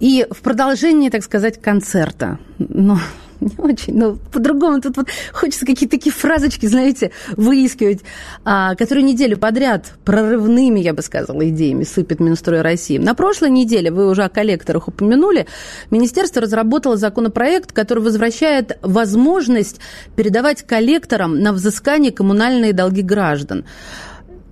И 0.00 0.26
в 0.30 0.40
продолжении, 0.40 1.10
так 1.10 1.22
сказать, 1.22 1.60
концерта. 1.60 2.38
Но 2.56 2.98
не 3.40 3.54
очень, 3.58 3.96
но 3.96 4.16
по-другому 4.32 4.80
тут 4.80 4.96
вот 4.96 5.08
хочется 5.32 5.66
какие-то 5.66 5.96
такие 5.96 6.12
фразочки, 6.12 6.66
знаете, 6.66 7.10
выискивать, 7.36 8.00
а, 8.44 8.74
которые 8.74 9.04
неделю 9.04 9.36
подряд 9.36 9.94
прорывными, 10.04 10.80
я 10.80 10.94
бы 10.94 11.02
сказала, 11.02 11.48
идеями 11.48 11.84
сыпет 11.84 12.20
Минстрой 12.20 12.62
России. 12.62 12.98
На 12.98 13.14
прошлой 13.14 13.50
неделе, 13.50 13.90
вы 13.90 14.08
уже 14.08 14.24
о 14.24 14.28
коллекторах 14.28 14.88
упомянули, 14.88 15.46
Министерство 15.90 16.42
разработало 16.42 16.96
законопроект, 16.96 17.72
который 17.72 18.02
возвращает 18.02 18.78
возможность 18.82 19.80
передавать 20.16 20.62
коллекторам 20.62 21.40
на 21.40 21.52
взыскание 21.52 22.12
коммунальные 22.12 22.72
долги 22.72 23.02
граждан. 23.02 23.64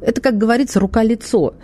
Это, 0.00 0.20
как 0.20 0.36
говорится, 0.36 0.80
рука-лицо. 0.80 1.54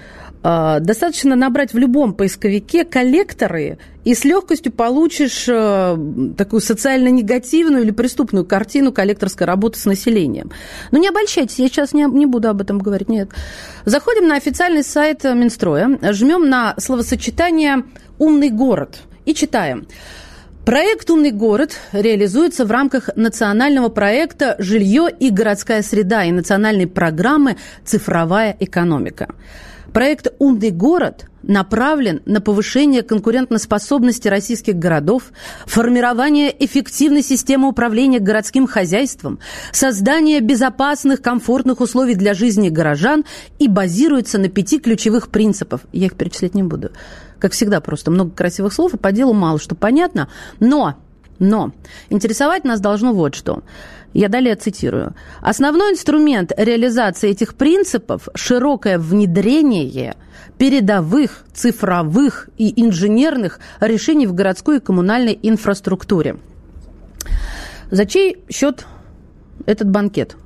А, 0.42 0.78
достаточно 0.78 1.34
набрать 1.34 1.72
в 1.72 1.78
любом 1.78 2.14
поисковике 2.14 2.84
коллекторы, 2.84 3.78
и 4.04 4.14
с 4.14 4.24
легкостью 4.24 4.72
получишь 4.72 5.46
э, 5.48 5.98
такую 6.36 6.60
социально 6.60 7.08
негативную 7.08 7.82
или 7.82 7.90
преступную 7.90 8.44
картину 8.44 8.92
коллекторской 8.92 9.46
работы 9.46 9.78
с 9.80 9.84
населением. 9.84 10.50
Но 10.92 10.98
не 10.98 11.08
обольщайтесь, 11.08 11.58
я 11.58 11.68
сейчас 11.68 11.92
не, 11.92 12.04
не 12.04 12.24
буду 12.24 12.48
об 12.48 12.60
этом 12.60 12.78
говорить, 12.78 13.08
нет. 13.08 13.30
Заходим 13.84 14.28
на 14.28 14.36
официальный 14.36 14.84
сайт 14.84 15.24
Минстроя, 15.24 15.98
жмем 16.12 16.48
на 16.48 16.74
словосочетание 16.78 17.82
«умный 18.18 18.50
город» 18.50 19.00
и 19.24 19.34
читаем. 19.34 19.88
Проект 20.64 21.10
«Умный 21.10 21.32
город» 21.32 21.78
реализуется 21.92 22.64
в 22.64 22.70
рамках 22.70 23.10
национального 23.16 23.88
проекта 23.88 24.54
«Жилье 24.58 25.08
и 25.10 25.30
городская 25.30 25.82
среда» 25.82 26.24
и 26.24 26.30
национальной 26.30 26.86
программы 26.86 27.56
«Цифровая 27.84 28.56
экономика». 28.60 29.34
Проект 29.92 30.28
«Умный 30.38 30.70
город» 30.70 31.26
направлен 31.42 32.20
на 32.26 32.40
повышение 32.40 33.02
конкурентоспособности 33.02 34.28
российских 34.28 34.76
городов, 34.76 35.32
формирование 35.66 36.54
эффективной 36.64 37.22
системы 37.22 37.68
управления 37.68 38.18
городским 38.18 38.66
хозяйством, 38.66 39.38
создание 39.72 40.40
безопасных, 40.40 41.22
комфортных 41.22 41.80
условий 41.80 42.16
для 42.16 42.34
жизни 42.34 42.68
горожан 42.68 43.24
и 43.58 43.68
базируется 43.68 44.38
на 44.38 44.48
пяти 44.48 44.78
ключевых 44.78 45.30
принципах. 45.30 45.80
Я 45.92 46.06
их 46.06 46.16
перечислять 46.16 46.54
не 46.54 46.62
буду. 46.62 46.90
Как 47.38 47.52
всегда, 47.52 47.80
просто 47.80 48.10
много 48.10 48.32
красивых 48.32 48.72
слов, 48.72 48.94
и 48.94 48.98
по 48.98 49.12
делу 49.12 49.32
мало 49.32 49.58
что 49.58 49.74
понятно. 49.74 50.28
Но, 50.60 50.96
но 51.38 51.72
интересовать 52.10 52.64
нас 52.64 52.80
должно 52.80 53.14
вот 53.14 53.34
что– 53.34 53.62
я 54.12 54.28
далее 54.28 54.54
цитирую. 54.56 55.14
Основной 55.40 55.92
инструмент 55.92 56.52
реализации 56.56 57.30
этих 57.30 57.54
принципов– 57.54 58.28
широкое 58.34 58.98
внедрение 58.98 60.16
передовых, 60.56 61.44
цифровых 61.52 62.48
и 62.58 62.82
инженерных 62.82 63.60
решений 63.80 64.26
в 64.26 64.34
городской 64.34 64.78
и 64.78 64.80
коммунальной 64.80 65.38
инфраструктуре. 65.42 66.36
За 67.90 68.06
чей 68.06 68.44
счет 68.50 68.86
этот 69.66 69.88
банкет? 69.90 70.36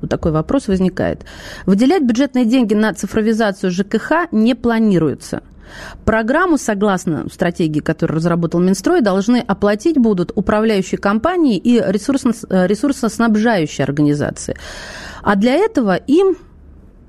Вот 0.00 0.08
такой 0.08 0.32
вопрос 0.32 0.68
возникает. 0.68 1.24
Выделять 1.66 2.02
бюджетные 2.02 2.46
деньги 2.46 2.74
на 2.74 2.94
цифровизацию 2.94 3.70
ЖКХ 3.70 4.32
не 4.32 4.54
планируется. 4.54 5.42
Программу, 6.04 6.58
согласно 6.58 7.26
стратегии, 7.32 7.80
которую 7.80 8.16
разработал 8.16 8.60
Минстрой, 8.60 9.00
должны 9.00 9.38
оплатить 9.38 9.98
будут 9.98 10.32
управляющие 10.34 10.98
компании 10.98 11.56
и 11.56 11.80
ресурсоснабжающие 11.80 13.84
организации. 13.84 14.56
А 15.22 15.36
для 15.36 15.54
этого 15.54 15.96
им 15.96 16.36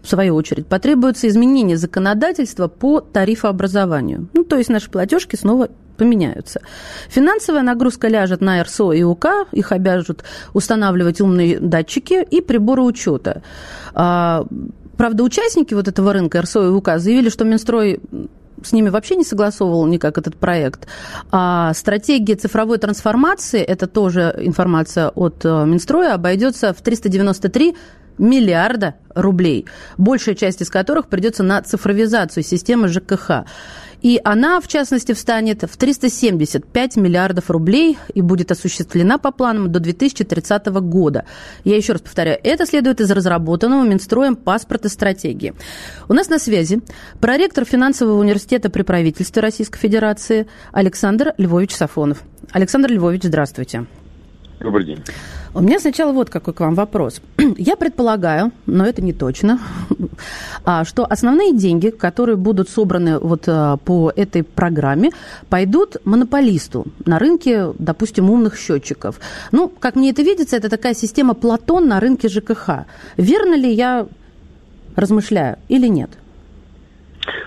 в 0.01 0.07
свою 0.07 0.35
очередь, 0.35 0.67
потребуется 0.67 1.27
изменение 1.27 1.77
законодательства 1.77 2.67
по 2.67 3.01
тарифообразованию. 3.01 4.27
Ну, 4.33 4.43
то 4.43 4.57
есть 4.57 4.69
наши 4.69 4.89
платежки 4.89 5.35
снова 5.35 5.69
поменяются. 5.97 6.61
Финансовая 7.09 7.61
нагрузка 7.61 8.07
ляжет 8.07 8.41
на 8.41 8.63
РСО 8.63 8.93
и 8.93 9.03
УК, 9.03 9.47
их 9.51 9.71
обяжут 9.71 10.23
устанавливать 10.53 11.21
умные 11.21 11.59
датчики 11.59 12.23
и 12.23 12.41
приборы 12.41 12.81
учета. 12.81 13.43
А, 13.93 14.45
правда, 14.97 15.23
участники 15.23 15.75
вот 15.75 15.87
этого 15.87 16.13
рынка 16.13 16.41
РСО 16.41 16.65
и 16.65 16.69
УК 16.69 16.97
заявили, 16.97 17.29
что 17.29 17.45
Минстрой 17.45 17.99
с 18.63 18.71
ними 18.71 18.89
вообще 18.89 19.15
не 19.15 19.23
согласовывал 19.23 19.85
никак 19.87 20.17
этот 20.17 20.37
проект. 20.37 20.87
А 21.31 21.73
стратегия 21.73 22.35
цифровой 22.35 22.77
трансформации, 22.77 23.61
это 23.61 23.87
тоже 23.87 24.35
информация 24.39 25.09
от 25.09 25.43
э, 25.43 25.65
Минстроя, 25.65 26.13
обойдется 26.13 26.73
в 26.73 26.81
393 26.81 27.75
миллиарда 28.17 28.95
рублей, 29.15 29.65
большая 29.97 30.35
часть 30.35 30.61
из 30.61 30.69
которых 30.69 31.07
придется 31.07 31.43
на 31.43 31.61
цифровизацию 31.61 32.43
системы 32.43 32.87
ЖКХ. 32.87 33.45
И 34.01 34.19
она, 34.23 34.59
в 34.59 34.67
частности, 34.67 35.13
встанет 35.13 35.63
в 35.63 35.77
375 35.77 36.95
миллиардов 36.95 37.49
рублей 37.49 37.97
и 38.13 38.21
будет 38.21 38.51
осуществлена 38.51 39.17
по 39.17 39.31
планам 39.31 39.71
до 39.71 39.79
2030 39.79 40.67
года. 40.67 41.25
Я 41.63 41.77
еще 41.77 41.93
раз 41.93 42.01
повторяю, 42.01 42.39
это 42.43 42.65
следует 42.65 42.99
из 42.99 43.11
разработанного 43.11 43.83
Минстроем 43.83 44.35
паспорта 44.35 44.89
стратегии. 44.89 45.53
У 46.09 46.13
нас 46.13 46.29
на 46.29 46.39
связи 46.39 46.81
проректор 47.19 47.65
финансового 47.65 48.19
университета 48.19 48.69
при 48.69 48.81
правительстве 48.81 49.41
Российской 49.41 49.79
Федерации 49.79 50.47
Александр 50.71 51.33
Львович 51.37 51.75
Сафонов. 51.75 52.23
Александр 52.51 52.91
Львович, 52.91 53.23
здравствуйте. 53.23 53.85
Добрый 54.61 54.85
день. 54.85 54.99
У 55.53 55.61
меня 55.61 55.79
сначала 55.79 56.13
вот 56.13 56.29
какой 56.29 56.53
к 56.53 56.59
вам 56.59 56.75
вопрос. 56.75 57.21
Я 57.57 57.75
предполагаю, 57.75 58.51
но 58.67 58.85
это 58.85 59.01
не 59.01 59.11
точно, 59.11 59.59
а, 60.65 60.85
что 60.85 61.05
основные 61.05 61.53
деньги, 61.53 61.89
которые 61.89 62.35
будут 62.35 62.69
собраны 62.69 63.17
вот 63.17 63.43
а, 63.47 63.77
по 63.77 64.13
этой 64.15 64.43
программе, 64.43 65.11
пойдут 65.49 65.97
монополисту 66.05 66.85
на 67.05 67.17
рынке, 67.17 67.73
допустим, 67.79 68.29
умных 68.29 68.57
счетчиков. 68.57 69.19
Ну, 69.51 69.67
как 69.67 69.95
мне 69.95 70.11
это 70.11 70.21
видится, 70.21 70.57
это 70.57 70.69
такая 70.69 70.93
система 70.93 71.33
Платон 71.33 71.87
на 71.87 71.99
рынке 71.99 72.29
ЖКХ. 72.29 72.85
Верно 73.17 73.55
ли 73.55 73.73
я 73.73 74.07
размышляю 74.95 75.57
или 75.69 75.87
нет? 75.87 76.11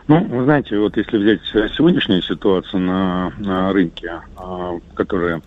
Ну, 0.07 0.23
вы 0.25 0.45
знаете, 0.45 0.79
вот 0.79 0.97
если 0.97 1.19
взять 1.19 1.41
сегодняшнюю 1.75 2.23
ситуацию 2.23 2.81
на, 2.81 3.33
на 3.39 3.73
рынке, 3.73 4.21
а, 4.37 4.79
которая, 4.95 5.41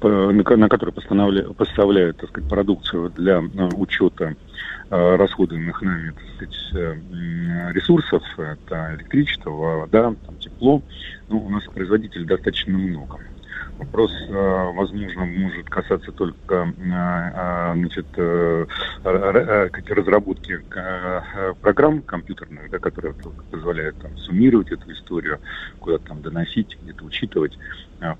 на 0.00 0.68
которой 0.68 0.92
поставляют 0.92 2.16
так 2.16 2.30
сказать, 2.30 2.48
продукцию 2.48 3.10
для 3.10 3.38
а, 3.38 3.68
учета 3.76 4.34
а, 4.90 5.16
расходуемых 5.16 5.82
нами 5.82 6.12
так 6.12 6.24
сказать, 6.34 6.70
э, 6.74 7.72
ресурсов, 7.72 8.22
это 8.38 8.94
электричество, 8.96 9.50
вода, 9.50 10.14
там, 10.26 10.36
тепло, 10.38 10.82
ну, 11.28 11.44
у 11.44 11.50
нас 11.50 11.64
производителей 11.74 12.24
достаточно 12.24 12.78
много. 12.78 13.18
Вопрос, 13.76 14.12
э, 14.28 14.72
возможно, 14.76 15.24
может 15.24 15.68
касаться 15.68 16.12
только 16.12 16.72
э, 16.76 16.84
э, 16.86 17.74
значит, 17.74 18.06
разработки 19.90 20.60
программ 21.60 22.02
компьютерных, 22.02 22.70
да, 22.70 22.78
которые 22.78 23.16
позволяют 23.50 23.96
там, 23.98 24.16
суммировать 24.16 24.70
эту 24.70 24.92
историю, 24.92 25.40
куда-то 25.80 26.04
там 26.04 26.22
доносить, 26.22 26.78
где-то 26.80 27.04
учитывать. 27.04 27.58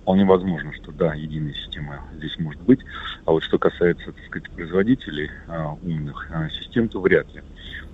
Вполне 0.03 0.25
возможно, 0.25 0.73
что 0.73 0.91
да, 0.91 1.15
единая 1.15 1.53
система 1.53 2.01
здесь 2.17 2.37
может 2.39 2.61
быть. 2.63 2.81
А 3.25 3.31
вот 3.31 3.45
что 3.45 3.59
касается, 3.59 4.07
так 4.07 4.25
сказать, 4.27 4.51
производителей 4.51 5.31
умных 5.83 6.31
систем, 6.59 6.89
то 6.89 7.01
вряд 7.01 7.33
ли. 7.33 7.43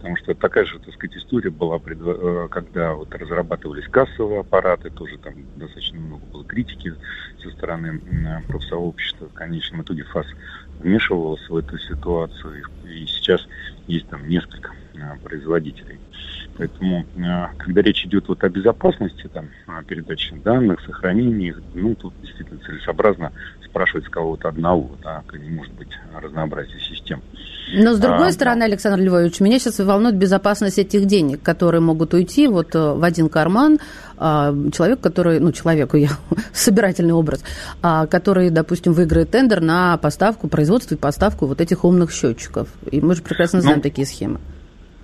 Потому 0.01 0.17
что 0.17 0.35
такая 0.35 0.65
же, 0.65 0.79
так 0.79 0.95
сказать, 0.95 1.15
история 1.19 1.51
была, 1.51 1.77
э, 1.77 2.49
когда 2.51 2.95
вот 2.95 3.15
разрабатывались 3.15 3.87
кассовые 3.87 4.41
аппараты, 4.41 4.89
тоже 4.89 5.19
там 5.19 5.35
достаточно 5.55 6.01
много 6.01 6.25
было 6.25 6.43
критики 6.47 6.95
со 7.43 7.51
стороны 7.51 8.01
профсообщества. 8.49 9.29
В 9.29 9.35
конечном 9.35 9.83
итоге 9.83 10.05
ФАС 10.05 10.25
вмешивался 10.79 11.53
в 11.53 11.57
эту 11.57 11.79
ситуацию, 11.79 12.63
и 12.83 13.05
сейчас 13.05 13.47
есть 13.87 14.07
там 14.07 14.27
несколько 14.27 14.73
э, 14.95 15.19
производителей. 15.23 16.01
Поэтому, 16.61 17.07
э, 17.17 17.47
когда 17.57 17.81
речь 17.81 18.05
идет 18.05 18.29
вот 18.29 18.45
о 18.45 18.51
безопасности 18.51 19.31
там, 19.33 19.49
передачи 19.87 20.35
данных, 20.45 20.79
сохранении, 20.83 21.55
ну, 21.73 21.95
тут 21.95 22.13
действительно 22.21 22.61
целесообразно 22.61 23.33
спрашивать 23.65 24.05
с 24.05 24.11
кого-то 24.11 24.51
одного, 24.51 24.91
да, 25.03 25.23
не 25.33 25.49
может 25.49 25.73
быть 25.73 25.89
разнообразие 26.15 26.79
систем. 26.81 27.23
Но, 27.73 27.95
с 27.95 27.99
другой 27.99 28.29
а, 28.29 28.33
стороны, 28.33 28.65
Александр 28.65 29.03
Львович, 29.03 29.41
меня 29.41 29.59
сейчас 29.59 29.79
волнует 29.79 30.17
безопасность 30.17 30.79
этих 30.79 31.07
денег, 31.07 31.43
которые 31.43 31.81
могут 31.81 32.13
уйти 32.13 32.47
вот 32.47 32.75
э, 32.75 32.93
в 32.93 33.03
один 33.05 33.31
карман 33.31 33.79
а, 34.19 34.55
человек, 34.71 35.01
который, 35.01 35.41
ну, 35.41 35.53
человеку, 35.53 35.97
я, 35.97 36.11
собирательный 36.53 37.15
образ, 37.15 37.43
а, 37.81 38.07
который, 38.07 38.51
допустим, 38.51 38.93
выиграет 38.93 39.31
тендер 39.31 39.63
на 39.63 39.97
поставку, 39.97 40.47
производство 40.47 40.95
и 40.95 40.99
поставку 40.99 41.47
вот 41.47 41.63
этих 41.63 41.85
умных 41.87 42.13
счетчиков. 42.13 42.69
И 42.91 43.01
мы 43.01 43.15
же 43.15 43.23
прекрасно 43.23 43.63
знаем 43.63 43.79
ну, 43.79 43.83
такие 43.83 44.07
схемы. 44.07 44.41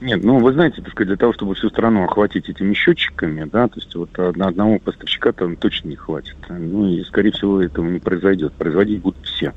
Нет, 0.00 0.22
ну 0.22 0.38
вы 0.40 0.52
знаете, 0.52 0.82
так 0.82 0.90
сказать, 0.90 1.08
для 1.08 1.16
того, 1.16 1.32
чтобы 1.32 1.54
всю 1.54 1.70
страну 1.70 2.04
охватить 2.04 2.50
этими 2.50 2.74
счетчиками, 2.74 3.44
да, 3.50 3.66
то 3.66 3.76
есть 3.76 3.94
вот 3.94 4.10
на 4.18 4.48
одного 4.48 4.78
поставщика 4.78 5.32
там 5.32 5.56
точно 5.56 5.88
не 5.88 5.96
хватит. 5.96 6.36
Ну 6.50 6.86
и, 6.88 7.02
скорее 7.04 7.30
всего, 7.32 7.62
этого 7.62 7.86
не 7.88 7.98
произойдет. 8.00 8.54
Производить 8.58 9.00
будут 9.00 9.18
все. 9.22 9.54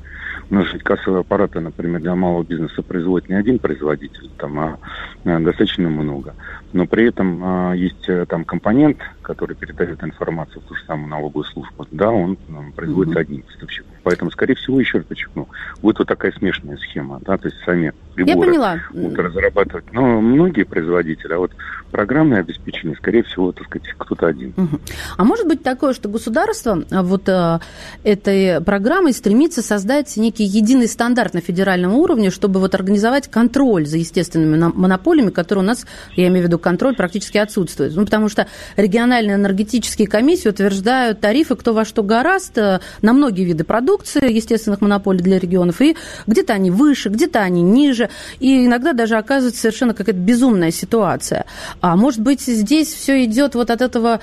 Же 0.52 0.80
кассовые 0.80 1.22
аппараты, 1.22 1.60
например, 1.60 2.02
для 2.02 2.16
малого 2.16 2.44
бизнеса 2.44 2.82
производит 2.82 3.30
не 3.30 3.36
один 3.36 3.60
производитель, 3.60 4.30
там, 4.38 4.60
а, 4.60 4.80
а 5.24 5.40
достаточно 5.40 5.90
много. 5.90 6.34
Но 6.74 6.88
при 6.88 7.08
этом 7.08 7.42
а, 7.44 7.74
есть 7.74 8.08
э, 8.08 8.26
там 8.28 8.44
компонент, 8.46 8.98
который 9.22 9.56
передает 9.56 10.04
информацию 10.04 10.62
в 10.62 10.66
ту 10.66 10.76
же 10.76 10.84
самую 10.86 11.08
налоговую 11.08 11.46
службу. 11.46 11.88
Да, 11.92 12.12
он 12.12 12.36
там, 12.36 12.72
производится 12.72 13.20
mm-hmm. 13.20 13.22
одним 13.22 13.42
поставщиком. 13.44 13.92
Поэтому, 14.04 14.32
скорее 14.32 14.56
всего, 14.56 14.80
еще 14.80 14.98
раз 14.98 15.08
подчеркну, 15.08 15.48
будет 15.82 16.00
вот 16.00 16.08
такая 16.08 16.32
смешанная 16.32 16.78
схема, 16.78 17.20
да, 17.26 17.38
то 17.38 17.48
есть 17.48 17.58
сами 17.64 17.94
приборы 18.16 18.38
Я 18.38 18.46
поняла. 18.46 18.80
будут 18.92 19.20
разрабатывать. 19.20 19.86
Но 19.94 20.22
многие 20.22 20.64
производители, 20.64 21.34
а 21.34 21.40
вот 21.40 21.52
программное 21.92 22.40
обеспечение, 22.40 22.96
скорее 22.96 23.24
всего, 23.24 23.52
так 23.52 23.66
сказать, 23.66 23.88
кто-то 23.98 24.28
один. 24.28 24.54
Угу. 24.58 24.80
А 25.18 25.24
может 25.24 25.48
быть 25.48 25.64
такое, 25.64 25.94
что 25.94 26.10
государство 26.10 26.84
а, 26.92 27.04
вот 27.04 27.28
а, 27.30 27.62
этой 28.04 28.62
программой 28.62 29.14
стремится 29.14 29.62
создать 29.62 30.16
некий 30.18 30.39
единый 30.44 30.88
стандарт 30.88 31.34
на 31.34 31.42
федеральном 31.42 31.94
уровне, 31.96 32.30
чтобы 32.30 32.60
вот 32.60 32.76
организовать 32.76 33.30
контроль 33.30 33.86
за 33.86 33.98
естественными 33.98 34.72
монополиями, 34.74 35.30
которые 35.30 35.64
у 35.64 35.68
нас, 35.68 35.86
я 36.16 36.28
имею 36.28 36.46
в 36.46 36.48
виду 36.48 36.60
контроль, 36.60 36.96
практически 36.96 37.38
отсутствует. 37.38 37.96
Ну, 37.96 38.06
потому 38.06 38.30
что 38.30 38.48
региональные 38.76 39.36
энергетические 39.36 40.08
комиссии 40.08 40.50
утверждают 40.50 41.20
тарифы, 41.20 41.56
кто 41.56 41.74
во 41.74 41.86
что 41.86 42.04
гораст, 42.04 42.58
э, 42.58 42.80
на 43.02 43.14
многие 43.14 43.44
виды 43.44 43.64
продукции 43.64 44.32
естественных 44.32 44.82
монополий 44.82 45.22
для 45.22 45.40
регионов, 45.40 45.82
и 45.82 45.96
где-то 46.28 46.54
они 46.54 46.72
выше, 46.72 47.10
где-то 47.10 47.40
они 47.42 47.62
ниже, 47.62 48.10
и 48.40 48.66
иногда 48.66 48.94
даже 48.94 49.18
оказывается 49.18 49.62
совершенно 49.62 49.94
какая-то 49.94 50.20
безумная 50.20 50.72
ситуация. 50.72 51.46
А 51.82 51.96
может 51.96 52.22
быть, 52.22 52.42
здесь 52.42 52.94
все 52.94 53.24
идет 53.26 53.56
вот 53.56 53.70
от 53.70 53.82
этого 53.82 54.20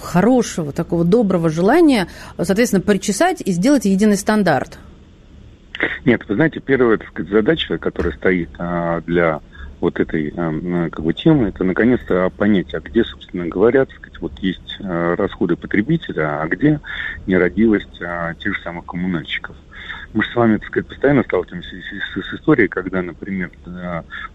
хорошего, 0.00 0.72
такого 0.72 1.04
доброго 1.04 1.48
желания, 1.48 2.08
соответственно, 2.36 2.82
причесать 2.82 3.42
и 3.44 3.52
сделать 3.52 3.84
единый 3.84 4.16
стандарт? 4.16 4.78
Нет, 6.04 6.22
вы 6.28 6.34
знаете, 6.34 6.60
первая 6.60 6.98
так 6.98 7.08
сказать, 7.08 7.30
задача, 7.32 7.78
которая 7.78 8.12
стоит 8.12 8.50
а, 8.58 9.00
для 9.02 9.40
вот 9.80 9.98
этой 9.98 10.32
а, 10.36 10.90
как 10.90 11.04
бы, 11.04 11.12
темы, 11.12 11.48
это 11.48 11.64
наконец-то 11.64 12.30
понять, 12.30 12.72
а 12.72 12.80
где, 12.80 13.04
собственно 13.04 13.48
говоря, 13.48 13.84
так 13.84 13.96
сказать, 13.96 14.20
вот 14.20 14.32
есть 14.38 14.78
а, 14.80 15.16
расходы 15.16 15.56
потребителя, 15.56 16.40
а 16.40 16.46
где 16.46 16.80
нерадивость 17.26 18.00
а, 18.00 18.34
тех 18.34 18.54
же 18.54 18.62
самых 18.62 18.86
коммунальщиков. 18.86 19.56
Мы 20.12 20.22
же 20.22 20.30
с 20.30 20.36
вами, 20.36 20.58
так 20.58 20.66
сказать, 20.68 20.86
постоянно 20.88 21.24
сталкиваемся 21.24 21.70
с, 21.70 22.20
с, 22.22 22.28
с 22.28 22.34
историей, 22.34 22.68
когда, 22.68 23.02
например, 23.02 23.50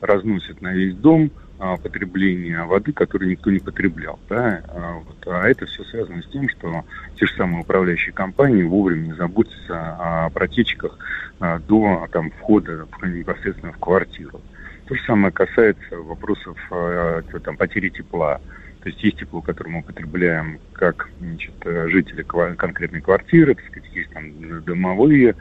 разносят 0.01 0.61
на 0.61 0.73
весь 0.73 0.95
дом 0.95 1.31
а, 1.59 1.77
потребление 1.77 2.63
воды, 2.65 2.93
которую 2.93 3.31
никто 3.31 3.49
не 3.49 3.59
потреблял. 3.59 4.19
Да? 4.29 4.61
А, 4.67 4.93
вот. 4.93 5.27
а 5.27 5.47
это 5.49 5.65
все 5.65 5.83
связано 5.85 6.21
с 6.21 6.27
тем, 6.27 6.47
что 6.49 6.83
те 7.15 7.25
же 7.25 7.33
самые 7.35 7.61
управляющие 7.61 8.13
компании 8.13 8.63
вовремя 8.63 9.07
не 9.07 9.13
заботятся 9.13 10.25
о 10.25 10.29
протечках 10.29 10.97
а, 11.39 11.59
до 11.59 12.07
там, 12.11 12.29
входа 12.31 12.87
непосредственно 13.03 13.71
в 13.71 13.77
квартиру. 13.79 14.39
То 14.87 14.95
же 14.95 15.01
самое 15.05 15.33
касается 15.33 15.97
вопросов 15.97 16.57
там, 17.43 17.57
потери 17.57 17.89
тепла. 17.89 18.39
То 18.87 18.91
есть 18.91 19.03
есть 19.03 19.17
тепло, 19.17 19.43
мы 19.65 19.83
потребляем 19.83 20.61
как 20.71 21.09
значит, 21.19 21.51
жители 21.87 22.23
конкретной 22.23 23.01
квартиры, 23.01 23.53
так 23.53 23.65
сказать, 23.65 23.89
есть 23.93 24.09
там 24.11 24.31
домовые 24.63 25.35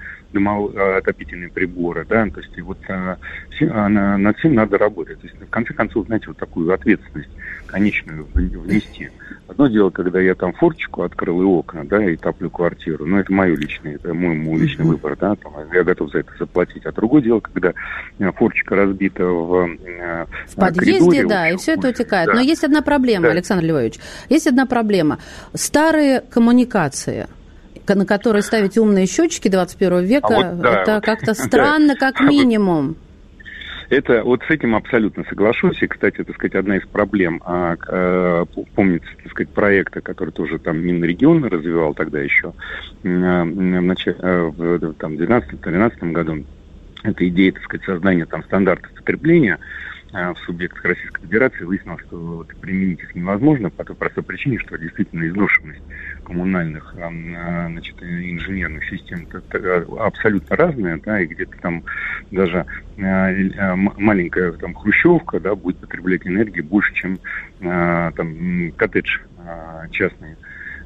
отопительные 0.97 1.49
приборы, 1.49 2.05
да, 2.09 2.29
то 2.29 2.41
есть 2.41 2.59
и 2.59 2.61
вот 2.61 2.79
а, 2.89 3.17
а, 3.61 3.89
над 3.89 4.37
всем 4.39 4.55
надо 4.55 4.79
работать. 4.79 5.21
То 5.21 5.29
есть 5.29 5.41
в 5.41 5.49
конце 5.49 5.75
концов, 5.75 6.07
знаете, 6.07 6.27
вот 6.27 6.39
такую 6.39 6.75
ответственность 6.75 7.31
конечную 7.67 8.27
внести. 8.35 9.11
Одно 9.49 9.69
дело, 9.69 9.91
когда 9.91 10.21
я 10.21 10.35
там 10.35 10.53
форчику 10.53 11.03
открыл 11.03 11.41
и 11.41 11.45
окна, 11.45 11.85
да, 11.85 12.05
и 12.05 12.17
топлю 12.17 12.51
квартиру, 12.51 13.07
но 13.07 13.21
это 13.21 13.33
мое 13.33 13.57
личное, 13.57 13.95
это 13.95 14.13
мой, 14.13 14.35
мой 14.35 14.59
личный 14.59 14.85
mm-hmm. 14.85 14.89
выбор, 14.89 15.17
да, 15.17 15.37
там, 15.37 15.53
я 15.73 15.85
готов 15.85 16.11
за 16.11 16.19
это 16.19 16.33
заплатить. 16.39 16.85
А 16.85 16.93
другое 16.93 17.23
дело, 17.23 17.41
когда 17.41 17.73
э, 18.19 18.33
форчика 18.33 18.75
разбита 18.75 19.25
в 19.25 19.69
э, 19.85 20.27
В 20.49 20.57
подъезде, 20.57 20.99
коридоре, 20.99 21.27
да, 21.27 21.49
и 21.51 21.57
все 21.57 21.75
это 21.75 21.89
утекает. 21.89 22.29
Да. 22.29 22.35
Но 22.35 22.41
есть 22.41 22.65
одна 22.65 22.83
проблема, 22.83 23.27
да. 23.27 23.31
Александр 23.33 23.65
Львович, 23.65 23.95
есть 24.29 24.47
одна 24.47 24.67
проблема. 24.67 25.19
Старые 25.55 26.21
коммуникации– 26.21 27.27
на 27.95 28.05
которые 28.05 28.43
ставить 28.43 28.77
умные 28.77 29.07
счетчики 29.07 29.49
21 29.49 30.05
века, 30.05 30.27
а 30.29 30.51
вот, 30.51 30.61
да, 30.61 30.83
это 30.83 30.95
вот, 30.97 31.05
как-то 31.05 31.35
странно, 31.35 31.95
да. 31.99 32.11
как 32.11 32.21
минимум. 32.21 32.97
Это 33.89 34.25
вот 34.25 34.43
с 34.43 34.51
этим 34.51 34.75
абсолютно 34.75 35.25
соглашусь. 35.29 35.81
И, 35.83 35.87
кстати, 35.87 36.23
так 36.25 36.35
сказать, 36.35 36.55
одна 36.55 36.77
из 36.77 36.87
проблем, 36.87 37.41
а, 37.45 37.77
а, 37.89 38.45
помнится, 38.75 39.09
так 39.23 39.31
сказать, 39.31 39.53
проекта, 39.53 40.01
который 40.01 40.31
тоже 40.31 40.59
там 40.59 40.79
Минрегион 40.79 41.45
развивал 41.45 41.95
тогда 41.95 42.21
еще 42.21 42.53
в, 43.03 43.09
начале, 43.09 44.17
а, 44.21 44.51
в 44.51 44.95
там, 44.95 45.15
2012-2013 45.15 46.13
году, 46.13 46.45
это 47.03 47.29
идея, 47.29 47.53
так 47.53 47.63
сказать, 47.63 47.87
создания 47.87 48.27
там 48.27 48.43
стандартов 48.45 48.93
потребления 48.95 49.59
в 50.17 50.39
субъектах 50.45 50.85
Российской 50.85 51.21
Федерации 51.23 51.65
выяснилось, 51.65 52.03
что 52.07 52.17
вот, 52.19 52.49
применить 52.61 53.03
их 53.03 53.15
невозможно 53.15 53.71
по 53.71 53.85
той 53.85 53.97
простой 53.97 54.25
причине, 54.25 54.59
что 54.59 54.79
действительно 54.79 55.29
изношенность 55.29 55.83
коммунальных 56.25 56.95
а, 56.97 57.69
значит, 57.69 58.03
инженерных 58.03 58.85
систем 58.85 59.29
абсолютно 59.99 60.57
разная, 60.57 61.01
да, 61.05 61.21
и 61.21 61.27
где-то 61.27 61.57
там 61.61 61.85
даже 62.31 62.67
а, 62.99 63.77
маленькая 63.77 64.53
там 64.53 64.75
хрущевка, 64.75 65.39
да, 65.39 65.55
будет 65.55 65.79
потреблять 65.81 66.27
энергии 66.27 66.63
больше, 66.63 66.95
чем 66.95 67.19
там 67.59 68.73
коттедж 68.77 69.19
частный. 69.91 70.37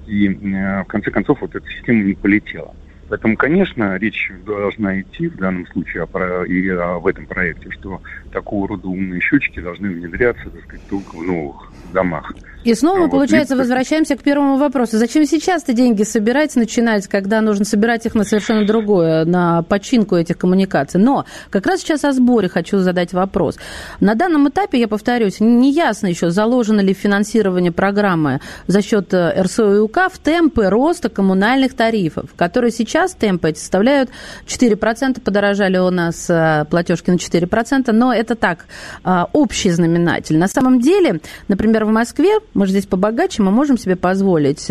И 0.07 0.29
в 0.29 0.87
конце 0.89 1.11
концов 1.11 1.41
вот 1.41 1.55
эта 1.55 1.67
система 1.69 2.03
не 2.03 2.15
полетела. 2.15 2.75
Поэтому, 3.11 3.37
конечно, 3.37 3.97
речь 3.97 4.31
должна 4.47 5.01
идти 5.01 5.27
в 5.27 5.37
данном 5.37 5.67
случае 5.67 6.05
о, 6.05 6.45
и 6.45 6.69
о, 6.69 7.01
в 7.01 7.09
этом 7.09 7.27
проекте, 7.27 7.69
что 7.71 8.01
такого 8.31 8.69
рода 8.69 8.87
умные 8.87 9.21
счетчики 9.21 9.59
должны 9.59 9.91
внедряться, 9.91 10.49
так 10.49 10.63
сказать, 10.63 10.87
только 10.87 11.17
в 11.17 11.23
новых 11.25 11.75
домах. 11.83 12.33
И 12.63 12.75
снова 12.75 12.99
мы, 12.99 13.09
получается, 13.09 13.57
возвращаемся 13.57 14.17
к 14.17 14.23
первому 14.23 14.59
вопросу. 14.59 14.99
Зачем 14.99 15.25
сейчас-то 15.25 15.73
деньги 15.73 16.03
собирать, 16.03 16.55
начинать, 16.57 17.07
когда 17.07 17.41
нужно 17.41 17.65
собирать 17.65 18.05
их 18.05 18.15
на 18.15 18.25
совершенно 18.25 18.67
другое, 18.67 19.25
на 19.25 19.63
починку 19.63 20.17
этих 20.17 20.37
коммуникаций? 20.37 21.01
Но 21.01 21.25
как 21.49 21.67
раз 21.67 21.81
сейчас 21.81 22.05
о 22.05 22.13
сборе 22.13 22.49
хочу 22.49 22.79
задать 22.79 23.15
вопрос. 23.15 23.57
На 24.01 24.15
данном 24.15 24.49
этапе, 24.51 24.79
я 24.79 24.89
повторюсь, 24.89 25.41
не 25.41 25.73
ясно 25.73 26.09
еще, 26.09 26.31
заложено 26.31 26.81
ли 26.81 26.93
финансирование 26.93 27.73
программы 27.73 28.41
за 28.67 28.83
счет 28.83 29.15
э, 29.15 29.43
РСО 29.43 29.77
и 29.77 29.79
УК 29.79 30.11
в 30.13 30.19
темпы 30.19 30.69
роста 30.69 31.09
коммунальных 31.09 31.73
тарифов, 31.75 32.35
которые 32.37 32.73
сейчас 32.73 33.15
темпы 33.15 33.51
эти 33.51 33.59
составляют 33.59 34.11
4%, 34.47 35.21
подорожали 35.23 35.79
у 35.79 35.91
нас 35.91 36.29
э, 36.29 36.67
платежки 36.69 37.11
на 37.11 37.15
4%, 37.15 37.91
но 37.93 38.13
это 38.13 38.35
так, 38.35 38.67
э, 39.03 39.25
общий 39.33 39.71
знаменатель. 39.71 40.37
На 40.37 40.49
самом 40.49 40.81
деле, 40.81 41.21
например, 41.49 41.87
в 41.87 41.91
Москве 41.91 42.41
мы 42.55 42.67
же 42.67 42.73
здесь 42.73 42.87
побогаче, 42.87 43.43
мы 43.43 43.51
можем 43.51 43.79
себе 43.79 43.97
позволить. 43.97 44.71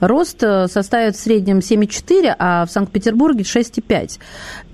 Рост 0.00 0.42
э, 0.42 0.66
составит 0.68 1.16
в 1.16 1.20
среднем 1.20 1.58
7,4, 1.58 2.34
а 2.38 2.66
в 2.66 2.70
Санкт-Петербурге 2.70 3.42
6,5. 3.42 4.18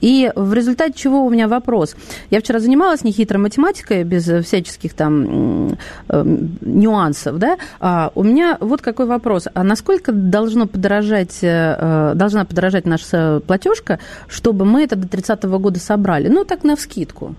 И 0.01 0.31
в 0.35 0.53
результате 0.53 0.93
чего 0.95 1.25
у 1.25 1.31
меня 1.31 1.49
вопрос. 1.49 1.97
Я 2.31 2.41
вчера 2.41 2.59
занималась 2.59 3.05
нехитрой 3.05 3.41
математикой, 3.41 4.05
без 4.05 4.25
всяческих 4.47 4.95
там 4.95 5.77
э, 6.09 6.25
нюансов, 6.61 7.39
да, 7.39 7.57
а 7.81 8.13
у 8.15 8.23
меня 8.23 8.57
вот 8.61 8.83
какой 8.83 9.07
вопрос. 9.07 9.49
А 9.53 9.63
насколько 9.63 10.13
должно 10.13 10.67
подорожать, 10.67 11.39
э, 11.43 12.13
должна 12.15 12.45
подорожать 12.45 12.87
наша 12.87 13.41
платежка, 13.47 13.99
чтобы 14.29 14.65
мы 14.65 14.85
это 14.85 14.97
до 14.97 15.09
30 15.09 15.45
года 15.45 15.81
собрали? 15.81 16.29
Ну, 16.29 16.45
так 16.45 16.65
на 16.65 16.77
вскидку. 16.77 17.35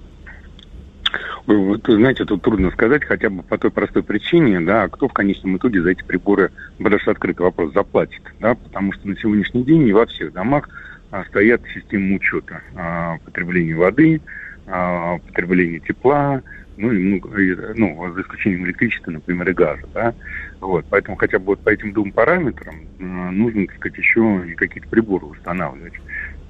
Вы 1.47 1.79
знаете, 1.85 2.25
тут 2.25 2.41
трудно 2.41 2.71
сказать, 2.71 3.03
хотя 3.03 3.29
бы 3.29 3.43
по 3.43 3.59
той 3.59 3.69
простой 3.69 4.01
причине, 4.03 4.61
да, 4.61 4.89
кто 4.89 5.07
в 5.07 5.13
конечном 5.13 5.57
итоге 5.57 5.83
за 5.83 5.91
эти 5.91 6.03
приборы, 6.03 6.49
даже 6.79 7.11
открытый 7.11 7.45
вопрос, 7.45 7.71
заплатит, 7.73 8.23
да, 8.39 8.55
потому 8.55 8.91
что 8.93 9.07
на 9.07 9.15
сегодняшний 9.15 9.63
день 9.63 9.83
не 9.83 9.93
во 9.93 10.07
всех 10.07 10.33
домах 10.33 10.67
а, 11.11 11.23
стоят 11.25 11.61
системы 11.71 12.15
учета 12.15 12.63
а, 12.73 13.17
потребления 13.23 13.75
воды, 13.75 14.23
а, 14.65 15.19
потребления 15.19 15.81
тепла, 15.81 16.41
ну, 16.77 16.91
и, 16.91 17.55
ну, 17.75 18.13
за 18.13 18.21
исключением 18.21 18.65
электричества, 18.65 19.11
например, 19.11 19.47
и 19.47 19.53
газа, 19.53 19.87
да, 19.93 20.15
вот, 20.61 20.87
поэтому 20.89 21.15
хотя 21.15 21.37
бы 21.37 21.45
вот 21.45 21.61
по 21.61 21.69
этим 21.69 21.93
двум 21.93 22.11
параметрам 22.11 22.75
а, 22.99 23.03
нужно, 23.03 23.67
так 23.67 23.75
сказать, 23.75 23.97
еще 23.99 24.55
какие-то 24.57 24.87
приборы 24.89 25.27
устанавливать. 25.27 25.93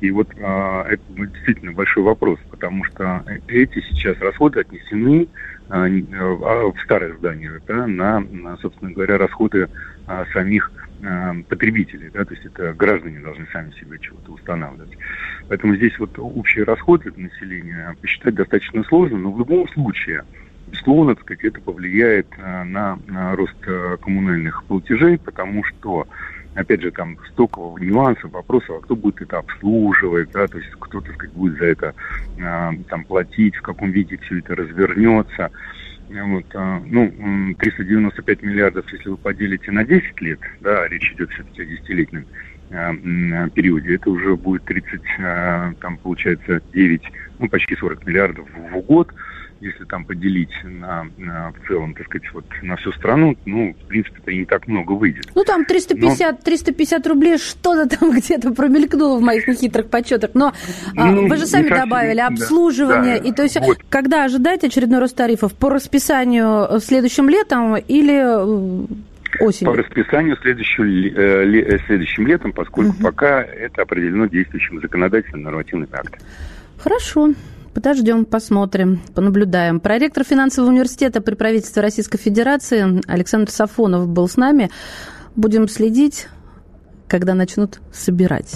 И 0.01 0.11
вот 0.11 0.29
а, 0.37 0.85
это 0.87 1.03
действительно 1.07 1.71
большой 1.71 2.03
вопрос, 2.03 2.39
потому 2.49 2.83
что 2.85 3.23
эти 3.47 3.79
сейчас 3.81 4.17
расходы 4.19 4.59
отнесены 4.61 5.27
а, 5.69 5.85
а, 5.85 6.71
в 6.71 6.75
старое 6.83 7.15
здание 7.17 7.61
да, 7.67 7.87
на, 7.87 8.19
на, 8.19 8.57
собственно 8.57 8.91
говоря, 8.91 9.17
расходы 9.17 9.69
а, 10.05 10.25
самих 10.33 10.71
а, 11.03 11.33
потребителей, 11.47 12.09
да, 12.13 12.25
то 12.25 12.33
есть 12.33 12.45
это 12.45 12.73
граждане 12.73 13.19
должны 13.19 13.47
сами 13.51 13.71
себе 13.71 13.97
чего-то 13.99 14.33
устанавливать. 14.33 14.97
Поэтому 15.47 15.75
здесь 15.75 15.97
вот 15.97 16.11
общие 16.17 16.65
расходы 16.65 17.11
для 17.11 17.25
населения 17.25 17.95
посчитать 18.01 18.35
достаточно 18.35 18.83
сложно, 18.83 19.17
но 19.17 19.31
в 19.31 19.39
любом 19.39 19.67
случае, 19.69 20.23
безусловно, 20.67 21.15
так 21.15 21.23
сказать, 21.23 21.43
это 21.45 21.61
повлияет 21.61 22.27
а, 22.37 22.63
на, 22.65 22.99
на 23.07 23.35
рост 23.35 23.55
а, 23.65 23.97
коммунальных 23.97 24.63
платежей, 24.65 25.17
потому 25.17 25.63
что 25.63 26.07
опять 26.55 26.81
же, 26.81 26.91
там 26.91 27.17
столько 27.31 27.59
нюансов, 27.79 28.31
вопросов, 28.31 28.77
а 28.77 28.81
кто 28.81 28.95
будет 28.95 29.21
это 29.21 29.39
обслуживать, 29.39 30.31
да, 30.31 30.47
то 30.47 30.57
есть 30.57 30.71
кто, 30.79 31.01
так 31.01 31.13
сказать, 31.13 31.35
будет 31.35 31.57
за 31.57 31.65
это 31.65 31.93
э, 32.37 32.71
там 32.89 33.03
платить, 33.03 33.55
в 33.55 33.61
каком 33.61 33.91
виде 33.91 34.17
все 34.17 34.39
это 34.39 34.55
развернется. 34.55 35.51
Вот, 36.09 36.45
э, 36.53 36.79
ну, 36.85 37.55
395 37.59 38.41
миллиардов, 38.41 38.91
если 38.91 39.09
вы 39.09 39.17
поделите 39.17 39.71
на 39.71 39.83
10 39.83 40.21
лет, 40.21 40.39
да, 40.61 40.87
речь 40.87 41.11
идет 41.13 41.29
все-таки 41.31 41.61
о 41.61 41.65
десятилетнем 41.65 42.25
э, 42.69 43.49
периоде, 43.53 43.95
это 43.95 44.09
уже 44.09 44.35
будет 44.35 44.63
30, 44.63 45.01
э, 45.19 45.73
там, 45.81 45.97
получается, 45.97 46.61
9, 46.73 47.01
ну, 47.39 47.49
почти 47.49 47.75
40 47.75 48.05
миллиардов 48.05 48.47
в 48.71 48.79
год 48.81 49.13
если 49.65 49.83
там 49.85 50.05
поделить 50.05 50.53
на, 50.63 51.07
на 51.17 51.51
в 51.51 51.67
целом, 51.67 51.93
так 51.93 52.05
сказать, 52.05 52.31
вот 52.33 52.45
на 52.61 52.75
всю 52.77 52.91
страну, 52.93 53.35
ну, 53.45 53.73
в 53.73 53.87
принципе, 53.87 54.19
это 54.21 54.31
не 54.31 54.45
так 54.45 54.67
много 54.67 54.93
выйдет. 54.93 55.25
Ну, 55.33 55.43
там 55.43 55.65
350, 55.65 56.31
но... 56.31 56.37
350 56.43 57.07
рублей 57.07 57.37
что-то 57.37 57.97
там 57.97 58.11
где-то 58.17 58.51
промелькнуло 58.53 59.17
в 59.17 59.21
моих 59.21 59.47
нехитрых 59.47 59.89
подсчетах, 59.89 60.31
но 60.33 60.53
а, 60.95 61.11
ну, 61.11 61.27
вы 61.27 61.37
же 61.37 61.45
сами 61.45 61.69
добавили 61.69 62.19
совсем, 62.19 62.33
обслуживание, 62.33 63.19
да, 63.19 63.27
и 63.27 63.31
то 63.31 63.43
есть 63.43 63.59
вот. 63.59 63.79
когда 63.89 64.25
ожидать 64.25 64.63
очередной 64.63 64.99
рост 64.99 65.15
тарифов? 65.15 65.53
По 65.55 65.69
расписанию 65.69 66.79
следующим 66.79 67.29
летом 67.29 67.75
или 67.75 68.13
э, 68.13 68.85
осенью? 69.39 69.73
По 69.73 69.77
расписанию 69.77 70.37
следующим, 70.41 70.83
э, 71.15 71.79
следующим 71.87 72.27
летом, 72.27 72.51
поскольку 72.51 72.91
угу. 72.91 73.03
пока 73.03 73.41
это 73.41 73.81
определено 73.81 74.27
действующим 74.27 74.81
законодательным 74.81 75.43
нормативным 75.43 75.89
актом. 75.91 76.19
Хорошо. 76.77 77.33
Подождем, 77.75 78.23
посмотрим, 78.23 79.01
понаблюдаем. 79.13 79.81
Проректор 79.81 80.23
финансового 80.23 80.69
университета 80.69 81.19
при 81.19 81.35
правительстве 81.35 81.81
Российской 81.81 82.17
Федерации 82.17 83.01
Александр 83.05 83.51
Сафонов 83.51 84.07
был 84.07 84.29
с 84.29 84.37
нами. 84.37 84.71
Будем 85.35 85.67
следить, 85.67 86.29
когда 87.09 87.33
начнут 87.33 87.81
собирать. 87.91 88.55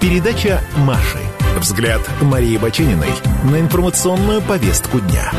Передача 0.00 0.60
«Маши». 0.78 1.18
Взгляд 1.60 2.00
Марии 2.20 2.58
Бачениной 2.58 3.12
на 3.48 3.60
информационную 3.60 4.42
повестку 4.42 4.98
дня. 4.98 5.30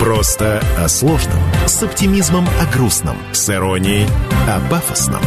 Просто 0.00 0.62
о 0.78 0.88
сложном, 0.88 1.42
с 1.66 1.82
оптимизмом 1.82 2.46
о 2.58 2.72
грустном, 2.74 3.16
с 3.32 3.50
иронией 3.50 4.06
о 4.48 4.60
пафосном. 4.70 5.22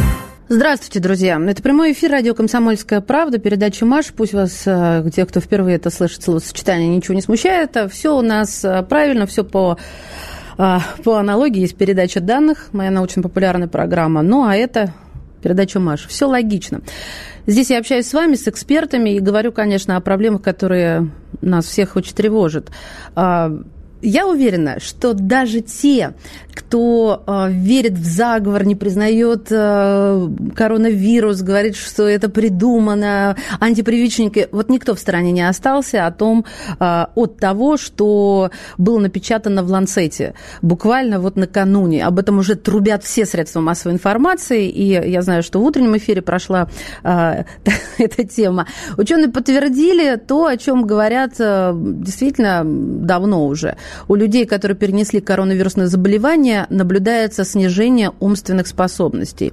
Здравствуйте, 0.52 0.98
друзья. 0.98 1.40
Это 1.46 1.62
прямой 1.62 1.92
эфир 1.92 2.10
радио 2.10 2.34
«Комсомольская 2.34 3.00
правда», 3.00 3.38
передача 3.38 3.86
«Маш». 3.86 4.06
Пусть 4.06 4.32
вас, 4.32 4.64
э, 4.66 5.08
те, 5.14 5.24
кто 5.24 5.38
впервые 5.38 5.76
это 5.76 5.90
слышит, 5.90 6.24
словосочетание, 6.24 6.88
ничего 6.88 7.14
не 7.14 7.22
смущает. 7.22 7.76
Все 7.92 8.18
у 8.18 8.20
нас 8.20 8.64
э, 8.64 8.82
правильно, 8.82 9.26
все 9.26 9.44
по 9.44 9.78
э, 10.58 10.78
по 11.04 11.18
аналогии 11.18 11.60
есть 11.60 11.76
передача 11.76 12.18
данных, 12.18 12.70
моя 12.72 12.90
научно-популярная 12.90 13.68
программа. 13.68 14.22
Ну, 14.22 14.44
а 14.44 14.56
это 14.56 14.92
передача 15.40 15.78
«Маш». 15.78 16.08
Все 16.08 16.26
логично. 16.26 16.80
Здесь 17.46 17.70
я 17.70 17.78
общаюсь 17.78 18.08
с 18.08 18.12
вами, 18.12 18.34
с 18.34 18.48
экспертами, 18.48 19.10
и 19.10 19.20
говорю, 19.20 19.52
конечно, 19.52 19.96
о 19.96 20.00
проблемах, 20.00 20.42
которые 20.42 21.12
нас 21.42 21.66
всех 21.66 21.94
очень 21.94 22.16
тревожат. 22.16 22.72
Я 24.02 24.26
уверена, 24.26 24.80
что 24.80 25.12
даже 25.12 25.60
те, 25.60 26.14
кто 26.54 27.22
э, 27.26 27.50
верит 27.50 27.92
в 27.92 28.04
заговор, 28.04 28.64
не 28.64 28.74
признает 28.74 29.48
э, 29.50 30.28
коронавирус, 30.54 31.42
говорит, 31.42 31.76
что 31.76 32.08
это 32.08 32.30
придумано, 32.30 33.36
антипрививочники, 33.60 34.48
вот 34.52 34.70
никто 34.70 34.94
в 34.94 34.98
стороне 34.98 35.32
не 35.32 35.46
остался 35.46 36.06
о 36.06 36.12
том, 36.12 36.46
э, 36.78 37.06
от 37.14 37.36
того, 37.38 37.76
что 37.76 38.50
было 38.78 38.98
напечатано 38.98 39.62
в 39.62 39.70
Ланцете 39.70 40.34
буквально 40.62 41.20
вот 41.20 41.36
накануне. 41.36 42.04
Об 42.04 42.18
этом 42.18 42.38
уже 42.38 42.54
трубят 42.54 43.04
все 43.04 43.26
средства 43.26 43.60
массовой 43.60 43.94
информации, 43.94 44.68
и 44.68 44.84
я 44.84 45.22
знаю, 45.22 45.42
что 45.42 45.60
в 45.60 45.64
утреннем 45.64 45.96
эфире 45.98 46.22
прошла 46.22 46.68
э, 47.04 47.44
эта 47.98 48.24
тема. 48.24 48.66
Ученые 48.96 49.28
подтвердили 49.28 50.16
то, 50.16 50.46
о 50.46 50.56
чем 50.56 50.86
говорят 50.86 51.34
э, 51.38 51.72
действительно 51.74 52.62
давно 52.64 53.46
уже– 53.46 53.76
у 54.08 54.14
людей, 54.14 54.46
которые 54.46 54.76
перенесли 54.76 55.20
коронавирусное 55.20 55.86
заболевание, 55.86 56.66
наблюдается 56.70 57.44
снижение 57.44 58.12
умственных 58.20 58.66
способностей. 58.66 59.52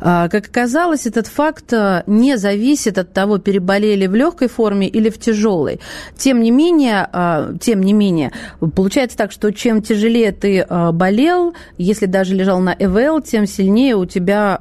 А, 0.00 0.28
как 0.28 0.46
оказалось, 0.46 1.06
этот 1.06 1.26
факт 1.26 1.72
а, 1.72 2.04
не 2.06 2.36
зависит 2.36 2.98
от 2.98 3.12
того, 3.12 3.38
переболели 3.38 4.06
в 4.06 4.14
легкой 4.14 4.48
форме 4.48 4.88
или 4.88 5.08
в 5.08 5.18
тяжелой. 5.18 5.80
Тем 6.16 6.40
не 6.40 6.50
менее, 6.50 7.08
а, 7.12 7.52
тем 7.60 7.82
не 7.82 7.92
менее, 7.92 8.32
получается 8.74 9.16
так, 9.16 9.32
что 9.32 9.52
чем 9.52 9.82
тяжелее 9.82 10.32
ты 10.32 10.66
болел, 10.92 11.54
если 11.78 12.06
даже 12.06 12.34
лежал 12.34 12.60
на 12.60 12.74
ЭВЛ, 12.78 13.20
тем 13.22 13.46
сильнее 13.46 13.96
у 13.96 14.06
тебя 14.06 14.58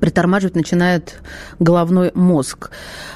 притормаживать 0.00 0.54
начинает 0.54 1.20
головной 1.58 2.12
мозг. 2.14 2.70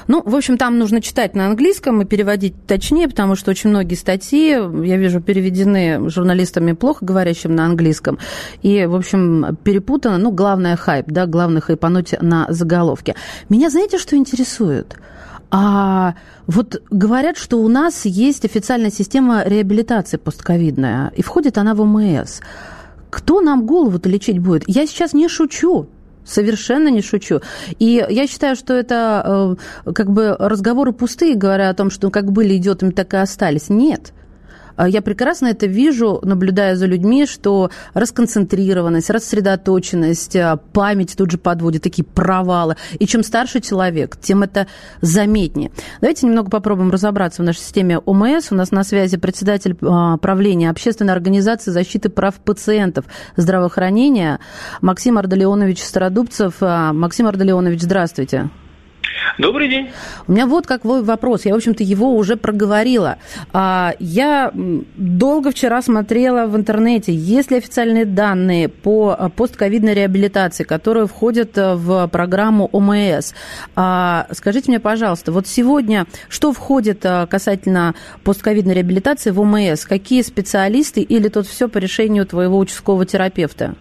Ну, 0.07 0.21
в 0.23 0.35
общем, 0.35 0.57
там 0.57 0.77
нужно 0.77 1.01
читать 1.01 1.35
на 1.35 1.47
английском 1.47 2.01
и 2.01 2.05
переводить 2.05 2.55
точнее, 2.65 3.07
потому 3.07 3.35
что 3.35 3.51
очень 3.51 3.69
многие 3.69 3.95
статьи, 3.95 4.49
я 4.49 4.97
вижу, 4.97 5.21
переведены 5.21 6.09
журналистами, 6.09 6.73
плохо 6.73 7.05
говорящим 7.05 7.55
на 7.55 7.65
английском. 7.65 8.19
И, 8.61 8.85
в 8.85 8.95
общем, 8.95 9.57
перепутано, 9.63 10.17
ну, 10.17 10.31
главное 10.31 10.75
хайп, 10.75 11.07
да, 11.07 11.25
главное 11.25 11.61
хайпануть 11.61 12.15
на 12.21 12.45
заголовке. 12.49 13.15
Меня 13.49 13.69
знаете, 13.69 13.97
что 13.97 14.15
интересует? 14.15 14.95
А 15.55 16.15
вот 16.47 16.81
говорят, 16.89 17.37
что 17.37 17.57
у 17.57 17.67
нас 17.67 18.05
есть 18.05 18.43
официальная 18.43 18.89
система 18.89 19.43
реабилитации 19.45 20.17
постковидная, 20.17 21.13
и 21.15 21.21
входит 21.21 21.59
она 21.59 21.75
в 21.75 21.81
ОМС. 21.81 22.39
Кто 23.11 23.41
нам 23.41 23.67
голову-то 23.67 24.09
лечить 24.09 24.39
будет? 24.39 24.63
Я 24.65 24.87
сейчас 24.87 25.13
не 25.13 25.27
шучу. 25.27 25.87
Совершенно 26.25 26.87
не 26.89 27.01
шучу. 27.01 27.41
И 27.79 28.05
я 28.09 28.27
считаю, 28.27 28.55
что 28.55 28.73
это 28.73 29.55
э, 29.85 29.91
как 29.93 30.11
бы 30.11 30.35
разговоры 30.39 30.93
пустые, 30.93 31.35
говоря 31.35 31.69
о 31.69 31.73
том, 31.73 31.89
что 31.89 32.09
как 32.09 32.31
были 32.31 32.57
идиотами, 32.57 32.91
так 32.91 33.13
и 33.13 33.17
остались. 33.17 33.69
Нет. 33.69 34.13
А 34.75 34.87
я 34.87 35.01
прекрасно 35.01 35.47
это 35.47 35.65
вижу, 35.65 36.19
наблюдая 36.23 36.75
за 36.75 36.85
людьми, 36.85 37.25
что 37.25 37.69
расконцентрированность, 37.93 39.09
рассредоточенность, 39.09 40.35
а, 40.35 40.57
память 40.57 41.15
тут 41.17 41.31
же 41.31 41.37
подводит, 41.37 41.83
такие 41.83 42.03
провалы. 42.03 42.75
И 42.99 43.05
чем 43.05 43.23
старше 43.23 43.59
человек, 43.59 44.17
тем 44.17 44.43
это 44.43 44.67
заметнее. 45.01 45.71
Давайте 46.01 46.25
немного 46.25 46.49
попробуем 46.49 46.91
разобраться 46.91 47.41
в 47.41 47.45
нашей 47.45 47.59
системе 47.59 47.99
ОМС. 47.99 48.51
У 48.51 48.55
нас 48.55 48.71
на 48.71 48.83
связи 48.83 49.17
председатель 49.17 49.77
а, 49.81 50.17
правления 50.17 50.69
Общественной 50.69 51.13
организации 51.13 51.71
защиты 51.71 52.09
прав 52.09 52.35
пациентов 52.35 53.05
здравоохранения 53.37 54.39
Максим 54.81 55.17
Ардалионович 55.17 55.83
Стародубцев. 55.83 56.55
Максим 56.61 57.27
Ардалионович, 57.27 57.81
здравствуйте. 57.81 58.49
Добрый 59.37 59.67
день. 59.67 59.89
У 60.27 60.31
меня 60.31 60.45
вот 60.45 60.67
какой 60.67 61.01
вопрос. 61.01 61.45
Я, 61.45 61.53
в 61.53 61.57
общем-то, 61.57 61.83
его 61.83 62.15
уже 62.15 62.37
проговорила. 62.37 63.17
А, 63.51 63.93
я 63.99 64.51
долго 64.53 65.51
вчера 65.51 65.81
смотрела 65.81 66.45
в 66.45 66.55
интернете, 66.55 67.13
есть 67.13 67.49
ли 67.49 67.57
официальные 67.57 68.05
данные 68.05 68.69
по 68.69 69.15
а, 69.17 69.29
постковидной 69.29 69.95
реабилитации, 69.95 70.63
которые 70.63 71.07
входят 71.07 71.57
а, 71.57 71.75
в 71.75 72.07
программу 72.07 72.69
ОМС. 72.71 73.33
Скажите 73.73 74.69
мне, 74.69 74.79
пожалуйста, 74.79 75.31
вот 75.31 75.47
сегодня 75.47 76.05
что 76.29 76.53
входит 76.53 77.05
касательно 77.29 77.95
постковидной 78.23 78.75
реабилитации 78.75 79.31
в 79.31 79.39
ОМС? 79.39 79.85
Какие 79.85 80.21
специалисты 80.21 81.01
или 81.01 81.27
тут 81.27 81.47
все 81.47 81.67
по 81.67 81.79
решению 81.79 82.25
твоего 82.25 82.57
участкового 82.59 83.05
терапевта? 83.05 83.75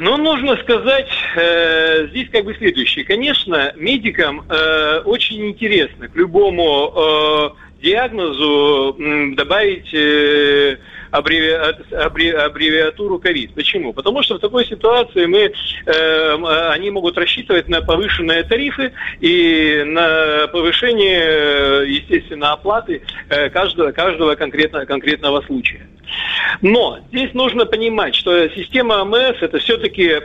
Ну, 0.00 0.16
нужно 0.16 0.56
сказать 0.56 1.08
э, 1.36 2.08
здесь 2.08 2.30
как 2.30 2.44
бы 2.44 2.54
следующее. 2.54 3.04
Конечно, 3.04 3.72
медикам 3.76 4.44
э, 4.48 5.02
очень 5.04 5.46
интересно 5.46 6.08
к 6.08 6.16
любому 6.16 6.92
э, 6.96 7.50
диагнозу 7.82 8.96
э, 8.98 9.34
добавить 9.34 9.92
э, 9.92 10.78
аббревиатуру 11.10 13.18
ковид. 13.18 13.52
Почему? 13.54 13.92
Потому 13.92 14.22
что 14.22 14.36
в 14.36 14.38
такой 14.38 14.64
ситуации 14.66 15.26
мы, 15.26 15.52
э, 15.86 16.70
они 16.70 16.90
могут 16.90 17.18
рассчитывать 17.18 17.68
на 17.68 17.82
повышенные 17.82 18.44
тарифы 18.44 18.92
и 19.20 19.82
на 19.86 20.46
повышение, 20.48 21.92
естественно, 21.92 22.52
оплаты 22.52 23.02
э, 23.28 23.50
каждого, 23.50 23.92
каждого 23.92 24.36
конкретно, 24.36 24.86
конкретного 24.86 25.42
случая. 25.42 25.86
Но 26.62 26.98
здесь 27.08 27.34
нужно 27.34 27.66
понимать, 27.66 28.14
что 28.14 28.48
система 28.50 29.00
АМС 29.00 29.36
это 29.40 29.58
все-таки 29.58 30.20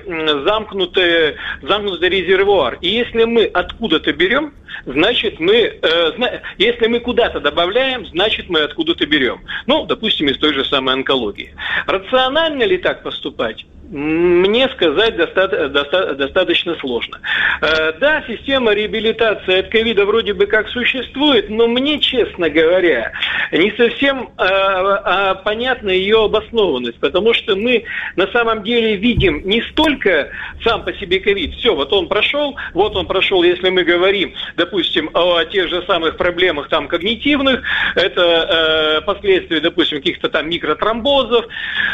замкнутый, 0.45 1.35
замкнутый 1.61 2.09
резервуар. 2.09 2.77
И 2.81 2.89
если 2.89 3.23
мы 3.23 3.45
откуда-то 3.45 4.13
берем, 4.13 4.53
значит 4.85 5.39
мы, 5.39 5.79
э, 5.81 6.39
если 6.57 6.87
мы 6.87 6.99
куда-то 6.99 7.39
добавляем, 7.39 8.05
значит 8.07 8.49
мы 8.49 8.61
откуда-то 8.61 9.05
берем. 9.05 9.41
Ну, 9.67 9.85
допустим, 9.85 10.27
из 10.27 10.37
той 10.37 10.53
же 10.53 10.65
самой 10.65 10.95
онкологии. 10.95 11.53
Рационально 11.87 12.63
ли 12.63 12.77
так 12.77 13.03
поступать? 13.03 13.65
Мне 13.91 14.69
сказать 14.69 15.17
доста- 15.17 15.67
доста- 15.67 16.15
достаточно 16.15 16.75
сложно. 16.75 17.19
Э, 17.61 17.91
да, 17.99 18.23
система 18.25 18.73
реабилитации 18.73 19.59
от 19.59 19.67
ковида 19.67 20.05
вроде 20.05 20.33
бы 20.33 20.45
как 20.45 20.69
существует, 20.69 21.49
но 21.49 21.67
мне, 21.67 21.99
честно 21.99 22.49
говоря, 22.49 23.11
не 23.51 23.71
совсем 23.71 24.29
э, 24.37 24.43
э, 24.45 25.35
понятна 25.43 25.89
ее 25.89 26.23
обоснованность, 26.23 26.99
потому 27.01 27.33
что 27.33 27.57
мы 27.57 27.83
на 28.15 28.27
самом 28.27 28.63
деле 28.63 28.95
видим 28.95 29.41
не 29.43 29.61
столько 29.61 30.29
сам 30.63 30.85
по 30.85 30.93
себе 30.93 31.19
ковид, 31.19 31.55
все, 31.55 31.75
вот 31.75 31.91
он 31.91 32.07
прошел, 32.07 32.55
вот 32.73 32.95
он 32.95 33.05
прошел, 33.07 33.43
если 33.43 33.69
мы 33.69 33.83
говорим, 33.83 34.33
допустим, 34.55 35.09
о 35.13 35.43
тех 35.43 35.67
же 35.67 35.83
самых 35.85 36.15
проблемах 36.15 36.69
там 36.69 36.87
когнитивных, 36.87 37.61
это 37.95 38.21
э, 38.21 39.01
последствия, 39.01 39.59
допустим, 39.59 39.97
каких-то 39.97 40.29
там 40.29 40.49
микротромбозов, 40.49 41.45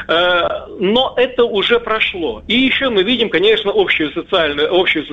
э, 0.08 0.48
но 0.80 1.16
это 1.18 1.43
уже 1.45 1.80
прошло. 1.88 2.44
И 2.48 2.56
еще 2.56 2.90
мы 2.90 3.04
видим, 3.04 3.30
конечно, 3.30 3.72
общую 3.74 4.12
социальную, 4.12 4.74
общую 4.78 5.06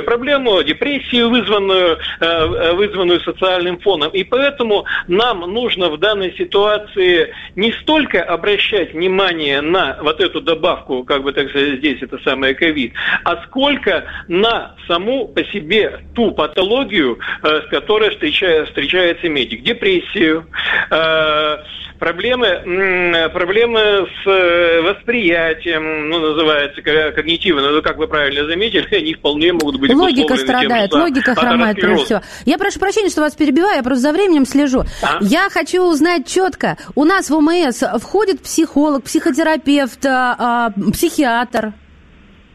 проблему, 0.00 0.62
депрессию, 0.62 1.28
вызванную, 1.28 1.98
э, 2.20 2.72
вызванную 2.72 3.20
социальным 3.20 3.78
фоном. 3.78 4.10
И 4.12 4.24
поэтому 4.24 4.86
нам 5.08 5.40
нужно 5.40 5.90
в 5.90 5.98
данной 5.98 6.32
ситуации 6.38 7.34
не 7.54 7.72
столько 7.72 8.22
обращать 8.22 8.94
внимание 8.94 9.60
на 9.60 9.98
вот 10.00 10.22
эту 10.22 10.40
добавку, 10.40 11.04
как 11.04 11.22
бы 11.22 11.34
так 11.34 11.50
сказать, 11.50 11.80
здесь 11.80 12.00
это 12.00 12.18
самое 12.24 12.54
ковид, 12.54 12.94
а 13.24 13.42
сколько 13.44 14.04
на 14.28 14.74
саму 14.88 15.28
по 15.28 15.44
себе 15.44 16.00
ту 16.14 16.30
патологию, 16.30 17.18
э, 17.42 17.60
с 17.66 17.68
которой 17.68 18.08
встречается 18.10 19.28
медик. 19.28 19.62
Депрессию, 19.62 20.46
э, 20.90 21.56
проблемы, 22.02 23.28
проблемы 23.32 24.08
с 24.24 24.26
э, 24.26 24.80
восприятием, 24.80 26.08
ну, 26.08 26.18
называется 26.18 26.82
когнитивно, 26.82 27.70
но, 27.70 27.80
как 27.80 27.96
вы 27.96 28.08
правильно 28.08 28.44
заметили, 28.44 28.92
они 28.96 29.14
вполне 29.14 29.52
могут 29.52 29.78
быть 29.78 29.94
Логика 29.94 30.36
страдает, 30.36 30.90
тем, 30.90 31.00
логика 31.00 31.36
хромает 31.36 31.76
всего. 31.78 32.20
Я 32.44 32.58
прошу 32.58 32.80
прощения, 32.80 33.08
что 33.08 33.20
вас 33.20 33.36
перебиваю, 33.36 33.76
я 33.76 33.82
просто 33.84 34.02
за 34.02 34.12
временем 34.12 34.46
слежу. 34.46 34.82
А? 35.00 35.18
Я 35.20 35.48
хочу 35.48 35.84
узнать 35.84 36.26
четко, 36.26 36.76
у 36.96 37.04
нас 37.04 37.30
в 37.30 37.34
ОМС 37.36 37.84
входит 38.02 38.42
психолог, 38.42 39.04
психотерапевт, 39.04 40.04
а, 40.04 40.72
психиатр? 40.92 41.72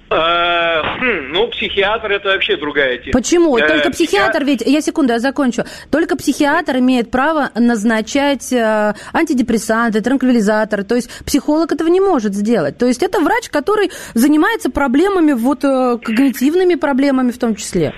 Э, 0.10 0.82
хм, 0.99 1.34
ну, 1.34 1.47
психиатр 1.49 2.12
это 2.14 2.30
вообще 2.30 2.55
другая 2.55 2.97
тема. 2.97 3.12
Почему? 3.12 3.58
Э, 3.58 3.68
Только 3.68 3.91
психиатр, 3.91 4.43
ведь, 4.45 4.62
я 4.66 4.82
секунду, 4.82 5.14
я 5.14 5.20
закончу. 5.20 5.64
Только 5.91 6.16
психиатр 6.16 6.78
имеет 6.78 7.12
право 7.12 7.49
назначать 7.55 8.53
э, 8.53 8.93
антидепрессанты, 9.14 10.01
транквилизаторы. 10.01 10.84
То 10.84 10.95
есть 10.95 11.10
психолог 11.26 11.74
этого 11.74 11.89
не 11.89 11.99
может 11.99 12.34
сделать. 12.36 12.78
То 12.78 12.86
есть 12.86 13.03
это 13.03 13.20
врач, 13.20 13.49
который 13.49 13.91
занимается 14.14 14.70
проблемами, 14.72 15.34
вот 15.34 15.62
когнитивными 15.62 16.76
проблемами 16.76 17.32
в 17.32 17.38
том 17.38 17.55
числе. 17.55 17.93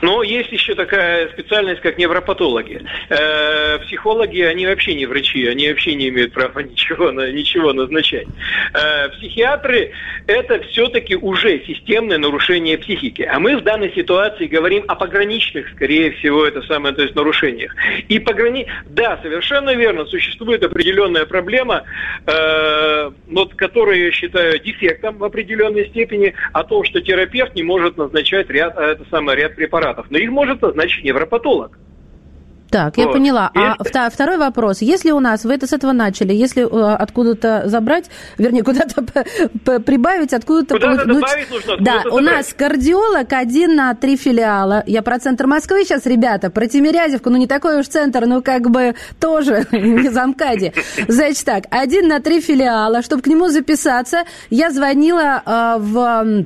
Но 0.00 0.22
есть 0.22 0.52
еще 0.52 0.74
такая 0.74 1.28
специальность, 1.28 1.80
как 1.80 1.98
невропатологи. 1.98 2.82
Э, 3.08 3.78
психологи, 3.80 4.40
они 4.42 4.66
вообще 4.66 4.94
не 4.94 5.06
врачи, 5.06 5.46
они 5.46 5.68
вообще 5.68 5.94
не 5.94 6.08
имеют 6.08 6.32
права 6.32 6.60
ничего, 6.62 7.10
ничего 7.10 7.72
назначать. 7.72 8.28
Э, 8.74 9.08
психиатры– 9.10 9.92
это 10.26 10.60
все-таки 10.68 11.16
уже 11.16 11.64
системное 11.66 12.18
нарушение 12.18 12.78
психики. 12.78 13.22
А 13.22 13.40
мы 13.40 13.56
в 13.56 13.62
данной 13.62 13.92
ситуации 13.92 14.46
говорим 14.46 14.84
о 14.86 14.94
пограничных, 14.94 15.68
скорее 15.70 16.12
всего, 16.12 16.46
это 16.46 16.62
самое, 16.62 16.94
то 16.94 17.02
есть 17.02 17.14
нарушениях. 17.14 17.74
И 18.08 18.18
пограни... 18.18 18.66
Да, 18.86 19.18
совершенно 19.22 19.74
верно, 19.74 20.04
существует 20.06 20.62
определенная 20.62 21.26
проблема, 21.26 21.82
э, 22.26 23.10
вот, 23.26 23.54
которую 23.54 24.04
я 24.04 24.12
считаю 24.12 24.58
дефектом 24.60 25.18
в 25.18 25.24
определенной 25.24 25.88
степени, 25.88 26.34
о 26.52 26.62
том, 26.62 26.84
что 26.84 27.00
терапевт 27.00 27.54
не 27.54 27.62
может 27.62 27.96
назначать 27.96 28.48
ряд, 28.50 28.78
это 28.78 29.04
самое, 29.10 29.38
ряд 29.38 29.56
препаратов 29.56 29.87
препаратов, 29.88 30.06
но 30.10 30.18
их 30.18 30.30
может 30.30 30.62
назначить 30.62 31.04
невропатолог. 31.04 31.78
Так, 32.70 32.98
вот. 32.98 33.02
я 33.02 33.08
поняла. 33.08 33.50
А 33.54 33.76
и... 33.82 34.10
второй 34.10 34.36
вопрос. 34.36 34.82
Если 34.82 35.10
у 35.10 35.20
нас, 35.20 35.46
вы 35.46 35.54
это 35.54 35.66
с 35.66 35.72
этого 35.72 35.92
начали, 35.92 36.34
если 36.34 36.64
э, 36.64 36.94
откуда-то 36.96 37.62
забрать, 37.64 38.10
вернее, 38.38 38.62
куда-то 38.62 39.80
прибавить, 39.80 40.34
откуда-то... 40.34 40.74
Куда-то 40.74 41.08
ну, 41.08 41.14
добавить 41.14 41.50
нужно, 41.50 41.78
Да, 41.80 42.02
у 42.10 42.18
нас 42.18 42.52
кардиолог 42.52 43.32
один 43.32 43.74
на 43.74 43.94
три 43.94 44.18
филиала. 44.18 44.84
Я 44.86 45.00
про 45.00 45.18
центр 45.18 45.46
Москвы 45.46 45.84
сейчас, 45.84 46.04
ребята, 46.04 46.50
про 46.50 46.66
Тимирязевку, 46.66 47.30
ну 47.30 47.38
не 47.38 47.46
такой 47.46 47.80
уж 47.80 47.88
центр, 47.88 48.26
ну 48.26 48.42
как 48.42 48.68
бы 48.68 48.94
тоже 49.18 49.66
не 49.72 50.10
замкади. 50.10 50.74
Значит 51.08 51.46
так, 51.46 51.64
один 51.70 52.06
на 52.06 52.20
три 52.20 52.42
филиала. 52.42 53.00
Чтобы 53.00 53.22
к 53.22 53.28
нему 53.28 53.48
записаться, 53.48 54.24
я 54.50 54.70
звонила 54.70 55.42
э, 55.46 55.76
в 55.78 56.44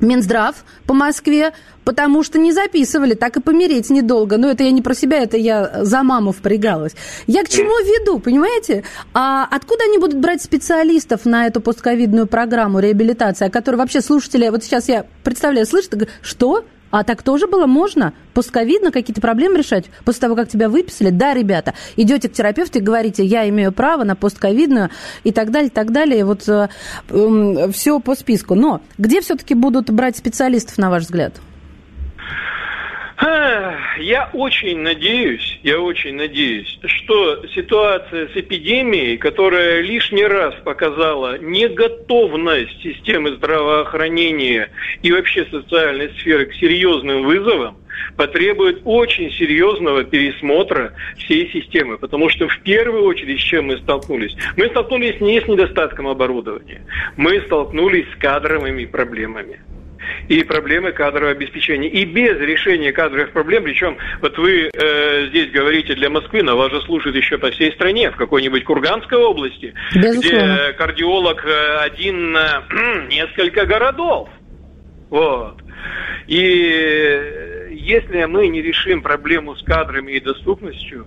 Минздрав 0.00 0.64
по 0.86 0.94
Москве, 0.94 1.52
потому 1.84 2.22
что 2.22 2.38
не 2.38 2.52
записывали, 2.52 3.14
так 3.14 3.36
и 3.36 3.40
помереть 3.40 3.90
недолго. 3.90 4.36
Но 4.36 4.50
это 4.50 4.64
я 4.64 4.70
не 4.70 4.82
про 4.82 4.94
себя, 4.94 5.22
это 5.22 5.36
я 5.36 5.84
за 5.84 6.02
маму 6.02 6.32
впрягалась. 6.32 6.94
Я 7.26 7.44
к 7.44 7.48
чему 7.48 7.70
веду, 7.84 8.18
понимаете? 8.18 8.84
А 9.14 9.46
откуда 9.50 9.84
они 9.84 9.98
будут 9.98 10.18
брать 10.18 10.42
специалистов 10.42 11.24
на 11.24 11.46
эту 11.46 11.60
постковидную 11.60 12.26
программу 12.26 12.80
реабилитации, 12.80 13.46
о 13.46 13.50
которой 13.50 13.76
вообще 13.76 14.00
слушатели, 14.00 14.48
вот 14.48 14.64
сейчас 14.64 14.88
я 14.88 15.06
представляю, 15.22 15.66
слышат, 15.66 16.08
что? 16.22 16.64
А 16.90 17.04
так 17.04 17.22
тоже 17.22 17.46
было 17.46 17.66
можно? 17.66 18.12
Постковидно 18.34 18.92
какие-то 18.92 19.20
проблемы 19.20 19.58
решать 19.58 19.86
после 20.04 20.20
того, 20.20 20.36
как 20.36 20.48
тебя 20.48 20.68
выписали? 20.68 21.10
Да, 21.10 21.34
ребята, 21.34 21.74
идете 21.96 22.28
к 22.28 22.32
терапевту 22.32 22.78
и 22.78 22.82
говорите, 22.82 23.24
я 23.24 23.48
имею 23.48 23.72
право 23.72 24.04
на 24.04 24.14
постковидную 24.14 24.90
и 25.24 25.32
так 25.32 25.50
далее, 25.50 25.68
и 25.68 25.72
так 25.72 25.90
далее. 25.90 26.24
Вот 26.24 26.48
э, 26.48 26.68
э, 27.08 27.68
все 27.72 28.00
по 28.00 28.14
списку. 28.14 28.54
Но 28.54 28.82
где 28.98 29.20
все-таки 29.20 29.54
будут 29.54 29.90
брать 29.90 30.16
специалистов, 30.16 30.78
на 30.78 30.90
ваш 30.90 31.04
взгляд? 31.04 31.34
Я 33.98 34.30
очень 34.34 34.80
надеюсь, 34.80 35.55
я 35.66 35.80
очень 35.80 36.14
надеюсь, 36.14 36.78
что 36.84 37.44
ситуация 37.48 38.28
с 38.28 38.36
эпидемией, 38.36 39.16
которая 39.16 39.80
лишний 39.80 40.24
раз 40.24 40.54
показала 40.64 41.38
неготовность 41.38 42.80
системы 42.82 43.32
здравоохранения 43.34 44.70
и 45.02 45.10
вообще 45.10 45.44
социальной 45.50 46.10
сферы 46.20 46.46
к 46.46 46.54
серьезным 46.54 47.24
вызовам, 47.24 47.78
потребует 48.16 48.82
очень 48.84 49.32
серьезного 49.32 50.04
пересмотра 50.04 50.92
всей 51.16 51.50
системы. 51.50 51.98
Потому 51.98 52.28
что 52.28 52.46
в 52.46 52.60
первую 52.60 53.02
очередь 53.02 53.40
с 53.40 53.42
чем 53.42 53.66
мы 53.66 53.78
столкнулись? 53.78 54.36
Мы 54.56 54.68
столкнулись 54.68 55.20
не 55.20 55.40
с 55.40 55.48
недостатком 55.48 56.06
оборудования, 56.06 56.82
мы 57.16 57.40
столкнулись 57.40 58.06
с 58.14 58.20
кадровыми 58.20 58.84
проблемами 58.84 59.58
и 60.28 60.42
проблемы 60.42 60.92
кадрового 60.92 61.32
обеспечения. 61.32 61.88
И 61.88 62.04
без 62.04 62.38
решения 62.38 62.92
кадровых 62.92 63.32
проблем, 63.32 63.64
причем 63.64 63.96
вот 64.20 64.36
вы 64.38 64.70
э, 64.72 65.26
здесь 65.28 65.50
говорите 65.50 65.94
для 65.94 66.10
Москвы, 66.10 66.42
но 66.42 66.56
вас 66.56 66.72
же 66.72 66.80
слушают 66.82 67.16
еще 67.16 67.38
по 67.38 67.50
всей 67.50 67.72
стране, 67.72 68.10
в 68.10 68.16
какой-нибудь 68.16 68.64
Курганской 68.64 69.18
области, 69.18 69.74
Безусловно. 69.94 70.20
где 70.22 70.72
кардиолог 70.74 71.44
э, 71.44 71.76
один 71.78 72.32
на 72.32 72.64
несколько 73.08 73.66
городов. 73.66 74.28
Вот. 75.10 75.56
И 76.26 76.70
э, 76.72 77.68
если 77.72 78.24
мы 78.24 78.48
не 78.48 78.62
решим 78.62 79.02
проблему 79.02 79.54
с 79.54 79.62
кадрами 79.62 80.12
и 80.12 80.20
доступностью, 80.20 81.06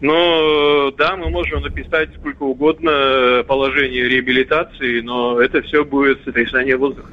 но 0.00 0.90
да, 0.92 1.16
мы 1.16 1.30
можем 1.30 1.62
написать 1.62 2.10
сколько 2.18 2.42
угодно 2.42 3.44
положение 3.46 4.08
реабилитации, 4.08 5.00
но 5.00 5.40
это 5.40 5.62
все 5.62 5.84
будет 5.84 6.22
сотрясание 6.24 6.76
воздуха. 6.76 7.10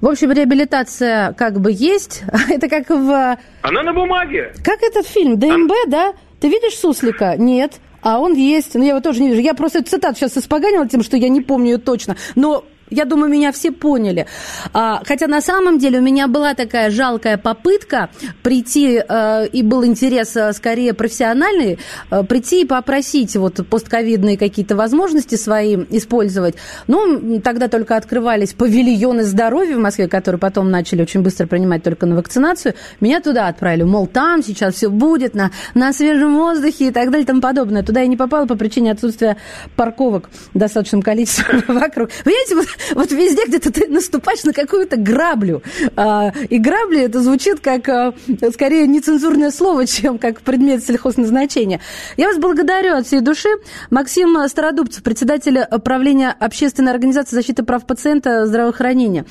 В 0.00 0.08
общем, 0.08 0.32
реабилитация 0.32 1.32
как 1.34 1.60
бы 1.60 1.72
есть. 1.72 2.22
Это 2.48 2.68
как 2.68 2.90
в... 2.90 3.38
Она 3.62 3.82
на 3.82 3.92
бумаге. 3.92 4.52
Как 4.64 4.82
этот 4.82 5.06
фильм? 5.06 5.38
ДМБ, 5.38 5.72
а... 5.86 5.90
да? 5.90 6.14
Ты 6.40 6.48
видишь 6.48 6.76
Суслика? 6.78 7.36
Нет. 7.38 7.80
А 8.02 8.18
он 8.18 8.34
есть. 8.34 8.74
Но 8.74 8.82
я 8.82 8.90
его 8.90 9.00
тоже 9.00 9.22
не 9.22 9.30
вижу. 9.30 9.40
Я 9.40 9.54
просто 9.54 9.78
эту 9.78 9.90
цитату 9.90 10.18
сейчас 10.18 10.36
испоганила 10.36 10.86
тем, 10.86 11.02
что 11.02 11.16
я 11.16 11.28
не 11.28 11.40
помню 11.40 11.72
ее 11.72 11.78
точно. 11.78 12.16
Но 12.34 12.64
я 12.90 13.04
думаю, 13.04 13.30
меня 13.30 13.52
все 13.52 13.72
поняли. 13.72 14.26
А, 14.72 15.02
хотя 15.04 15.26
на 15.26 15.40
самом 15.40 15.78
деле 15.78 15.98
у 15.98 16.02
меня 16.02 16.28
была 16.28 16.54
такая 16.54 16.90
жалкая 16.90 17.38
попытка 17.38 18.10
прийти, 18.42 19.02
э, 19.06 19.46
и 19.48 19.62
был 19.62 19.84
интерес 19.84 20.36
э, 20.36 20.52
скорее 20.52 20.94
профессиональный, 20.94 21.78
э, 22.10 22.22
прийти 22.24 22.62
и 22.62 22.64
попросить 22.64 23.36
вот 23.36 23.66
постковидные 23.68 24.36
какие-то 24.36 24.76
возможности 24.76 25.36
свои 25.36 25.76
использовать. 25.90 26.56
Ну, 26.86 27.40
тогда 27.40 27.68
только 27.68 27.96
открывались 27.96 28.52
павильоны 28.52 29.24
здоровья 29.24 29.76
в 29.76 29.80
Москве, 29.80 30.08
которые 30.08 30.38
потом 30.38 30.70
начали 30.70 31.02
очень 31.02 31.22
быстро 31.22 31.46
принимать 31.46 31.82
только 31.82 32.06
на 32.06 32.16
вакцинацию. 32.16 32.74
Меня 33.00 33.20
туда 33.20 33.48
отправили, 33.48 33.82
мол, 33.82 34.06
там 34.06 34.42
сейчас 34.42 34.74
все 34.74 34.88
будет, 34.88 35.34
на, 35.34 35.50
на 35.74 35.92
свежем 35.92 36.36
воздухе 36.36 36.88
и 36.88 36.90
так 36.90 37.06
далее 37.10 37.24
и 37.24 37.26
тому 37.26 37.40
подобное. 37.40 37.82
Туда 37.82 38.00
я 38.00 38.06
не 38.06 38.16
попала 38.16 38.46
по 38.46 38.56
причине 38.56 38.92
отсутствия 38.92 39.36
парковок 39.76 40.28
в 40.52 40.58
достаточном 40.58 41.02
количестве 41.02 41.62
вокруг. 41.68 42.10
Понимаете, 42.24 42.54
вот 42.56 42.66
вот 42.94 43.12
везде 43.12 43.46
где-то 43.46 43.72
ты 43.72 43.88
наступаешь 43.88 44.44
на 44.44 44.52
какую-то 44.52 44.96
граблю. 44.96 45.62
А, 45.96 46.32
и 46.48 46.58
грабли 46.58 47.02
это 47.02 47.20
звучит 47.20 47.60
как 47.60 47.88
а, 47.88 48.14
скорее 48.52 48.86
нецензурное 48.86 49.50
слово, 49.50 49.86
чем 49.86 50.18
как 50.18 50.40
предмет 50.40 50.84
сельхозназначения. 50.84 51.80
Я 52.16 52.28
вас 52.28 52.38
благодарю 52.38 52.94
от 52.94 53.06
всей 53.06 53.20
души. 53.20 53.48
Максим 53.90 54.36
Стародубцев, 54.48 55.02
председатель 55.02 55.60
правления 55.84 56.34
общественной 56.38 56.92
организации 56.92 57.36
защиты 57.36 57.62
прав 57.62 57.86
пациента 57.86 58.46
здравоохранения. 58.46 59.24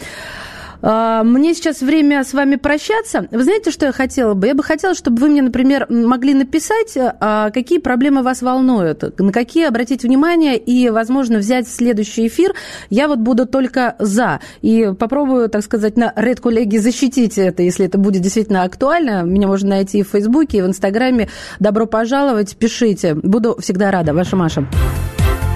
А, 0.86 1.24
мне 1.24 1.54
сейчас 1.54 1.82
время 1.82 2.24
с 2.24 2.34
вами 2.34 2.58
прощаться. 2.58 3.28
Вы 3.32 3.44
знаете, 3.44 3.72
что 3.72 3.86
я 3.86 3.92
хотела 3.94 4.34
бы? 4.34 4.48
Я 4.48 4.54
бы 4.54 4.64
хотела, 4.64 4.94
чтобы 4.94 5.22
вы 5.22 5.30
мне, 5.30 5.42
например, 5.42 5.88
могли 5.90 6.34
написать, 6.34 6.98
а, 6.98 7.52
какие 7.52 7.80
проблемы 7.80 8.22
вас 8.22 8.42
волнуют, 8.42 9.18
на 9.18 9.32
какие 9.32 9.66
обратить 9.66 10.04
внимание 10.04 10.58
и, 10.58 10.90
возможно, 10.90 11.38
взять 11.38 11.70
следующий 11.70 12.28
эфир. 12.28 12.54
Я 12.90 13.08
вот 13.08 13.20
буду 13.20 13.46
только 13.46 13.96
за. 13.98 14.42
И 14.62 14.92
попробую, 15.00 15.48
так 15.48 15.64
сказать, 15.64 15.96
на 15.96 16.12
Red 16.18 16.42
коллеги 16.42 16.78
защитить 16.78 17.38
это, 17.38 17.64
если 17.64 17.86
это 17.86 17.98
будет 17.98 18.22
действительно 18.22 18.64
актуально. 18.64 19.24
Меня 19.24 19.48
можно 19.48 19.70
найти 19.70 20.00
и 20.00 20.04
в 20.04 20.10
Фейсбуке, 20.10 20.58
и 20.58 20.62
в 20.62 20.66
Инстаграме. 20.66 21.30
Добро 21.62 21.86
пожаловать, 21.86 22.58
пишите. 22.58 23.16
Буду 23.16 23.56
всегда 23.60 23.90
рада. 23.90 24.14
Ваша 24.14 24.36
Маша. 24.36 24.68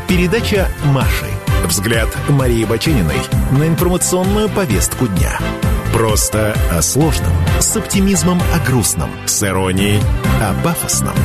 Передача 0.08 0.68
Маши. 0.94 1.26
Взгляд 1.68 2.08
Марии 2.30 2.64
Бачениной 2.64 3.18
на 3.52 3.68
информационную 3.68 4.48
повестку 4.48 5.08
дня. 5.08 5.38
Просто 5.94 6.56
о 6.72 6.82
сложном, 6.82 7.34
с 7.60 7.76
оптимизмом 7.76 8.42
о 8.54 8.66
грустном, 8.66 9.10
с 9.26 9.44
иронией 9.44 10.02
о 10.42 10.54
пафосном. 10.64 11.16